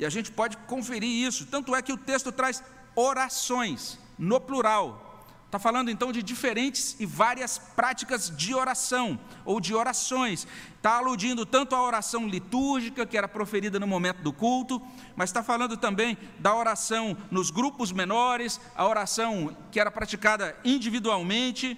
E 0.00 0.04
a 0.06 0.08
gente 0.08 0.32
pode 0.32 0.56
conferir 0.56 1.10
isso. 1.28 1.44
Tanto 1.44 1.76
é 1.76 1.82
que 1.82 1.92
o 1.92 1.96
texto 1.96 2.32
traz 2.32 2.64
orações, 2.96 3.98
no 4.18 4.40
plural. 4.40 5.06
Está 5.44 5.58
falando 5.58 5.90
então 5.90 6.10
de 6.10 6.22
diferentes 6.22 6.96
e 6.98 7.04
várias 7.04 7.58
práticas 7.58 8.34
de 8.34 8.54
oração 8.54 9.20
ou 9.44 9.60
de 9.60 9.74
orações. 9.74 10.46
Está 10.76 10.96
aludindo 10.96 11.44
tanto 11.44 11.74
à 11.74 11.82
oração 11.82 12.26
litúrgica, 12.26 13.04
que 13.04 13.18
era 13.18 13.28
proferida 13.28 13.78
no 13.78 13.86
momento 13.86 14.22
do 14.22 14.32
culto, 14.32 14.80
mas 15.14 15.28
está 15.28 15.42
falando 15.42 15.76
também 15.76 16.16
da 16.38 16.54
oração 16.54 17.14
nos 17.30 17.50
grupos 17.50 17.92
menores, 17.92 18.58
a 18.74 18.86
oração 18.86 19.54
que 19.70 19.78
era 19.78 19.90
praticada 19.90 20.56
individualmente. 20.64 21.76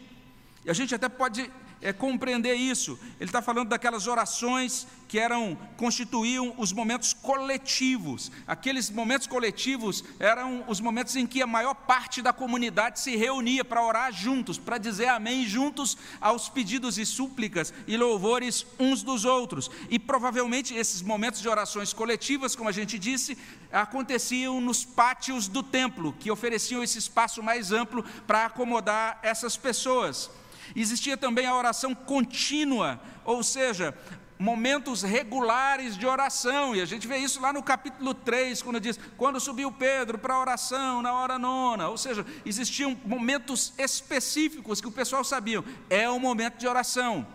E 0.64 0.70
a 0.70 0.74
gente 0.74 0.94
até 0.94 1.08
pode 1.08 1.50
é, 1.82 1.92
compreender 1.92 2.54
isso. 2.54 2.98
Ele 3.20 3.28
está 3.28 3.42
falando 3.42 3.68
daquelas 3.68 4.06
orações 4.06 4.86
que 5.08 5.18
eram 5.18 5.58
constituíam 5.76 6.54
os 6.56 6.72
momentos 6.72 7.12
coletivos. 7.12 8.32
Aqueles 8.46 8.88
momentos 8.88 9.26
coletivos 9.26 10.02
eram 10.18 10.64
os 10.66 10.80
momentos 10.80 11.16
em 11.16 11.26
que 11.26 11.42
a 11.42 11.46
maior 11.46 11.74
parte 11.74 12.22
da 12.22 12.32
comunidade 12.32 12.98
se 12.98 13.14
reunia 13.14 13.62
para 13.62 13.84
orar 13.84 14.10
juntos, 14.10 14.56
para 14.56 14.78
dizer 14.78 15.08
amém 15.08 15.44
juntos 15.44 15.98
aos 16.18 16.48
pedidos 16.48 16.96
e 16.96 17.04
súplicas 17.04 17.74
e 17.86 17.94
louvores 17.96 18.64
uns 18.78 19.02
dos 19.02 19.26
outros. 19.26 19.70
E 19.90 19.98
provavelmente 19.98 20.74
esses 20.74 21.02
momentos 21.02 21.42
de 21.42 21.48
orações 21.48 21.92
coletivas, 21.92 22.56
como 22.56 22.70
a 22.70 22.72
gente 22.72 22.98
disse, 22.98 23.36
aconteciam 23.70 24.62
nos 24.62 24.82
pátios 24.82 25.46
do 25.46 25.62
templo, 25.62 26.14
que 26.18 26.30
ofereciam 26.30 26.82
esse 26.82 26.98
espaço 26.98 27.42
mais 27.42 27.70
amplo 27.70 28.02
para 28.26 28.46
acomodar 28.46 29.18
essas 29.22 29.58
pessoas. 29.58 30.30
Existia 30.74 31.16
também 31.16 31.46
a 31.46 31.54
oração 31.54 31.94
contínua, 31.94 33.00
ou 33.24 33.42
seja, 33.42 33.94
momentos 34.42 35.02
regulares 35.02 35.96
de 35.96 36.04
oração, 36.04 36.74
e 36.74 36.80
a 36.80 36.84
gente 36.84 37.06
vê 37.06 37.16
isso 37.18 37.40
lá 37.40 37.52
no 37.52 37.62
capítulo 37.62 38.12
3, 38.12 38.60
quando 38.62 38.80
diz: 38.80 38.98
quando 39.16 39.38
subiu 39.38 39.70
Pedro 39.70 40.18
para 40.18 40.34
a 40.34 40.40
oração 40.40 41.00
na 41.00 41.12
hora 41.12 41.38
nona, 41.38 41.88
ou 41.88 41.96
seja, 41.96 42.26
existiam 42.44 42.98
momentos 43.04 43.72
específicos 43.78 44.80
que 44.80 44.88
o 44.88 44.92
pessoal 44.92 45.22
sabia, 45.22 45.62
é 45.88 46.08
o 46.08 46.18
momento 46.18 46.58
de 46.58 46.66
oração. 46.66 47.26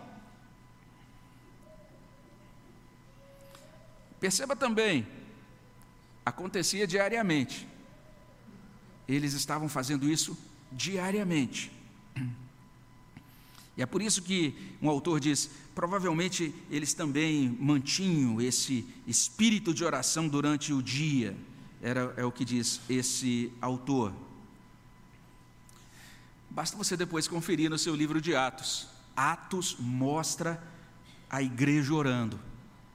Perceba 4.20 4.54
também, 4.54 5.06
acontecia 6.26 6.86
diariamente, 6.86 7.66
eles 9.06 9.32
estavam 9.32 9.68
fazendo 9.68 10.08
isso 10.10 10.36
diariamente. 10.70 11.77
E 13.78 13.82
é 13.82 13.86
por 13.86 14.02
isso 14.02 14.20
que 14.20 14.74
um 14.82 14.90
autor 14.90 15.20
diz: 15.20 15.48
provavelmente 15.72 16.52
eles 16.68 16.92
também 16.92 17.56
mantinham 17.60 18.40
esse 18.40 18.84
espírito 19.06 19.72
de 19.72 19.84
oração 19.84 20.26
durante 20.26 20.72
o 20.72 20.82
dia. 20.82 21.36
Era, 21.80 22.12
é 22.16 22.24
o 22.24 22.32
que 22.32 22.44
diz 22.44 22.80
esse 22.90 23.52
autor. 23.60 24.12
Basta 26.50 26.76
você 26.76 26.96
depois 26.96 27.28
conferir 27.28 27.70
no 27.70 27.78
seu 27.78 27.94
livro 27.94 28.20
de 28.20 28.34
Atos. 28.34 28.88
Atos 29.14 29.76
mostra 29.78 30.60
a 31.30 31.40
igreja 31.40 31.94
orando. 31.94 32.40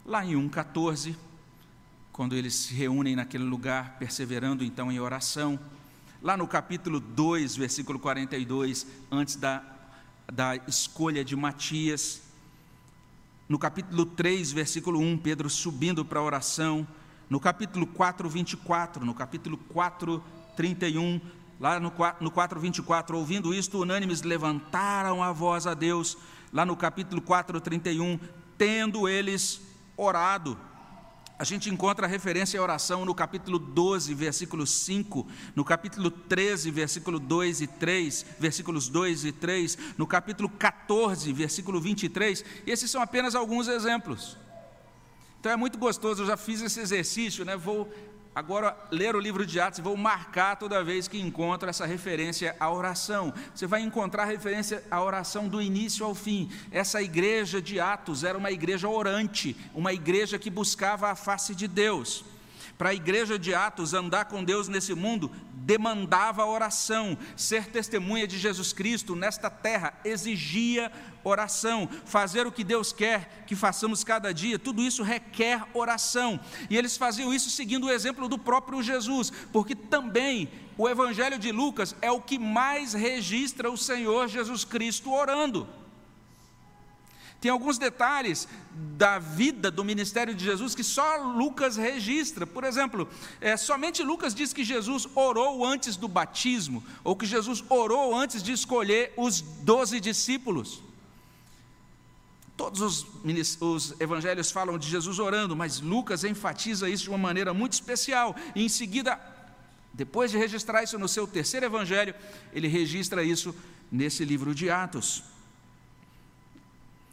Lá 0.06 0.26
em 0.26 0.34
1,14, 0.34 1.16
quando 2.12 2.36
eles 2.36 2.56
se 2.56 2.74
reúnem 2.74 3.16
naquele 3.16 3.46
lugar, 3.46 3.98
perseverando 3.98 4.66
então 4.66 4.92
em 4.92 5.00
oração. 5.00 5.58
Lá 6.22 6.36
no 6.36 6.46
capítulo 6.46 7.00
2, 7.00 7.56
versículo 7.56 7.98
42, 8.00 8.86
antes 9.10 9.38
da 9.38 9.73
da 10.34 10.56
escolha 10.68 11.24
de 11.24 11.36
Matias. 11.36 12.22
No 13.48 13.60
capítulo 13.60 14.06
3, 14.06 14.52
versículo 14.52 15.00
1, 15.00 15.20
Pedro 15.20 15.48
subindo 15.48 16.04
para 16.04 16.20
a 16.20 16.24
oração. 16.24 16.88
No 17.30 17.40
capítulo 17.40 17.86
4, 17.86 18.28
24, 18.28 19.06
no 19.06 19.14
capítulo 19.14 19.58
4, 19.58 20.24
31, 20.56 21.22
lá 21.60 21.80
no, 21.80 21.94
no 22.20 22.32
4, 22.32 22.60
24, 22.60 23.18
ouvindo 23.18 23.54
isto, 23.54 23.80
unânimes 23.80 24.24
levantaram 24.24 25.22
a 25.22 25.32
voz 25.32 25.68
a 25.68 25.76
Deus. 25.76 26.18
Lá 26.52 26.66
no 26.66 26.76
capítulo 26.76 27.22
4, 27.22 27.62
31, 27.62 28.20
tendo 28.58 29.08
eles 29.08 29.62
orado. 29.96 30.58
A 31.38 31.44
gente 31.44 31.70
encontra 31.70 32.06
a 32.06 32.10
referência 32.10 32.60
à 32.60 32.64
oração 32.64 33.06
no 33.06 33.16
capítulo 33.16 33.58
12, 33.58 34.14
versículo 34.14 34.68
5, 34.68 35.28
no 35.56 35.66
capítulo 35.66 36.12
13, 36.12 36.70
versículo 36.70 37.20
2 37.20 37.62
e 37.62 37.68
3, 37.68 38.26
versículos 38.40 38.88
2 38.88 39.26
e 39.26 39.32
3, 39.32 39.78
no 39.98 40.06
capítulo 40.06 40.48
14, 40.48 41.34
versículo 41.34 41.82
23. 41.82 42.46
E 42.66 42.72
esses 42.72 42.90
são 42.90 43.02
apenas 43.02 43.34
alguns 43.34 43.68
exemplos. 43.68 44.38
Então 45.40 45.52
é 45.52 45.58
muito 45.58 45.78
gostoso, 45.78 46.22
eu 46.22 46.28
já 46.28 46.38
fiz 46.38 46.62
esse 46.62 46.80
exercício, 46.80 47.44
né? 47.44 47.58
Vou 47.58 47.92
agora 48.36 48.76
ler 48.92 49.16
o 49.16 49.20
livro 49.20 49.46
de 49.46 49.60
Atos 49.60 49.80
e 49.80 49.82
vou 49.82 49.96
marcar 49.96 50.56
toda 50.56 50.84
vez 50.84 51.08
que 51.08 51.20
encontro 51.20 51.70
essa 51.70 51.86
referência 51.86 52.56
à 52.60 52.72
oração. 52.72 53.34
Você 53.54 53.68
vai 53.68 53.82
encontrar 53.82 54.26
referência 54.26 54.84
à 54.90 55.02
oração 55.02 55.48
do 55.48 55.62
início 55.62 56.06
ao 56.06 56.16
fim. 56.16 56.50
Essa 56.72 57.02
igreja 57.02 57.62
de 57.62 57.80
Atos 57.80 58.24
era 58.24 58.38
uma 58.38 58.52
igreja 58.52 58.88
orante, 58.88 59.56
uma 59.74 59.94
igreja 59.94 60.40
que 60.40 60.50
buscava 60.50 61.10
a 61.10 61.16
face 61.16 61.54
de 61.54 61.68
Deus. 61.68 62.26
Para 62.78 62.90
a 62.90 62.94
igreja 62.94 63.38
de 63.38 63.54
Atos 63.54 63.94
andar 63.94 64.26
com 64.26 64.44
Deus 64.44 64.68
nesse 64.68 64.96
mundo, 64.96 65.32
demandava 65.64 66.46
oração. 66.46 67.18
Ser 67.36 67.68
testemunha 67.68 68.28
de 68.28 68.38
Jesus 68.38 68.74
Cristo 68.74 69.16
nesta 69.16 69.50
terra 69.50 69.94
exigia 70.04 70.92
oração. 71.24 71.90
Fazer 72.06 72.46
o 72.46 72.52
que 72.52 72.64
Deus 72.64 72.92
quer 72.92 73.44
que 73.48 73.56
façamos 73.56 74.04
cada 74.04 74.34
dia, 74.34 74.60
tudo 74.60 74.82
isso 74.82 75.04
requer 75.04 75.64
oração. 75.74 76.40
E 76.70 76.78
eles 76.78 76.98
faziam 76.98 77.34
isso 77.34 77.50
seguindo 77.50 77.88
o 77.88 77.92
exemplo 77.92 78.28
do 78.28 78.38
próprio 78.38 78.84
Jesus, 78.84 79.32
porque 79.52 79.76
também 79.76 80.50
o 80.78 80.88
Evangelho 80.88 81.40
de 81.40 81.52
Lucas 81.52 81.96
é 82.02 82.12
o 82.12 82.22
que 82.22 82.38
mais 82.38 82.94
registra 82.94 83.72
o 83.72 83.78
Senhor 83.78 84.28
Jesus 84.28 84.66
Cristo 84.66 85.12
orando. 85.12 85.68
Tem 87.44 87.52
alguns 87.52 87.78
detalhes 87.78 88.48
da 88.72 89.20
vida 89.20 89.70
do 89.70 89.84
ministério 89.84 90.34
de 90.34 90.46
Jesus 90.46 90.74
que 90.74 90.82
só 90.82 91.18
Lucas 91.18 91.76
registra. 91.76 92.48
Por 92.48 92.64
exemplo, 92.64 93.06
é, 93.42 93.58
somente 93.58 94.02
Lucas 94.02 94.34
diz 94.34 94.54
que 94.54 94.64
Jesus 94.64 95.10
orou 95.14 95.66
antes 95.66 95.98
do 95.98 96.08
batismo, 96.08 96.82
ou 97.04 97.18
que 97.18 97.26
Jesus 97.26 97.62
orou 97.68 98.16
antes 98.16 98.42
de 98.42 98.54
escolher 98.54 99.12
os 99.18 99.42
doze 99.42 100.00
discípulos. 100.00 100.82
Todos 102.56 102.80
os, 102.80 103.06
os, 103.60 104.00
evangelhos 104.00 104.50
falam 104.50 104.78
de 104.78 104.88
Jesus 104.88 105.20
orando, 105.20 105.54
mas 105.54 105.82
Lucas 105.82 106.24
enfatiza 106.24 106.90
isso 106.90 107.04
de 107.04 107.10
uma 107.10 107.18
maneira 107.18 107.54
muito 107.54 107.74
especial. 107.74 108.38
E 108.56 108.64
em 108.64 108.70
seguida, 108.70 109.20
depois 109.94 110.32
de 110.32 110.38
registrar 110.38 110.82
isso 110.82 110.98
no 110.98 111.10
seu 111.10 111.28
terceiro 111.28 111.66
evangelho, 111.66 112.16
ele 112.54 112.70
registra 112.70 113.22
isso 113.22 113.54
nesse 113.92 114.24
livro 114.24 114.56
de 114.56 114.70
Atos. 114.70 115.33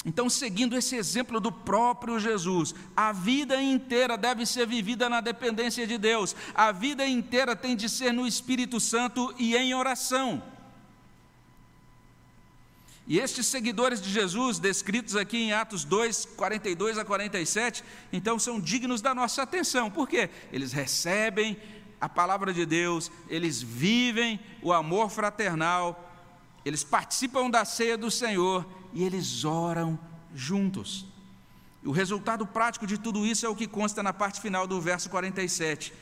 Então, 0.04 0.30
seguindo 0.30 0.76
esse 0.76 0.96
exemplo 0.96 1.38
do 1.40 1.52
próprio 1.52 2.18
Jesus, 2.18 2.74
a 2.96 3.12
vida 3.12 3.60
inteira 3.60 4.16
deve 4.16 4.46
ser 4.46 4.66
vivida 4.66 5.10
na 5.10 5.20
dependência 5.20 5.86
de 5.86 5.98
Deus, 5.98 6.34
a 6.54 6.72
vida 6.72 7.06
inteira 7.06 7.54
tem 7.54 7.76
de 7.76 7.86
ser 7.88 8.10
no 8.10 8.26
Espírito 8.26 8.80
Santo 8.80 9.34
e 9.38 9.54
em 9.54 9.74
oração. 9.74 10.42
E 13.06 13.18
estes 13.18 13.46
seguidores 13.46 14.00
de 14.00 14.08
Jesus, 14.08 14.58
descritos 14.58 15.16
aqui 15.16 15.36
em 15.36 15.52
Atos 15.52 15.84
2, 15.84 16.26
42 16.36 16.96
a 16.96 17.04
47, 17.04 17.84
então 18.10 18.38
são 18.38 18.58
dignos 18.58 19.02
da 19.02 19.14
nossa 19.14 19.42
atenção, 19.42 19.90
por 19.90 20.08
quê? 20.08 20.30
Eles 20.50 20.72
recebem 20.72 21.58
a 22.00 22.08
palavra 22.08 22.54
de 22.54 22.64
Deus, 22.64 23.10
eles 23.28 23.60
vivem 23.60 24.40
o 24.62 24.72
amor 24.72 25.10
fraternal, 25.10 26.08
eles 26.64 26.84
participam 26.84 27.50
da 27.50 27.64
ceia 27.66 27.98
do 27.98 28.10
Senhor 28.10 28.64
e 28.92 29.04
eles 29.04 29.44
oram 29.44 29.98
juntos. 30.34 31.06
O 31.84 31.92
resultado 31.92 32.46
prático 32.46 32.86
de 32.86 32.98
tudo 32.98 33.26
isso 33.26 33.46
é 33.46 33.48
o 33.48 33.56
que 33.56 33.66
consta 33.66 34.02
na 34.02 34.12
parte 34.12 34.40
final 34.40 34.66
do 34.66 34.80
verso 34.80 35.08
47, 35.08 35.92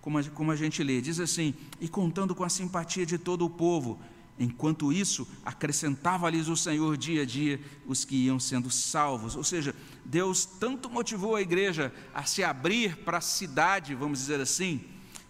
como 0.00 0.18
a, 0.18 0.24
como 0.24 0.50
a 0.50 0.56
gente 0.56 0.82
lê: 0.82 1.00
diz 1.00 1.20
assim: 1.20 1.54
E 1.80 1.88
contando 1.88 2.34
com 2.34 2.44
a 2.44 2.48
simpatia 2.48 3.04
de 3.04 3.18
todo 3.18 3.44
o 3.44 3.50
povo, 3.50 4.00
enquanto 4.38 4.92
isso, 4.92 5.28
acrescentava-lhes 5.44 6.48
o 6.48 6.56
Senhor 6.56 6.96
dia 6.96 7.22
a 7.22 7.26
dia 7.26 7.60
os 7.86 8.04
que 8.04 8.16
iam 8.24 8.40
sendo 8.40 8.70
salvos. 8.70 9.36
Ou 9.36 9.44
seja, 9.44 9.74
Deus 10.04 10.46
tanto 10.46 10.88
motivou 10.88 11.36
a 11.36 11.42
igreja 11.42 11.92
a 12.14 12.24
se 12.24 12.42
abrir 12.42 12.96
para 12.98 13.18
a 13.18 13.22
cidade, 13.22 13.94
vamos 13.94 14.20
dizer 14.20 14.40
assim, 14.40 14.80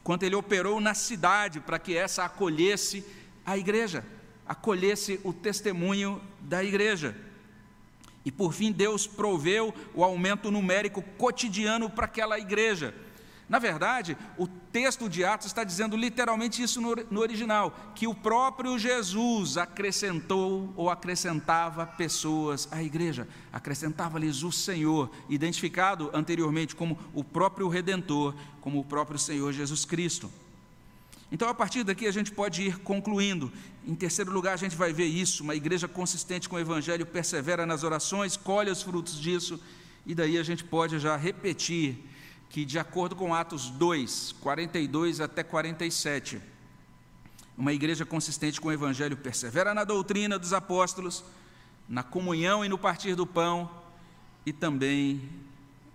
quanto 0.04 0.22
Ele 0.22 0.36
operou 0.36 0.80
na 0.80 0.94
cidade 0.94 1.58
para 1.58 1.78
que 1.78 1.96
essa 1.96 2.24
acolhesse 2.24 3.04
a 3.44 3.58
igreja 3.58 4.04
acolhesse 4.48 5.20
o 5.22 5.32
testemunho 5.32 6.20
da 6.40 6.64
igreja. 6.64 7.14
E 8.24 8.32
por 8.32 8.52
fim, 8.52 8.72
Deus 8.72 9.06
proveu 9.06 9.74
o 9.94 10.02
aumento 10.02 10.50
numérico 10.50 11.02
cotidiano 11.16 11.88
para 11.88 12.06
aquela 12.06 12.38
igreja. 12.38 12.94
Na 13.48 13.58
verdade, 13.58 14.16
o 14.37 14.46
texto 14.46 15.08
de 15.08 15.24
Atos 15.24 15.46
está 15.46 15.64
dizendo 15.64 15.96
literalmente 15.96 16.62
isso 16.62 16.80
no, 16.80 17.20
original: 17.20 17.74
que 17.94 18.06
o 18.06 18.14
próprio 18.14 18.78
Jesus 18.78 19.56
acrescentou 19.56 20.70
ou 20.76 20.90
acrescentava 20.90 21.87
pessoas 21.87 22.68
à 22.70 22.82
igreja, 22.82 23.26
acrescentava-lhes 23.50 24.42
o 24.42 24.52
Senhor, 24.52 25.11
identificado 25.30 26.11
anteriormente 26.12 26.76
como 26.76 26.98
o 27.14 27.24
próprio 27.24 27.68
Redentor, 27.68 28.34
como 28.61 28.80
o 28.80 28.84
próprio 28.84 29.18
Senhor 29.18 29.50
Jesus 29.52 29.87
Cristo. 29.87 30.30
Então, 31.30 31.48
a 31.48 31.54
partir 31.54 31.84
daqui, 31.84 32.06
a 32.06 32.12
gente 32.12 32.32
pode 32.32 32.62
ir 32.62 32.78
concluindo. 32.78 33.52
Em 33.86 33.94
terceiro 33.94 34.32
lugar, 34.32 34.54
a 34.54 34.56
gente 34.56 34.74
vai 34.76 34.92
ver 34.92 35.06
isso: 35.06 35.42
uma 35.42 35.54
igreja 35.54 35.86
consistente 35.86 36.48
com 36.48 36.56
o 36.56 36.58
Evangelho 36.58 37.04
persevera 37.04 37.66
nas 37.66 37.82
orações, 37.84 38.36
colhe 38.36 38.70
os 38.70 38.82
frutos 38.82 39.20
disso, 39.20 39.60
e 40.06 40.14
daí 40.14 40.38
a 40.38 40.42
gente 40.42 40.64
pode 40.64 40.98
já 40.98 41.16
repetir 41.16 41.98
que, 42.48 42.64
de 42.64 42.78
acordo 42.78 43.14
com 43.14 43.34
Atos 43.34 43.68
2, 43.70 44.36
42 44.40 45.20
até 45.20 45.42
47, 45.42 46.40
uma 47.56 47.72
igreja 47.72 48.06
consistente 48.06 48.60
com 48.60 48.68
o 48.68 48.72
Evangelho 48.72 49.16
persevera 49.16 49.74
na 49.74 49.84
doutrina 49.84 50.38
dos 50.38 50.52
apóstolos, 50.52 51.24
na 51.88 52.02
comunhão 52.02 52.64
e 52.64 52.68
no 52.68 52.78
partir 52.78 53.14
do 53.14 53.26
pão, 53.26 53.70
e 54.46 54.52
também 54.52 55.28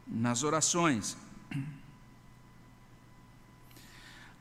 nas 0.08 0.44
orações. 0.44 1.18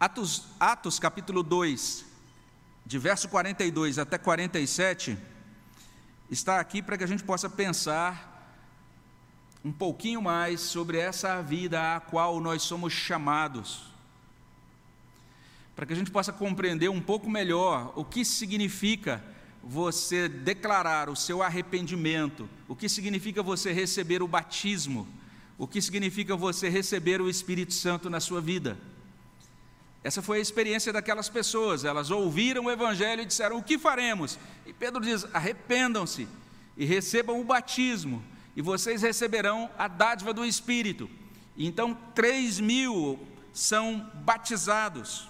Atos, 0.03 0.47
Atos 0.59 0.99
capítulo 0.99 1.45
2, 1.45 2.05
de 2.85 2.99
verso 2.99 3.29
42 3.29 4.01
até 4.01 4.19
47, 4.19 5.17
está 6.29 6.59
aqui 6.59 6.83
para 6.83 6.99
que 6.99 7.05
a 7.05 7.07
gente 7.07 7.23
possa 7.23 7.49
pensar 7.49 8.53
um 9.65 9.71
pouquinho 9.71 10.21
mais 10.21 10.61
sobre 10.61 10.99
essa 10.99 11.41
vida 11.41 11.95
a 11.95 12.01
qual 12.01 12.41
nós 12.41 12.63
somos 12.63 12.93
chamados. 12.93 13.93
Para 15.77 15.87
que 15.87 15.93
a 15.93 15.97
gente 15.97 16.11
possa 16.11 16.33
compreender 16.33 16.89
um 16.89 17.01
pouco 17.01 17.31
melhor 17.31 17.93
o 17.95 18.05
que 18.05 18.25
significa 18.25 19.23
você 19.63 20.29
declarar 20.29 21.09
o 21.09 21.15
seu 21.15 21.45
arrependimento, 21.45 22.51
o 22.67 22.75
que 22.75 22.89
significa 22.89 23.41
você 23.41 23.73
receber 23.73 24.21
o 24.21 24.27
batismo, 24.27 25.07
o 25.57 25.69
que 25.69 25.81
significa 25.81 26.35
você 26.35 26.69
receber 26.69 27.21
o 27.21 27.31
Espírito 27.31 27.73
Santo 27.73 28.11
na 28.11 28.19
sua 28.19 28.41
vida. 28.41 28.77
Essa 30.05 30.21
foi 30.21 30.39
a 30.39 30.41
experiência 30.43 30.93
daquelas 30.93 31.29
pessoas. 31.29 31.85
Elas 31.85 32.11
ouviram 32.11 32.65
o 32.65 32.71
Evangelho 32.71 33.23
e 33.23 33.27
disseram: 33.27 33.59
O 33.59 33.63
que 33.63 33.79
faremos? 33.79 34.39
E 34.67 34.73
Pedro 34.73 35.01
diz: 35.01 35.25
Arrependam-se 35.33 36.29
e 36.77 36.85
recebam 36.85 37.41
o 37.41 37.45
batismo, 37.45 38.23
e 38.57 38.63
vocês 38.63 39.03
receberão 39.03 39.71
a 39.79 39.87
dádiva 39.87 40.33
do 40.33 40.45
Espírito. 40.45 41.09
E 41.57 41.67
então, 41.67 41.97
três 42.15 42.59
mil 42.59 43.19
são 43.53 44.11
batizados. 44.15 45.29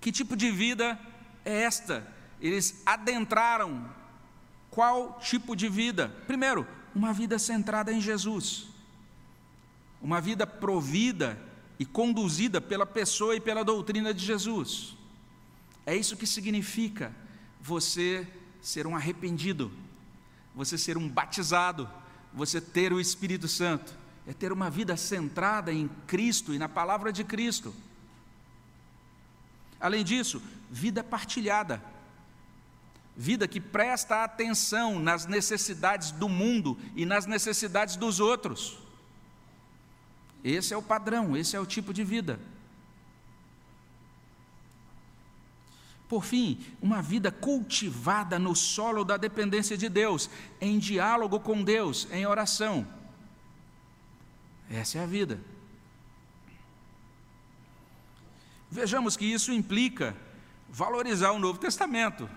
Que 0.00 0.12
tipo 0.12 0.36
de 0.36 0.50
vida 0.50 0.98
é 1.44 1.62
esta? 1.62 2.06
Eles 2.40 2.82
adentraram 2.86 3.90
qual 4.70 5.18
tipo 5.20 5.56
de 5.56 5.68
vida? 5.68 6.14
Primeiro, 6.26 6.66
uma 6.94 7.12
vida 7.12 7.38
centrada 7.38 7.92
em 7.92 8.00
Jesus, 8.00 8.68
uma 10.00 10.20
vida 10.20 10.46
provida 10.46 11.38
e 11.80 11.86
conduzida 11.86 12.60
pela 12.60 12.84
pessoa 12.84 13.34
e 13.34 13.40
pela 13.40 13.64
doutrina 13.64 14.12
de 14.12 14.22
Jesus. 14.22 14.94
É 15.86 15.96
isso 15.96 16.14
que 16.14 16.26
significa 16.26 17.10
você 17.58 18.28
ser 18.60 18.86
um 18.86 18.94
arrependido, 18.94 19.72
você 20.54 20.76
ser 20.76 20.98
um 20.98 21.08
batizado, 21.08 21.88
você 22.34 22.60
ter 22.60 22.92
o 22.92 23.00
Espírito 23.00 23.48
Santo, 23.48 23.94
é 24.26 24.34
ter 24.34 24.52
uma 24.52 24.68
vida 24.68 24.94
centrada 24.94 25.72
em 25.72 25.88
Cristo 26.06 26.52
e 26.52 26.58
na 26.58 26.68
palavra 26.68 27.10
de 27.10 27.24
Cristo. 27.24 27.74
Além 29.80 30.04
disso, 30.04 30.42
vida 30.70 31.02
partilhada, 31.02 31.82
vida 33.16 33.48
que 33.48 33.58
presta 33.58 34.22
atenção 34.22 34.98
nas 35.00 35.24
necessidades 35.24 36.10
do 36.10 36.28
mundo 36.28 36.78
e 36.94 37.06
nas 37.06 37.24
necessidades 37.24 37.96
dos 37.96 38.20
outros. 38.20 38.89
Esse 40.42 40.72
é 40.72 40.76
o 40.76 40.82
padrão, 40.82 41.36
esse 41.36 41.56
é 41.56 41.60
o 41.60 41.66
tipo 41.66 41.92
de 41.92 42.02
vida. 42.02 42.40
Por 46.08 46.24
fim, 46.24 46.58
uma 46.82 47.00
vida 47.00 47.30
cultivada 47.30 48.36
no 48.36 48.56
solo 48.56 49.04
da 49.04 49.16
dependência 49.16 49.76
de 49.76 49.88
Deus, 49.88 50.28
em 50.60 50.76
diálogo 50.78 51.38
com 51.38 51.62
Deus, 51.62 52.08
em 52.10 52.26
oração. 52.26 52.84
Essa 54.68 54.98
é 54.98 55.02
a 55.04 55.06
vida. 55.06 55.40
Vejamos 58.68 59.16
que 59.16 59.24
isso 59.24 59.52
implica 59.52 60.16
valorizar 60.68 61.30
o 61.32 61.38
Novo 61.38 61.58
Testamento, 61.58 62.28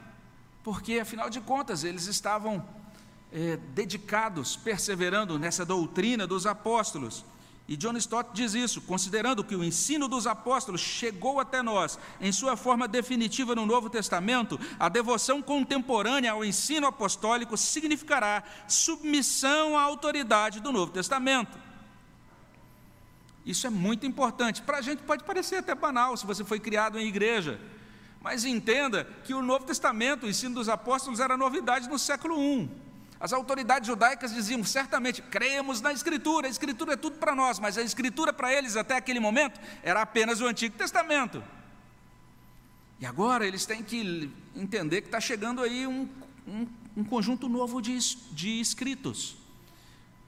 porque, 0.63 0.99
afinal 0.99 1.29
de 1.29 1.41
contas, 1.41 1.83
eles 1.83 2.05
estavam 2.05 2.63
é, 3.31 3.57
dedicados, 3.73 4.55
perseverando 4.55 5.39
nessa 5.39 5.65
doutrina 5.65 6.27
dos 6.27 6.45
apóstolos. 6.45 7.25
E 7.65 7.77
John 7.77 7.95
Stott 7.95 8.31
diz 8.33 8.53
isso, 8.53 8.81
considerando 8.81 9.43
que 9.43 9.55
o 9.55 9.63
ensino 9.63 10.09
dos 10.09 10.27
apóstolos 10.27 10.81
chegou 10.81 11.39
até 11.39 11.61
nós 11.61 11.97
em 12.19 12.31
sua 12.31 12.57
forma 12.57 12.87
definitiva 12.89 13.55
no 13.55 13.65
Novo 13.65 13.89
Testamento, 13.89 14.59
a 14.77 14.89
devoção 14.89 15.41
contemporânea 15.41 16.33
ao 16.33 16.43
ensino 16.43 16.87
apostólico 16.87 17.55
significará 17.55 18.43
submissão 18.67 19.77
à 19.77 19.81
autoridade 19.81 20.59
do 20.59 20.73
Novo 20.73 20.91
Testamento. 20.91 21.57
Isso 23.45 23.65
é 23.65 23.69
muito 23.69 24.05
importante. 24.05 24.61
Para 24.61 24.79
a 24.79 24.81
gente 24.81 25.03
pode 25.03 25.23
parecer 25.23 25.57
até 25.57 25.73
banal 25.73 26.17
se 26.17 26.25
você 26.25 26.43
foi 26.43 26.59
criado 26.59 26.99
em 26.99 27.07
igreja, 27.07 27.59
mas 28.21 28.43
entenda 28.43 29.05
que 29.23 29.33
o 29.33 29.41
Novo 29.41 29.65
Testamento, 29.65 30.25
o 30.25 30.29
ensino 30.29 30.55
dos 30.55 30.67
apóstolos, 30.67 31.21
era 31.21 31.37
novidade 31.37 31.89
no 31.89 31.97
século 31.97 32.41
I. 32.41 32.69
As 33.23 33.31
autoridades 33.31 33.87
judaicas 33.87 34.33
diziam 34.33 34.61
certamente: 34.65 35.21
cremos 35.21 35.79
na 35.79 35.93
Escritura, 35.93 36.45
a 36.45 36.49
Escritura 36.49 36.91
é 36.91 36.97
tudo 36.97 37.17
para 37.17 37.33
nós, 37.33 37.57
mas 37.57 37.77
a 37.77 37.81
Escritura 37.81 38.33
para 38.33 38.53
eles 38.53 38.75
até 38.75 38.97
aquele 38.97 39.21
momento 39.21 39.61
era 39.81 40.01
apenas 40.01 40.41
o 40.41 40.45
Antigo 40.45 40.77
Testamento. 40.77 41.41
E 42.99 43.05
agora 43.05 43.47
eles 43.47 43.65
têm 43.65 43.81
que 43.81 44.29
entender 44.53 44.99
que 44.99 45.07
está 45.07 45.21
chegando 45.21 45.61
aí 45.61 45.87
um, 45.87 46.09
um, 46.45 46.67
um 46.97 47.03
conjunto 47.05 47.47
novo 47.47 47.81
de, 47.81 47.97
de 48.33 48.59
escritos. 48.59 49.37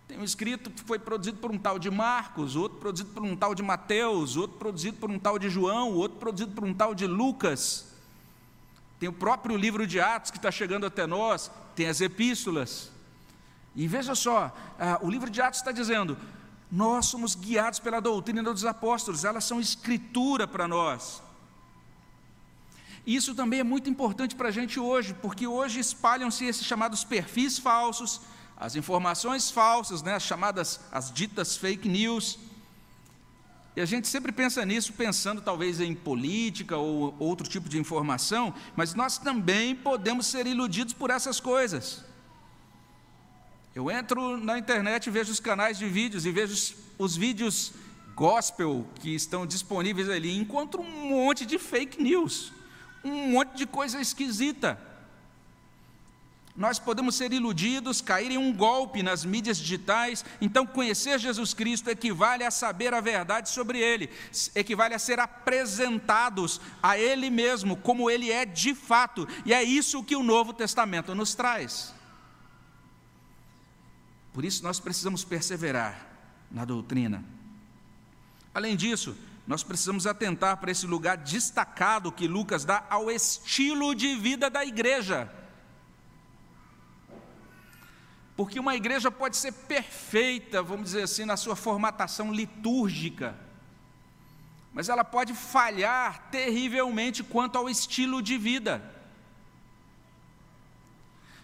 Tem 0.08 0.18
um 0.18 0.24
escrito 0.24 0.70
que 0.70 0.82
foi 0.82 0.98
produzido 0.98 1.38
por 1.40 1.52
um 1.52 1.58
tal 1.58 1.78
de 1.78 1.92
Marcos, 1.92 2.56
outro 2.56 2.78
produzido 2.78 3.10
por 3.10 3.24
um 3.24 3.36
tal 3.36 3.54
de 3.54 3.62
Mateus, 3.62 4.38
outro 4.38 4.58
produzido 4.58 4.96
por 5.00 5.12
um 5.12 5.20
tal 5.20 5.38
de 5.38 5.50
João, 5.50 5.92
outro 5.92 6.18
produzido 6.18 6.54
por 6.54 6.64
um 6.64 6.74
tal 6.74 6.96
de 6.96 7.06
Lucas. 7.06 7.95
Tem 9.06 9.10
o 9.10 9.14
próprio 9.14 9.56
livro 9.56 9.86
de 9.86 10.00
Atos 10.00 10.32
que 10.32 10.38
está 10.38 10.50
chegando 10.50 10.84
até 10.84 11.06
nós, 11.06 11.52
tem 11.76 11.86
as 11.86 12.02
epístolas. 12.02 12.90
E 13.76 13.88
veja 13.88 14.16
só, 14.16 14.52
ah, 14.80 14.98
o 15.00 15.12
livro 15.12 15.30
de 15.30 15.40
Atos 15.44 15.60
está 15.60 15.72
dizendo: 15.72 16.18
nós 16.72 17.06
somos 17.06 17.36
guiados 17.36 17.78
pela 17.78 18.02
doutrina 18.02 18.42
dos 18.42 18.66
apóstolos, 18.66 19.24
elas 19.24 19.44
são 19.44 19.60
escritura 19.60 20.48
para 20.48 20.68
nós. 20.68 21.22
Isso 23.06 23.36
também 23.36 23.60
é 23.60 23.64
muito 23.64 23.92
importante 23.92 24.36
para 24.36 24.48
a 24.48 24.52
gente 24.52 24.80
hoje, 24.80 25.14
porque 25.14 25.46
hoje 25.46 25.80
espalham-se 25.80 26.44
esses 26.44 26.66
chamados 26.66 27.04
perfis 27.04 27.60
falsos, 27.60 28.22
as 28.58 28.76
informações 28.76 29.52
falsas, 29.52 30.02
né, 30.02 30.16
as 30.16 30.24
chamadas, 30.24 30.80
as 30.92 31.14
ditas 31.14 31.56
fake 31.56 31.88
news. 31.88 32.40
E 33.76 33.82
a 33.82 33.86
gente 33.86 34.08
sempre 34.08 34.32
pensa 34.32 34.66
nisso, 34.66 34.94
pensando 34.94 35.42
talvez 35.42 35.82
em 35.82 35.94
política 35.94 36.78
ou 36.78 37.14
outro 37.20 37.48
tipo 37.48 37.68
de 37.68 37.78
informação, 37.78 38.54
mas 38.76 38.94
nós 38.94 39.18
também 39.18 39.76
podemos 39.76 40.28
ser 40.28 40.48
iludidos 40.48 40.94
por 40.94 41.10
essas 41.10 41.42
coisas. 41.42 42.06
Eu 43.76 43.92
entro 43.92 44.38
na 44.38 44.58
internet 44.58 45.08
e 45.08 45.12
vejo 45.12 45.32
os 45.32 45.42
canais 45.42 45.78
de 45.78 45.88
vídeos 45.88 46.26
e 46.26 46.32
vejo 46.32 46.54
os, 46.54 46.76
os 46.98 47.18
vídeos 47.18 47.74
gospel 48.16 48.88
que 49.02 49.14
estão 49.14 49.46
disponíveis 49.46 50.10
ali, 50.10 50.30
e 50.30 50.38
encontro 50.38 50.82
um 50.82 51.10
monte 51.10 51.46
de 51.46 51.60
fake 51.60 52.02
news, 52.02 52.54
um 53.04 53.32
monte 53.32 53.58
de 53.58 53.66
coisa 53.66 54.00
esquisita 54.00 54.80
nós 56.56 56.80
podemos 56.80 57.16
ser 57.16 57.34
iludidos, 57.34 58.00
cair 58.00 58.32
em 58.32 58.38
um 58.38 58.54
golpe 58.54 59.04
nas 59.04 59.26
mídias 59.26 59.58
digitais. 59.58 60.24
Então, 60.40 60.66
conhecer 60.66 61.20
Jesus 61.20 61.54
Cristo 61.54 61.90
equivale 61.90 62.46
a 62.46 62.52
saber 62.52 62.94
a 62.94 63.02
verdade 63.02 63.50
sobre 63.50 63.80
Ele, 63.80 64.10
equivale 64.56 64.94
a 64.94 65.00
ser 65.00 65.20
apresentados 65.20 66.62
a 66.82 66.98
Ele 66.98 67.30
mesmo, 67.30 67.76
como 67.76 68.10
Ele 68.10 68.32
é 68.32 68.46
de 68.46 68.74
fato. 68.74 69.28
E 69.46 69.54
é 69.54 69.62
isso 69.62 70.04
que 70.04 70.16
o 70.16 70.24
Novo 70.24 70.54
Testamento 70.54 71.14
nos 71.14 71.36
traz. 71.36 71.94
Por 74.34 74.46
isso, 74.46 74.64
nós 74.64 74.80
precisamos 74.80 75.26
perseverar 75.26 76.08
na 76.50 76.64
doutrina. 76.64 77.22
Além 78.54 78.78
disso, 78.78 79.18
nós 79.46 79.62
precisamos 79.62 80.08
atentar 80.08 80.56
para 80.56 80.72
esse 80.72 80.88
lugar 80.88 81.18
destacado 81.18 82.14
que 82.14 82.30
Lucas 82.30 82.64
dá 82.64 82.86
ao 82.90 83.12
estilo 83.12 83.94
de 83.94 84.16
vida 84.16 84.50
da 84.50 84.64
igreja. 84.64 85.30
Porque 88.36 88.60
uma 88.60 88.76
igreja 88.76 89.10
pode 89.10 89.38
ser 89.38 89.52
perfeita, 89.52 90.62
vamos 90.62 90.86
dizer 90.86 91.04
assim, 91.04 91.24
na 91.24 91.38
sua 91.38 91.56
formatação 91.56 92.34
litúrgica, 92.34 93.36
mas 94.74 94.90
ela 94.90 95.06
pode 95.06 95.34
falhar 95.34 96.28
terrivelmente 96.30 97.24
quanto 97.24 97.58
ao 97.58 97.70
estilo 97.70 98.22
de 98.22 98.38
vida. 98.38 98.94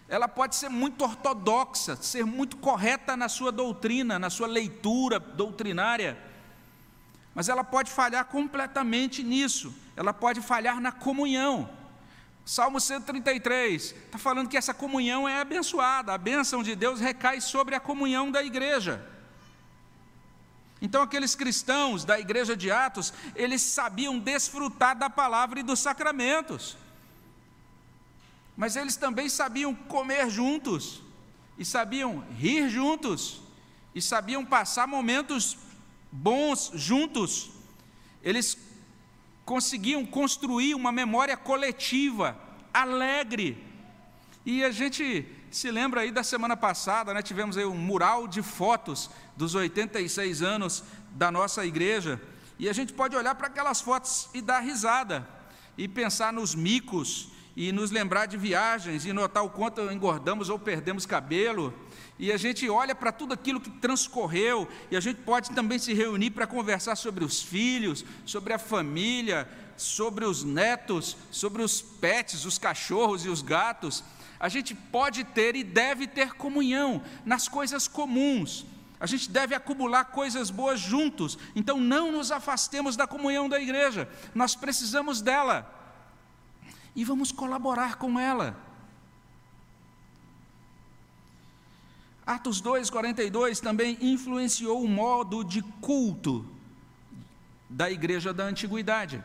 Ela 0.06 0.28
pode 0.28 0.54
ser 0.54 0.68
muito 0.68 1.02
ortodoxa, 1.02 1.96
ser 1.96 2.26
muito 2.26 2.58
correta 2.58 3.16
na 3.16 3.30
sua 3.30 3.50
doutrina, 3.50 4.18
na 4.18 4.28
sua 4.28 4.46
leitura 4.46 5.18
doutrinária, 5.18 6.18
mas 7.34 7.48
ela 7.48 7.64
pode 7.64 7.90
falhar 7.90 8.26
completamente 8.26 9.22
nisso, 9.22 9.74
ela 9.96 10.12
pode 10.12 10.42
falhar 10.42 10.78
na 10.78 10.92
comunhão. 10.92 11.70
Salmo 12.44 12.80
133 12.80 13.92
está 13.92 14.18
falando 14.18 14.48
que 14.48 14.56
essa 14.56 14.74
comunhão 14.74 15.28
é 15.28 15.40
abençoada, 15.40 16.12
a 16.12 16.18
bênção 16.18 16.62
de 16.62 16.74
Deus 16.74 16.98
recai 16.98 17.40
sobre 17.40 17.74
a 17.74 17.80
comunhão 17.80 18.30
da 18.30 18.42
igreja. 18.42 19.08
Então, 20.80 21.02
aqueles 21.02 21.36
cristãos 21.36 22.04
da 22.04 22.18
igreja 22.18 22.56
de 22.56 22.68
Atos, 22.68 23.14
eles 23.36 23.62
sabiam 23.62 24.18
desfrutar 24.18 24.98
da 24.98 25.08
palavra 25.08 25.60
e 25.60 25.62
dos 25.62 25.78
sacramentos, 25.78 26.76
mas 28.56 28.74
eles 28.74 28.96
também 28.96 29.28
sabiam 29.28 29.72
comer 29.74 30.28
juntos, 30.28 31.00
e 31.56 31.64
sabiam 31.64 32.24
rir 32.36 32.68
juntos, 32.68 33.40
e 33.94 34.02
sabiam 34.02 34.44
passar 34.44 34.88
momentos 34.88 35.56
bons 36.10 36.72
juntos. 36.74 37.50
Eles 38.20 38.58
conseguiam 39.52 40.06
construir 40.06 40.74
uma 40.74 40.90
memória 40.90 41.36
coletiva, 41.36 42.34
alegre. 42.72 43.62
E 44.46 44.64
a 44.64 44.70
gente 44.70 45.26
se 45.50 45.70
lembra 45.70 46.00
aí 46.00 46.10
da 46.10 46.24
semana 46.24 46.56
passada, 46.56 47.12
né, 47.12 47.20
tivemos 47.20 47.58
aí 47.58 47.66
um 47.66 47.76
mural 47.76 48.26
de 48.26 48.40
fotos 48.40 49.10
dos 49.36 49.54
86 49.54 50.40
anos 50.40 50.82
da 51.10 51.30
nossa 51.30 51.66
igreja, 51.66 52.18
e 52.58 52.66
a 52.66 52.72
gente 52.72 52.94
pode 52.94 53.14
olhar 53.14 53.34
para 53.34 53.48
aquelas 53.48 53.82
fotos 53.82 54.30
e 54.32 54.40
dar 54.40 54.60
risada, 54.60 55.28
e 55.76 55.86
pensar 55.86 56.32
nos 56.32 56.54
micos, 56.54 57.28
e 57.56 57.70
nos 57.72 57.90
lembrar 57.90 58.26
de 58.26 58.36
viagens, 58.36 59.04
e 59.04 59.12
notar 59.12 59.44
o 59.44 59.50
quanto 59.50 59.80
engordamos 59.92 60.48
ou 60.48 60.58
perdemos 60.58 61.04
cabelo, 61.04 61.72
e 62.18 62.30
a 62.30 62.36
gente 62.36 62.68
olha 62.68 62.94
para 62.94 63.12
tudo 63.12 63.34
aquilo 63.34 63.60
que 63.60 63.70
transcorreu, 63.70 64.68
e 64.90 64.96
a 64.96 65.00
gente 65.00 65.20
pode 65.22 65.50
também 65.50 65.78
se 65.78 65.92
reunir 65.92 66.30
para 66.30 66.46
conversar 66.46 66.96
sobre 66.96 67.24
os 67.24 67.42
filhos, 67.42 68.04
sobre 68.24 68.52
a 68.52 68.58
família, 68.58 69.48
sobre 69.76 70.24
os 70.24 70.44
netos, 70.44 71.16
sobre 71.30 71.62
os 71.62 71.82
pets, 71.82 72.44
os 72.44 72.58
cachorros 72.58 73.24
e 73.24 73.28
os 73.28 73.42
gatos. 73.42 74.04
A 74.38 74.48
gente 74.48 74.74
pode 74.74 75.24
ter 75.24 75.56
e 75.56 75.64
deve 75.64 76.06
ter 76.06 76.34
comunhão 76.34 77.02
nas 77.24 77.48
coisas 77.48 77.88
comuns. 77.88 78.66
A 79.00 79.06
gente 79.06 79.28
deve 79.28 79.54
acumular 79.54 80.04
coisas 80.04 80.48
boas 80.48 80.78
juntos. 80.78 81.36
Então 81.56 81.80
não 81.80 82.12
nos 82.12 82.30
afastemos 82.30 82.94
da 82.94 83.06
comunhão 83.06 83.48
da 83.48 83.60
igreja. 83.60 84.08
Nós 84.32 84.54
precisamos 84.54 85.20
dela. 85.20 85.81
E 86.94 87.04
vamos 87.04 87.32
colaborar 87.32 87.96
com 87.96 88.18
ela. 88.18 88.56
Atos 92.24 92.60
2, 92.60 92.88
42 92.88 93.60
também 93.60 93.98
influenciou 94.00 94.82
o 94.82 94.88
modo 94.88 95.42
de 95.42 95.60
culto 95.80 96.46
da 97.68 97.90
igreja 97.90 98.32
da 98.32 98.44
antiguidade. 98.44 99.22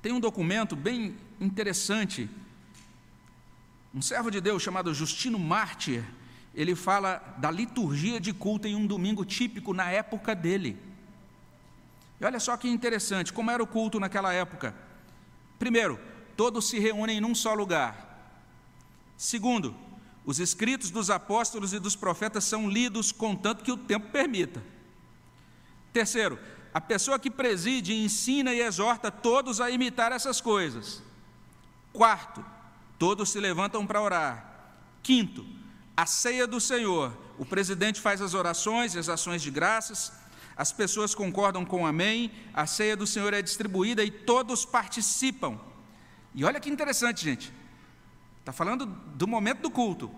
Tem 0.00 0.12
um 0.12 0.20
documento 0.20 0.76
bem 0.76 1.16
interessante. 1.40 2.30
Um 3.92 4.00
servo 4.00 4.30
de 4.30 4.40
Deus 4.40 4.62
chamado 4.62 4.94
Justino 4.94 5.38
Mártir, 5.38 6.04
ele 6.54 6.74
fala 6.76 7.16
da 7.38 7.50
liturgia 7.50 8.20
de 8.20 8.32
culto 8.32 8.68
em 8.68 8.76
um 8.76 8.86
domingo 8.86 9.24
típico 9.24 9.74
na 9.74 9.90
época 9.90 10.34
dele. 10.34 10.78
E 12.20 12.24
olha 12.24 12.38
só 12.38 12.56
que 12.56 12.68
interessante, 12.68 13.32
como 13.32 13.50
era 13.50 13.62
o 13.62 13.66
culto 13.66 13.98
naquela 13.98 14.32
época. 14.32 14.74
Primeiro, 15.58 15.98
todos 16.36 16.68
se 16.68 16.78
reúnem 16.78 17.20
num 17.20 17.34
só 17.34 17.54
lugar. 17.54 18.06
Segundo, 19.16 19.74
os 20.24 20.38
escritos 20.38 20.90
dos 20.90 21.10
apóstolos 21.10 21.72
e 21.72 21.78
dos 21.78 21.96
profetas 21.96 22.44
são 22.44 22.68
lidos 22.68 23.10
contanto 23.10 23.64
que 23.64 23.72
o 23.72 23.76
tempo 23.76 24.10
permita. 24.10 24.62
Terceiro, 25.92 26.38
a 26.72 26.80
pessoa 26.80 27.18
que 27.18 27.30
preside 27.30 27.94
ensina 27.94 28.52
e 28.52 28.60
exorta 28.60 29.10
todos 29.10 29.60
a 29.60 29.70
imitar 29.70 30.12
essas 30.12 30.40
coisas. 30.40 31.02
Quarto, 31.92 32.44
todos 32.98 33.30
se 33.30 33.40
levantam 33.40 33.86
para 33.86 34.00
orar. 34.00 34.70
Quinto, 35.02 35.44
a 35.96 36.06
ceia 36.06 36.46
do 36.46 36.60
Senhor. 36.60 37.16
O 37.38 37.44
presidente 37.44 38.00
faz 38.00 38.20
as 38.20 38.34
orações 38.34 38.94
e 38.94 38.98
as 38.98 39.08
ações 39.08 39.42
de 39.42 39.50
graças, 39.50 40.12
as 40.58 40.72
pessoas 40.72 41.14
concordam 41.14 41.64
com 41.64 41.86
amém, 41.86 42.32
a 42.52 42.66
ceia 42.66 42.96
do 42.96 43.06
Senhor 43.06 43.32
é 43.32 43.40
distribuída 43.40 44.02
e 44.02 44.10
todos 44.10 44.64
participam. 44.64 45.56
E 46.34 46.44
olha 46.44 46.58
que 46.58 46.68
interessante, 46.68 47.24
gente. 47.24 47.52
Está 48.40 48.52
falando 48.52 48.84
do 48.84 49.28
momento 49.28 49.60
do 49.60 49.70
culto. 49.70 50.10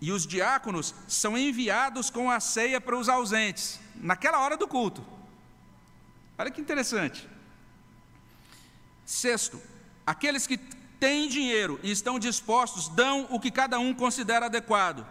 E 0.00 0.10
os 0.10 0.26
diáconos 0.26 0.94
são 1.06 1.36
enviados 1.36 2.08
com 2.08 2.30
a 2.30 2.40
ceia 2.40 2.80
para 2.80 2.96
os 2.96 3.06
ausentes, 3.06 3.78
naquela 3.94 4.40
hora 4.40 4.56
do 4.56 4.66
culto. 4.66 5.04
Olha 6.38 6.50
que 6.50 6.60
interessante. 6.60 7.28
Sexto, 9.04 9.60
aqueles 10.06 10.46
que 10.46 10.56
têm 10.98 11.28
dinheiro 11.28 11.78
e 11.82 11.90
estão 11.90 12.18
dispostos 12.18 12.88
dão 12.88 13.26
o 13.28 13.38
que 13.38 13.50
cada 13.50 13.78
um 13.78 13.92
considera 13.92 14.46
adequado. 14.46 15.06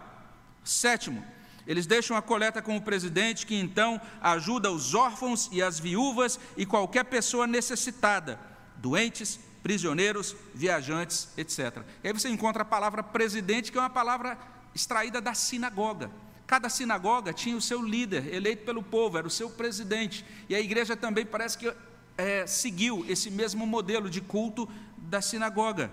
Sétimo, 0.64 1.24
eles 1.66 1.86
deixam 1.86 2.16
a 2.16 2.22
coleta 2.22 2.60
com 2.60 2.76
o 2.76 2.82
presidente, 2.82 3.46
que 3.46 3.54
então 3.54 4.00
ajuda 4.20 4.70
os 4.70 4.94
órfãos 4.94 5.48
e 5.52 5.62
as 5.62 5.78
viúvas 5.78 6.38
e 6.56 6.66
qualquer 6.66 7.04
pessoa 7.04 7.46
necessitada, 7.46 8.38
doentes, 8.76 9.38
prisioneiros, 9.62 10.34
viajantes, 10.54 11.28
etc. 11.36 11.82
E 12.02 12.08
aí 12.08 12.12
você 12.12 12.28
encontra 12.28 12.62
a 12.62 12.66
palavra 12.66 13.02
presidente, 13.02 13.70
que 13.70 13.78
é 13.78 13.80
uma 13.80 13.90
palavra 13.90 14.36
extraída 14.74 15.20
da 15.20 15.34
sinagoga. 15.34 16.10
Cada 16.46 16.68
sinagoga 16.68 17.32
tinha 17.32 17.56
o 17.56 17.62
seu 17.62 17.80
líder, 17.80 18.34
eleito 18.34 18.64
pelo 18.64 18.82
povo, 18.82 19.16
era 19.16 19.26
o 19.26 19.30
seu 19.30 19.48
presidente. 19.48 20.24
E 20.48 20.54
a 20.54 20.60
igreja 20.60 20.96
também 20.96 21.24
parece 21.24 21.56
que 21.56 21.72
é, 22.18 22.46
seguiu 22.46 23.04
esse 23.08 23.30
mesmo 23.30 23.66
modelo 23.66 24.10
de 24.10 24.20
culto 24.20 24.68
da 24.98 25.22
sinagoga. 25.22 25.90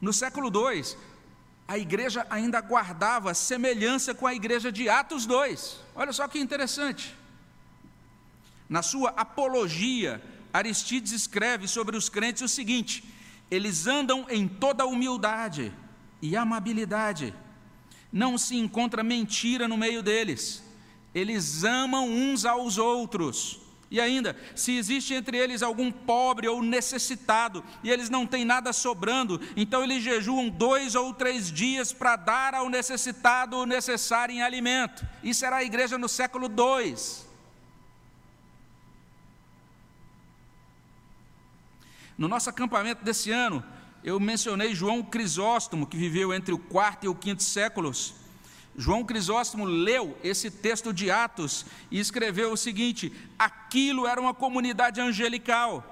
No 0.00 0.12
século 0.12 0.48
II, 0.48 0.96
a 1.70 1.78
igreja 1.78 2.26
ainda 2.28 2.60
guardava 2.60 3.32
semelhança 3.32 4.12
com 4.12 4.26
a 4.26 4.34
igreja 4.34 4.72
de 4.72 4.88
Atos 4.88 5.24
2. 5.24 5.78
Olha 5.94 6.12
só 6.12 6.26
que 6.26 6.40
interessante. 6.40 7.14
Na 8.68 8.82
sua 8.82 9.10
apologia, 9.10 10.20
Aristides 10.52 11.12
escreve 11.12 11.68
sobre 11.68 11.96
os 11.96 12.08
crentes 12.08 12.42
o 12.42 12.48
seguinte: 12.48 13.04
eles 13.48 13.86
andam 13.86 14.26
em 14.28 14.48
toda 14.48 14.84
humildade 14.84 15.72
e 16.20 16.36
amabilidade, 16.36 17.32
não 18.12 18.36
se 18.36 18.56
encontra 18.56 19.04
mentira 19.04 19.68
no 19.68 19.76
meio 19.76 20.02
deles, 20.02 20.64
eles 21.14 21.62
amam 21.62 22.08
uns 22.08 22.44
aos 22.44 22.78
outros. 22.78 23.60
E 23.90 24.00
ainda, 24.00 24.36
se 24.54 24.76
existe 24.76 25.12
entre 25.14 25.36
eles 25.36 25.62
algum 25.62 25.90
pobre 25.90 26.46
ou 26.46 26.62
necessitado, 26.62 27.64
e 27.82 27.90
eles 27.90 28.08
não 28.08 28.24
têm 28.24 28.44
nada 28.44 28.72
sobrando, 28.72 29.40
então 29.56 29.82
eles 29.82 30.00
jejuam 30.00 30.48
dois 30.48 30.94
ou 30.94 31.12
três 31.12 31.50
dias 31.50 31.92
para 31.92 32.14
dar 32.14 32.54
ao 32.54 32.68
necessitado 32.68 33.56
o 33.56 33.66
necessário 33.66 34.32
em 34.32 34.42
alimento. 34.42 35.04
Isso 35.24 35.44
era 35.44 35.56
a 35.56 35.64
igreja 35.64 35.98
no 35.98 36.08
século 36.08 36.46
II. 36.46 36.94
No 42.16 42.28
nosso 42.28 42.48
acampamento 42.48 43.02
desse 43.02 43.32
ano, 43.32 43.64
eu 44.04 44.20
mencionei 44.20 44.72
João 44.72 45.02
Crisóstomo, 45.02 45.86
que 45.86 45.96
viveu 45.96 46.32
entre 46.32 46.54
o 46.54 46.58
quarto 46.58 47.06
e 47.06 47.08
o 47.08 47.14
quinto 47.14 47.42
séculos. 47.42 48.19
João 48.76 49.04
Crisóstomo 49.04 49.64
leu 49.64 50.16
esse 50.22 50.50
texto 50.50 50.92
de 50.92 51.10
Atos 51.10 51.66
e 51.90 51.98
escreveu 51.98 52.52
o 52.52 52.56
seguinte: 52.56 53.12
aquilo 53.38 54.06
era 54.06 54.20
uma 54.20 54.34
comunidade 54.34 55.00
angelical. 55.00 55.84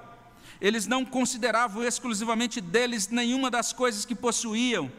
Eles 0.61 0.87
não 0.87 1.05
consideravam 1.05 1.83
exclusivamente 1.83 2.59
deles 2.59 3.07
nenhuma 3.07 3.49
das 3.49 3.71
coisas 3.71 4.05
que 4.05 4.15
possuíam. 4.15 4.91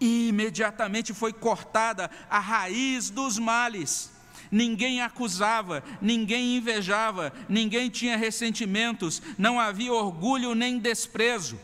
E 0.00 0.28
imediatamente 0.28 1.12
foi 1.12 1.32
cortada 1.32 2.10
a 2.30 2.38
raiz 2.38 3.10
dos 3.10 3.38
males. 3.38 4.12
Ninguém 4.50 5.02
acusava, 5.02 5.84
ninguém 6.00 6.56
invejava, 6.56 7.32
ninguém 7.48 7.90
tinha 7.90 8.16
ressentimentos, 8.16 9.20
não 9.36 9.60
havia 9.60 9.92
orgulho 9.92 10.54
nem 10.54 10.78
desprezo. 10.78 11.58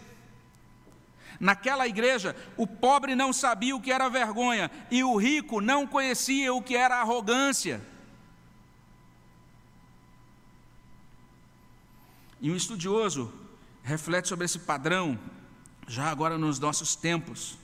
Naquela 1.41 1.87
igreja, 1.87 2.37
o 2.57 2.67
pobre 2.67 3.15
não 3.15 3.33
sabia 3.33 3.75
o 3.75 3.81
que 3.81 3.93
era 3.93 4.09
vergonha 4.09 4.71
e 4.91 5.03
o 5.03 5.17
rico 5.17 5.61
não 5.61 5.87
conhecia 5.87 6.53
o 6.53 6.63
que 6.63 6.77
era 6.77 7.01
arrogância. 7.01 7.81
E 12.41 12.51
um 12.51 12.57
estudioso 12.57 13.33
reflete 13.83 14.29
sobre 14.29 14.45
esse 14.45 14.59
padrão, 14.59 15.19
já 15.89 16.11
agora 16.11 16.37
nos 16.37 16.59
nossos 16.59 16.95
tempos. 16.95 17.57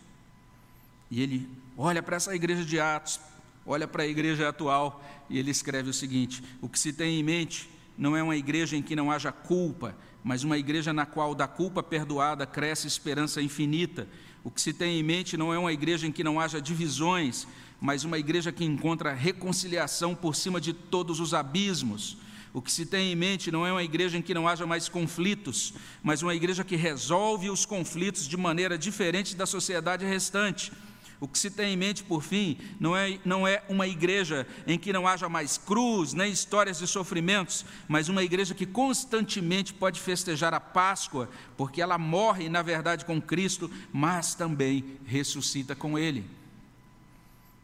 E 1.10 1.22
ele 1.22 1.48
olha 1.76 2.02
para 2.02 2.16
essa 2.16 2.34
igreja 2.34 2.64
de 2.64 2.80
Atos, 2.80 3.20
olha 3.66 3.86
para 3.86 4.04
a 4.04 4.06
igreja 4.06 4.48
atual 4.48 5.02
e 5.28 5.38
ele 5.38 5.50
escreve 5.50 5.90
o 5.90 5.94
seguinte: 5.94 6.42
o 6.60 6.68
que 6.68 6.78
se 6.78 6.92
tem 6.92 7.20
em 7.20 7.22
mente 7.22 7.68
não 7.96 8.16
é 8.16 8.22
uma 8.22 8.36
igreja 8.36 8.76
em 8.76 8.82
que 8.82 8.96
não 8.96 9.10
haja 9.10 9.30
culpa, 9.30 9.94
mas 10.22 10.44
uma 10.44 10.58
igreja 10.58 10.92
na 10.92 11.06
qual 11.06 11.34
da 11.34 11.48
culpa 11.48 11.82
perdoada 11.82 12.46
cresce 12.46 12.86
esperança 12.86 13.40
infinita. 13.40 14.08
O 14.44 14.50
que 14.50 14.60
se 14.60 14.72
tem 14.72 14.98
em 14.98 15.02
mente 15.02 15.36
não 15.36 15.52
é 15.52 15.58
uma 15.58 15.72
igreja 15.72 16.06
em 16.06 16.12
que 16.12 16.24
não 16.24 16.40
haja 16.40 16.60
divisões, 16.60 17.46
mas 17.80 18.04
uma 18.04 18.18
igreja 18.18 18.52
que 18.52 18.64
encontra 18.64 19.12
reconciliação 19.12 20.14
por 20.14 20.34
cima 20.36 20.60
de 20.60 20.72
todos 20.72 21.20
os 21.20 21.32
abismos. 21.32 22.18
O 22.52 22.60
que 22.60 22.72
se 22.72 22.84
tem 22.84 23.12
em 23.12 23.16
mente 23.16 23.50
não 23.50 23.66
é 23.66 23.72
uma 23.72 23.82
igreja 23.82 24.18
em 24.18 24.22
que 24.22 24.34
não 24.34 24.48
haja 24.48 24.66
mais 24.66 24.88
conflitos, 24.88 25.72
mas 26.02 26.20
uma 26.20 26.34
igreja 26.34 26.64
que 26.64 26.74
resolve 26.74 27.48
os 27.48 27.64
conflitos 27.64 28.26
de 28.26 28.36
maneira 28.36 28.76
diferente 28.76 29.36
da 29.36 29.46
sociedade 29.46 30.04
restante. 30.04 30.72
O 31.20 31.28
que 31.28 31.38
se 31.38 31.50
tem 31.50 31.74
em 31.74 31.76
mente, 31.76 32.02
por 32.02 32.22
fim, 32.22 32.56
não 32.80 32.96
é, 32.96 33.20
não 33.26 33.46
é 33.46 33.62
uma 33.68 33.86
igreja 33.86 34.46
em 34.66 34.78
que 34.78 34.90
não 34.90 35.06
haja 35.06 35.28
mais 35.28 35.58
cruz, 35.58 36.14
nem 36.14 36.32
histórias 36.32 36.78
de 36.78 36.86
sofrimentos, 36.86 37.64
mas 37.86 38.08
uma 38.08 38.22
igreja 38.22 38.54
que 38.54 38.64
constantemente 38.64 39.74
pode 39.74 40.00
festejar 40.00 40.54
a 40.54 40.60
Páscoa, 40.60 41.28
porque 41.58 41.82
ela 41.82 41.98
morre, 41.98 42.48
na 42.48 42.62
verdade, 42.62 43.04
com 43.04 43.20
Cristo, 43.20 43.70
mas 43.92 44.34
também 44.34 44.98
ressuscita 45.04 45.76
com 45.76 45.98
Ele. 45.98 46.24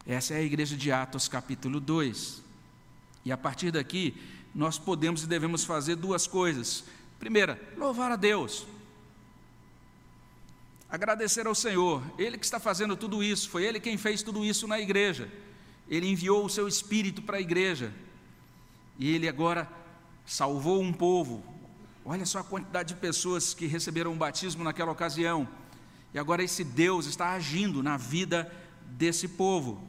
Essa 0.06 0.34
é 0.34 0.36
a 0.36 0.42
igreja 0.42 0.76
de 0.76 0.92
Atos, 0.92 1.26
capítulo 1.26 1.80
2. 1.80 2.42
E 3.24 3.32
a 3.32 3.38
partir 3.38 3.70
daqui, 3.70 4.14
nós 4.54 4.78
podemos 4.78 5.22
e 5.22 5.26
devemos 5.26 5.64
fazer 5.64 5.96
duas 5.96 6.26
coisas. 6.26 6.84
Primeira, 7.18 7.58
louvar 7.78 8.12
a 8.12 8.16
Deus 8.16 8.66
agradecer 10.96 11.46
ao 11.46 11.54
Senhor, 11.54 12.02
Ele 12.18 12.36
que 12.38 12.44
está 12.44 12.58
fazendo 12.58 12.96
tudo 12.96 13.22
isso, 13.22 13.48
foi 13.48 13.64
Ele 13.64 13.78
quem 13.78 13.96
fez 13.96 14.22
tudo 14.22 14.44
isso 14.44 14.66
na 14.66 14.80
igreja. 14.80 15.30
Ele 15.88 16.08
enviou 16.08 16.44
o 16.44 16.50
seu 16.50 16.66
Espírito 16.66 17.22
para 17.22 17.36
a 17.36 17.40
igreja 17.40 17.92
e 18.98 19.14
Ele 19.14 19.28
agora 19.28 19.70
salvou 20.24 20.82
um 20.82 20.92
povo. 20.92 21.44
Olha 22.04 22.24
só 22.24 22.38
a 22.38 22.44
quantidade 22.44 22.94
de 22.94 23.00
pessoas 23.00 23.52
que 23.52 23.66
receberam 23.66 24.12
o 24.12 24.16
batismo 24.16 24.64
naquela 24.64 24.90
ocasião. 24.90 25.46
E 26.14 26.18
agora 26.18 26.42
esse 26.42 26.64
Deus 26.64 27.06
está 27.06 27.30
agindo 27.30 27.82
na 27.82 27.96
vida 27.96 28.50
desse 28.86 29.28
povo. 29.28 29.82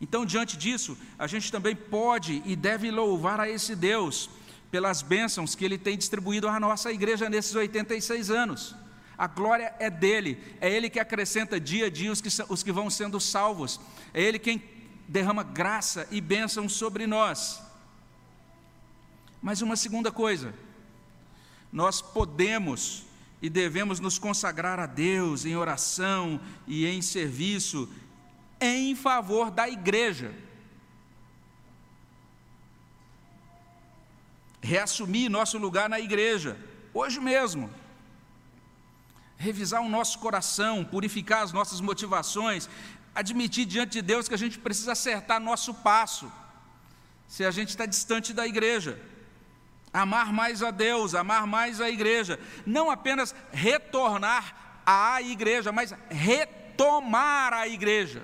Então, 0.00 0.24
diante 0.24 0.56
disso, 0.56 0.96
a 1.18 1.26
gente 1.26 1.50
também 1.50 1.74
pode 1.74 2.42
e 2.44 2.54
deve 2.54 2.90
louvar 2.90 3.40
a 3.40 3.48
esse 3.48 3.74
Deus 3.74 4.30
pelas 4.70 5.02
bênçãos 5.02 5.54
que 5.54 5.64
Ele 5.64 5.78
tem 5.78 5.98
distribuído 5.98 6.48
à 6.48 6.58
nossa 6.60 6.92
igreja 6.92 7.28
nesses 7.28 7.54
86 7.54 8.30
anos. 8.30 8.74
A 9.22 9.28
glória 9.28 9.72
é 9.78 9.88
dele, 9.88 10.42
é 10.60 10.68
ele 10.68 10.90
que 10.90 10.98
acrescenta 10.98 11.60
dia 11.60 11.86
a 11.86 11.88
dia 11.88 12.10
os 12.10 12.20
que, 12.20 12.28
os 12.48 12.60
que 12.64 12.72
vão 12.72 12.90
sendo 12.90 13.20
salvos, 13.20 13.80
é 14.12 14.20
ele 14.20 14.36
quem 14.36 14.60
derrama 15.06 15.44
graça 15.44 16.08
e 16.10 16.20
bênção 16.20 16.68
sobre 16.68 17.06
nós. 17.06 17.62
Mas 19.40 19.62
uma 19.62 19.76
segunda 19.76 20.10
coisa, 20.10 20.52
nós 21.72 22.02
podemos 22.02 23.04
e 23.40 23.48
devemos 23.48 24.00
nos 24.00 24.18
consagrar 24.18 24.80
a 24.80 24.86
Deus 24.86 25.44
em 25.44 25.54
oração 25.54 26.40
e 26.66 26.84
em 26.84 27.00
serviço 27.00 27.88
em 28.60 28.96
favor 28.96 29.52
da 29.52 29.68
igreja. 29.68 30.34
Reassumir 34.60 35.30
nosso 35.30 35.58
lugar 35.58 35.88
na 35.88 36.00
igreja, 36.00 36.58
hoje 36.92 37.20
mesmo 37.20 37.70
revisar 39.42 39.82
o 39.82 39.88
nosso 39.88 40.20
coração, 40.20 40.84
purificar 40.84 41.42
as 41.42 41.52
nossas 41.52 41.80
motivações, 41.80 42.68
admitir 43.14 43.66
diante 43.66 43.94
de 43.94 44.02
Deus 44.02 44.28
que 44.28 44.34
a 44.34 44.38
gente 44.38 44.58
precisa 44.58 44.92
acertar 44.92 45.40
nosso 45.40 45.74
passo, 45.74 46.30
se 47.26 47.44
a 47.44 47.50
gente 47.50 47.70
está 47.70 47.84
distante 47.84 48.32
da 48.32 48.46
igreja. 48.46 49.00
Amar 49.92 50.32
mais 50.32 50.62
a 50.62 50.70
Deus, 50.70 51.14
amar 51.14 51.46
mais 51.46 51.80
a 51.80 51.90
igreja, 51.90 52.38
não 52.64 52.90
apenas 52.90 53.34
retornar 53.50 54.80
à 54.86 55.20
igreja, 55.20 55.72
mas 55.72 55.92
retomar 56.08 57.52
a 57.52 57.66
igreja 57.68 58.22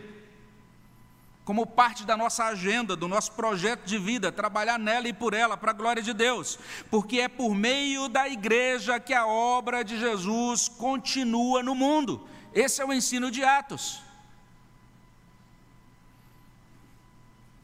como 1.48 1.66
parte 1.66 2.04
da 2.04 2.14
nossa 2.14 2.44
agenda, 2.44 2.94
do 2.94 3.08
nosso 3.08 3.32
projeto 3.32 3.86
de 3.86 3.96
vida, 3.96 4.30
trabalhar 4.30 4.78
nela 4.78 5.08
e 5.08 5.14
por 5.14 5.32
ela, 5.32 5.56
para 5.56 5.70
a 5.70 5.74
glória 5.74 6.02
de 6.02 6.12
Deus, 6.12 6.58
porque 6.90 7.20
é 7.20 7.26
por 7.26 7.54
meio 7.54 8.06
da 8.06 8.28
igreja 8.28 9.00
que 9.00 9.14
a 9.14 9.26
obra 9.26 9.82
de 9.82 9.98
Jesus 9.98 10.68
continua 10.68 11.62
no 11.62 11.74
mundo. 11.74 12.28
Esse 12.52 12.82
é 12.82 12.84
o 12.84 12.92
ensino 12.92 13.30
de 13.30 13.42
Atos. 13.42 14.02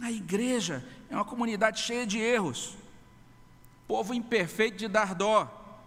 A 0.00 0.10
igreja 0.10 0.82
é 1.10 1.14
uma 1.14 1.26
comunidade 1.26 1.82
cheia 1.82 2.06
de 2.06 2.18
erros, 2.18 2.78
povo 3.86 4.14
imperfeito 4.14 4.78
de 4.78 4.88
dar 4.88 5.14
dó, 5.14 5.86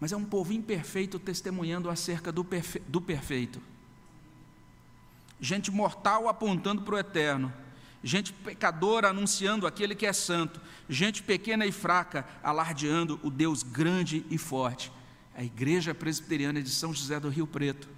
mas 0.00 0.12
é 0.12 0.16
um 0.16 0.24
povo 0.24 0.50
imperfeito 0.50 1.18
testemunhando 1.18 1.90
acerca 1.90 2.32
do, 2.32 2.42
perfe 2.42 2.78
do 2.88 3.02
perfeito 3.02 3.73
gente 5.44 5.70
mortal 5.70 6.26
apontando 6.26 6.82
para 6.82 6.94
o 6.94 6.98
eterno, 6.98 7.52
gente 8.02 8.32
pecadora 8.32 9.10
anunciando 9.10 9.66
aquele 9.66 9.94
que 9.94 10.06
é 10.06 10.12
santo, 10.12 10.60
gente 10.88 11.22
pequena 11.22 11.66
e 11.66 11.70
fraca 11.70 12.26
alardeando 12.42 13.20
o 13.22 13.30
Deus 13.30 13.62
grande 13.62 14.24
e 14.30 14.38
forte. 14.38 14.90
A 15.36 15.44
Igreja 15.44 15.94
Presbiteriana 15.94 16.62
de 16.62 16.70
São 16.70 16.94
José 16.94 17.20
do 17.20 17.28
Rio 17.28 17.46
Preto. 17.46 17.88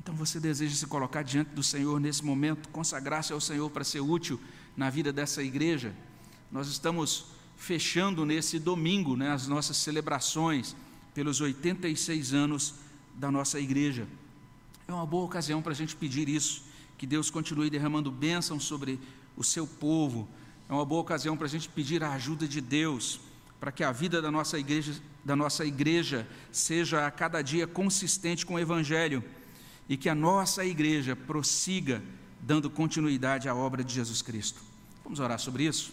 Então 0.00 0.14
você 0.14 0.38
deseja 0.38 0.74
se 0.74 0.86
colocar 0.86 1.22
diante 1.22 1.50
do 1.50 1.62
Senhor 1.62 1.98
nesse 1.98 2.24
momento, 2.24 2.68
consagrar-se 2.68 3.32
ao 3.32 3.40
Senhor 3.40 3.68
para 3.70 3.84
ser 3.84 4.00
útil 4.00 4.40
na 4.76 4.88
vida 4.88 5.12
dessa 5.12 5.42
igreja? 5.42 5.92
Nós 6.50 6.68
estamos 6.68 7.26
fechando 7.56 8.24
nesse 8.24 8.58
domingo 8.58 9.16
né, 9.16 9.32
as 9.32 9.48
nossas 9.48 9.76
celebrações 9.78 10.76
pelos 11.12 11.40
86 11.40 12.32
anos 12.32 12.74
da 13.14 13.30
nossa 13.30 13.58
igreja. 13.58 14.06
É 14.90 14.94
uma 14.94 15.04
boa 15.04 15.26
ocasião 15.26 15.60
para 15.60 15.72
a 15.72 15.74
gente 15.74 15.94
pedir 15.94 16.30
isso, 16.30 16.62
que 16.96 17.06
Deus 17.06 17.28
continue 17.28 17.68
derramando 17.68 18.10
bênção 18.10 18.58
sobre 18.58 18.98
o 19.36 19.44
seu 19.44 19.66
povo. 19.66 20.26
É 20.66 20.72
uma 20.72 20.84
boa 20.86 21.02
ocasião 21.02 21.36
para 21.36 21.44
a 21.44 21.50
gente 21.50 21.68
pedir 21.68 22.02
a 22.02 22.12
ajuda 22.12 22.48
de 22.48 22.58
Deus 22.62 23.20
para 23.60 23.70
que 23.70 23.84
a 23.84 23.92
vida 23.92 24.22
da 24.22 24.30
nossa 24.30 24.58
igreja, 24.58 24.94
da 25.22 25.36
nossa 25.36 25.66
igreja 25.66 26.26
seja 26.50 27.06
a 27.06 27.10
cada 27.10 27.42
dia 27.42 27.66
consistente 27.66 28.46
com 28.46 28.54
o 28.54 28.58
Evangelho 28.58 29.22
e 29.90 29.94
que 29.94 30.08
a 30.08 30.14
nossa 30.14 30.64
igreja 30.64 31.14
prossiga 31.14 32.02
dando 32.40 32.70
continuidade 32.70 33.46
à 33.46 33.54
obra 33.54 33.84
de 33.84 33.92
Jesus 33.92 34.22
Cristo. 34.22 34.62
Vamos 35.04 35.20
orar 35.20 35.38
sobre 35.38 35.64
isso? 35.64 35.92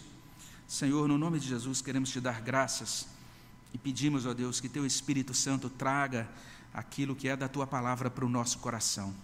Senhor, 0.66 1.06
no 1.06 1.18
nome 1.18 1.38
de 1.38 1.46
Jesus, 1.46 1.82
queremos 1.82 2.08
te 2.08 2.18
dar 2.18 2.40
graças 2.40 3.06
e 3.74 3.78
pedimos, 3.78 4.24
ó 4.24 4.32
Deus, 4.32 4.58
que 4.58 4.70
teu 4.70 4.86
Espírito 4.86 5.34
Santo 5.34 5.68
traga 5.68 6.26
aquilo 6.76 7.16
que 7.16 7.26
é 7.26 7.34
da 7.34 7.48
tua 7.48 7.66
palavra 7.66 8.10
para 8.10 8.26
o 8.26 8.28
nosso 8.28 8.58
coração. 8.58 9.14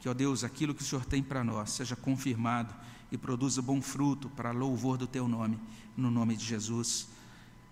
Que, 0.00 0.08
ó 0.08 0.14
Deus, 0.14 0.42
aquilo 0.42 0.74
que 0.74 0.82
o 0.82 0.84
Senhor 0.84 1.04
tem 1.04 1.22
para 1.22 1.44
nós 1.44 1.70
seja 1.70 1.94
confirmado 1.94 2.74
e 3.12 3.18
produza 3.18 3.60
bom 3.60 3.82
fruto 3.82 4.30
para 4.30 4.50
louvor 4.52 4.96
do 4.96 5.06
teu 5.06 5.28
nome, 5.28 5.60
no 5.94 6.10
nome 6.10 6.34
de 6.34 6.44
Jesus. 6.46 7.08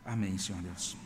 Amém, 0.05 0.37
Senhor 0.37 0.61
Deus. 0.61 0.97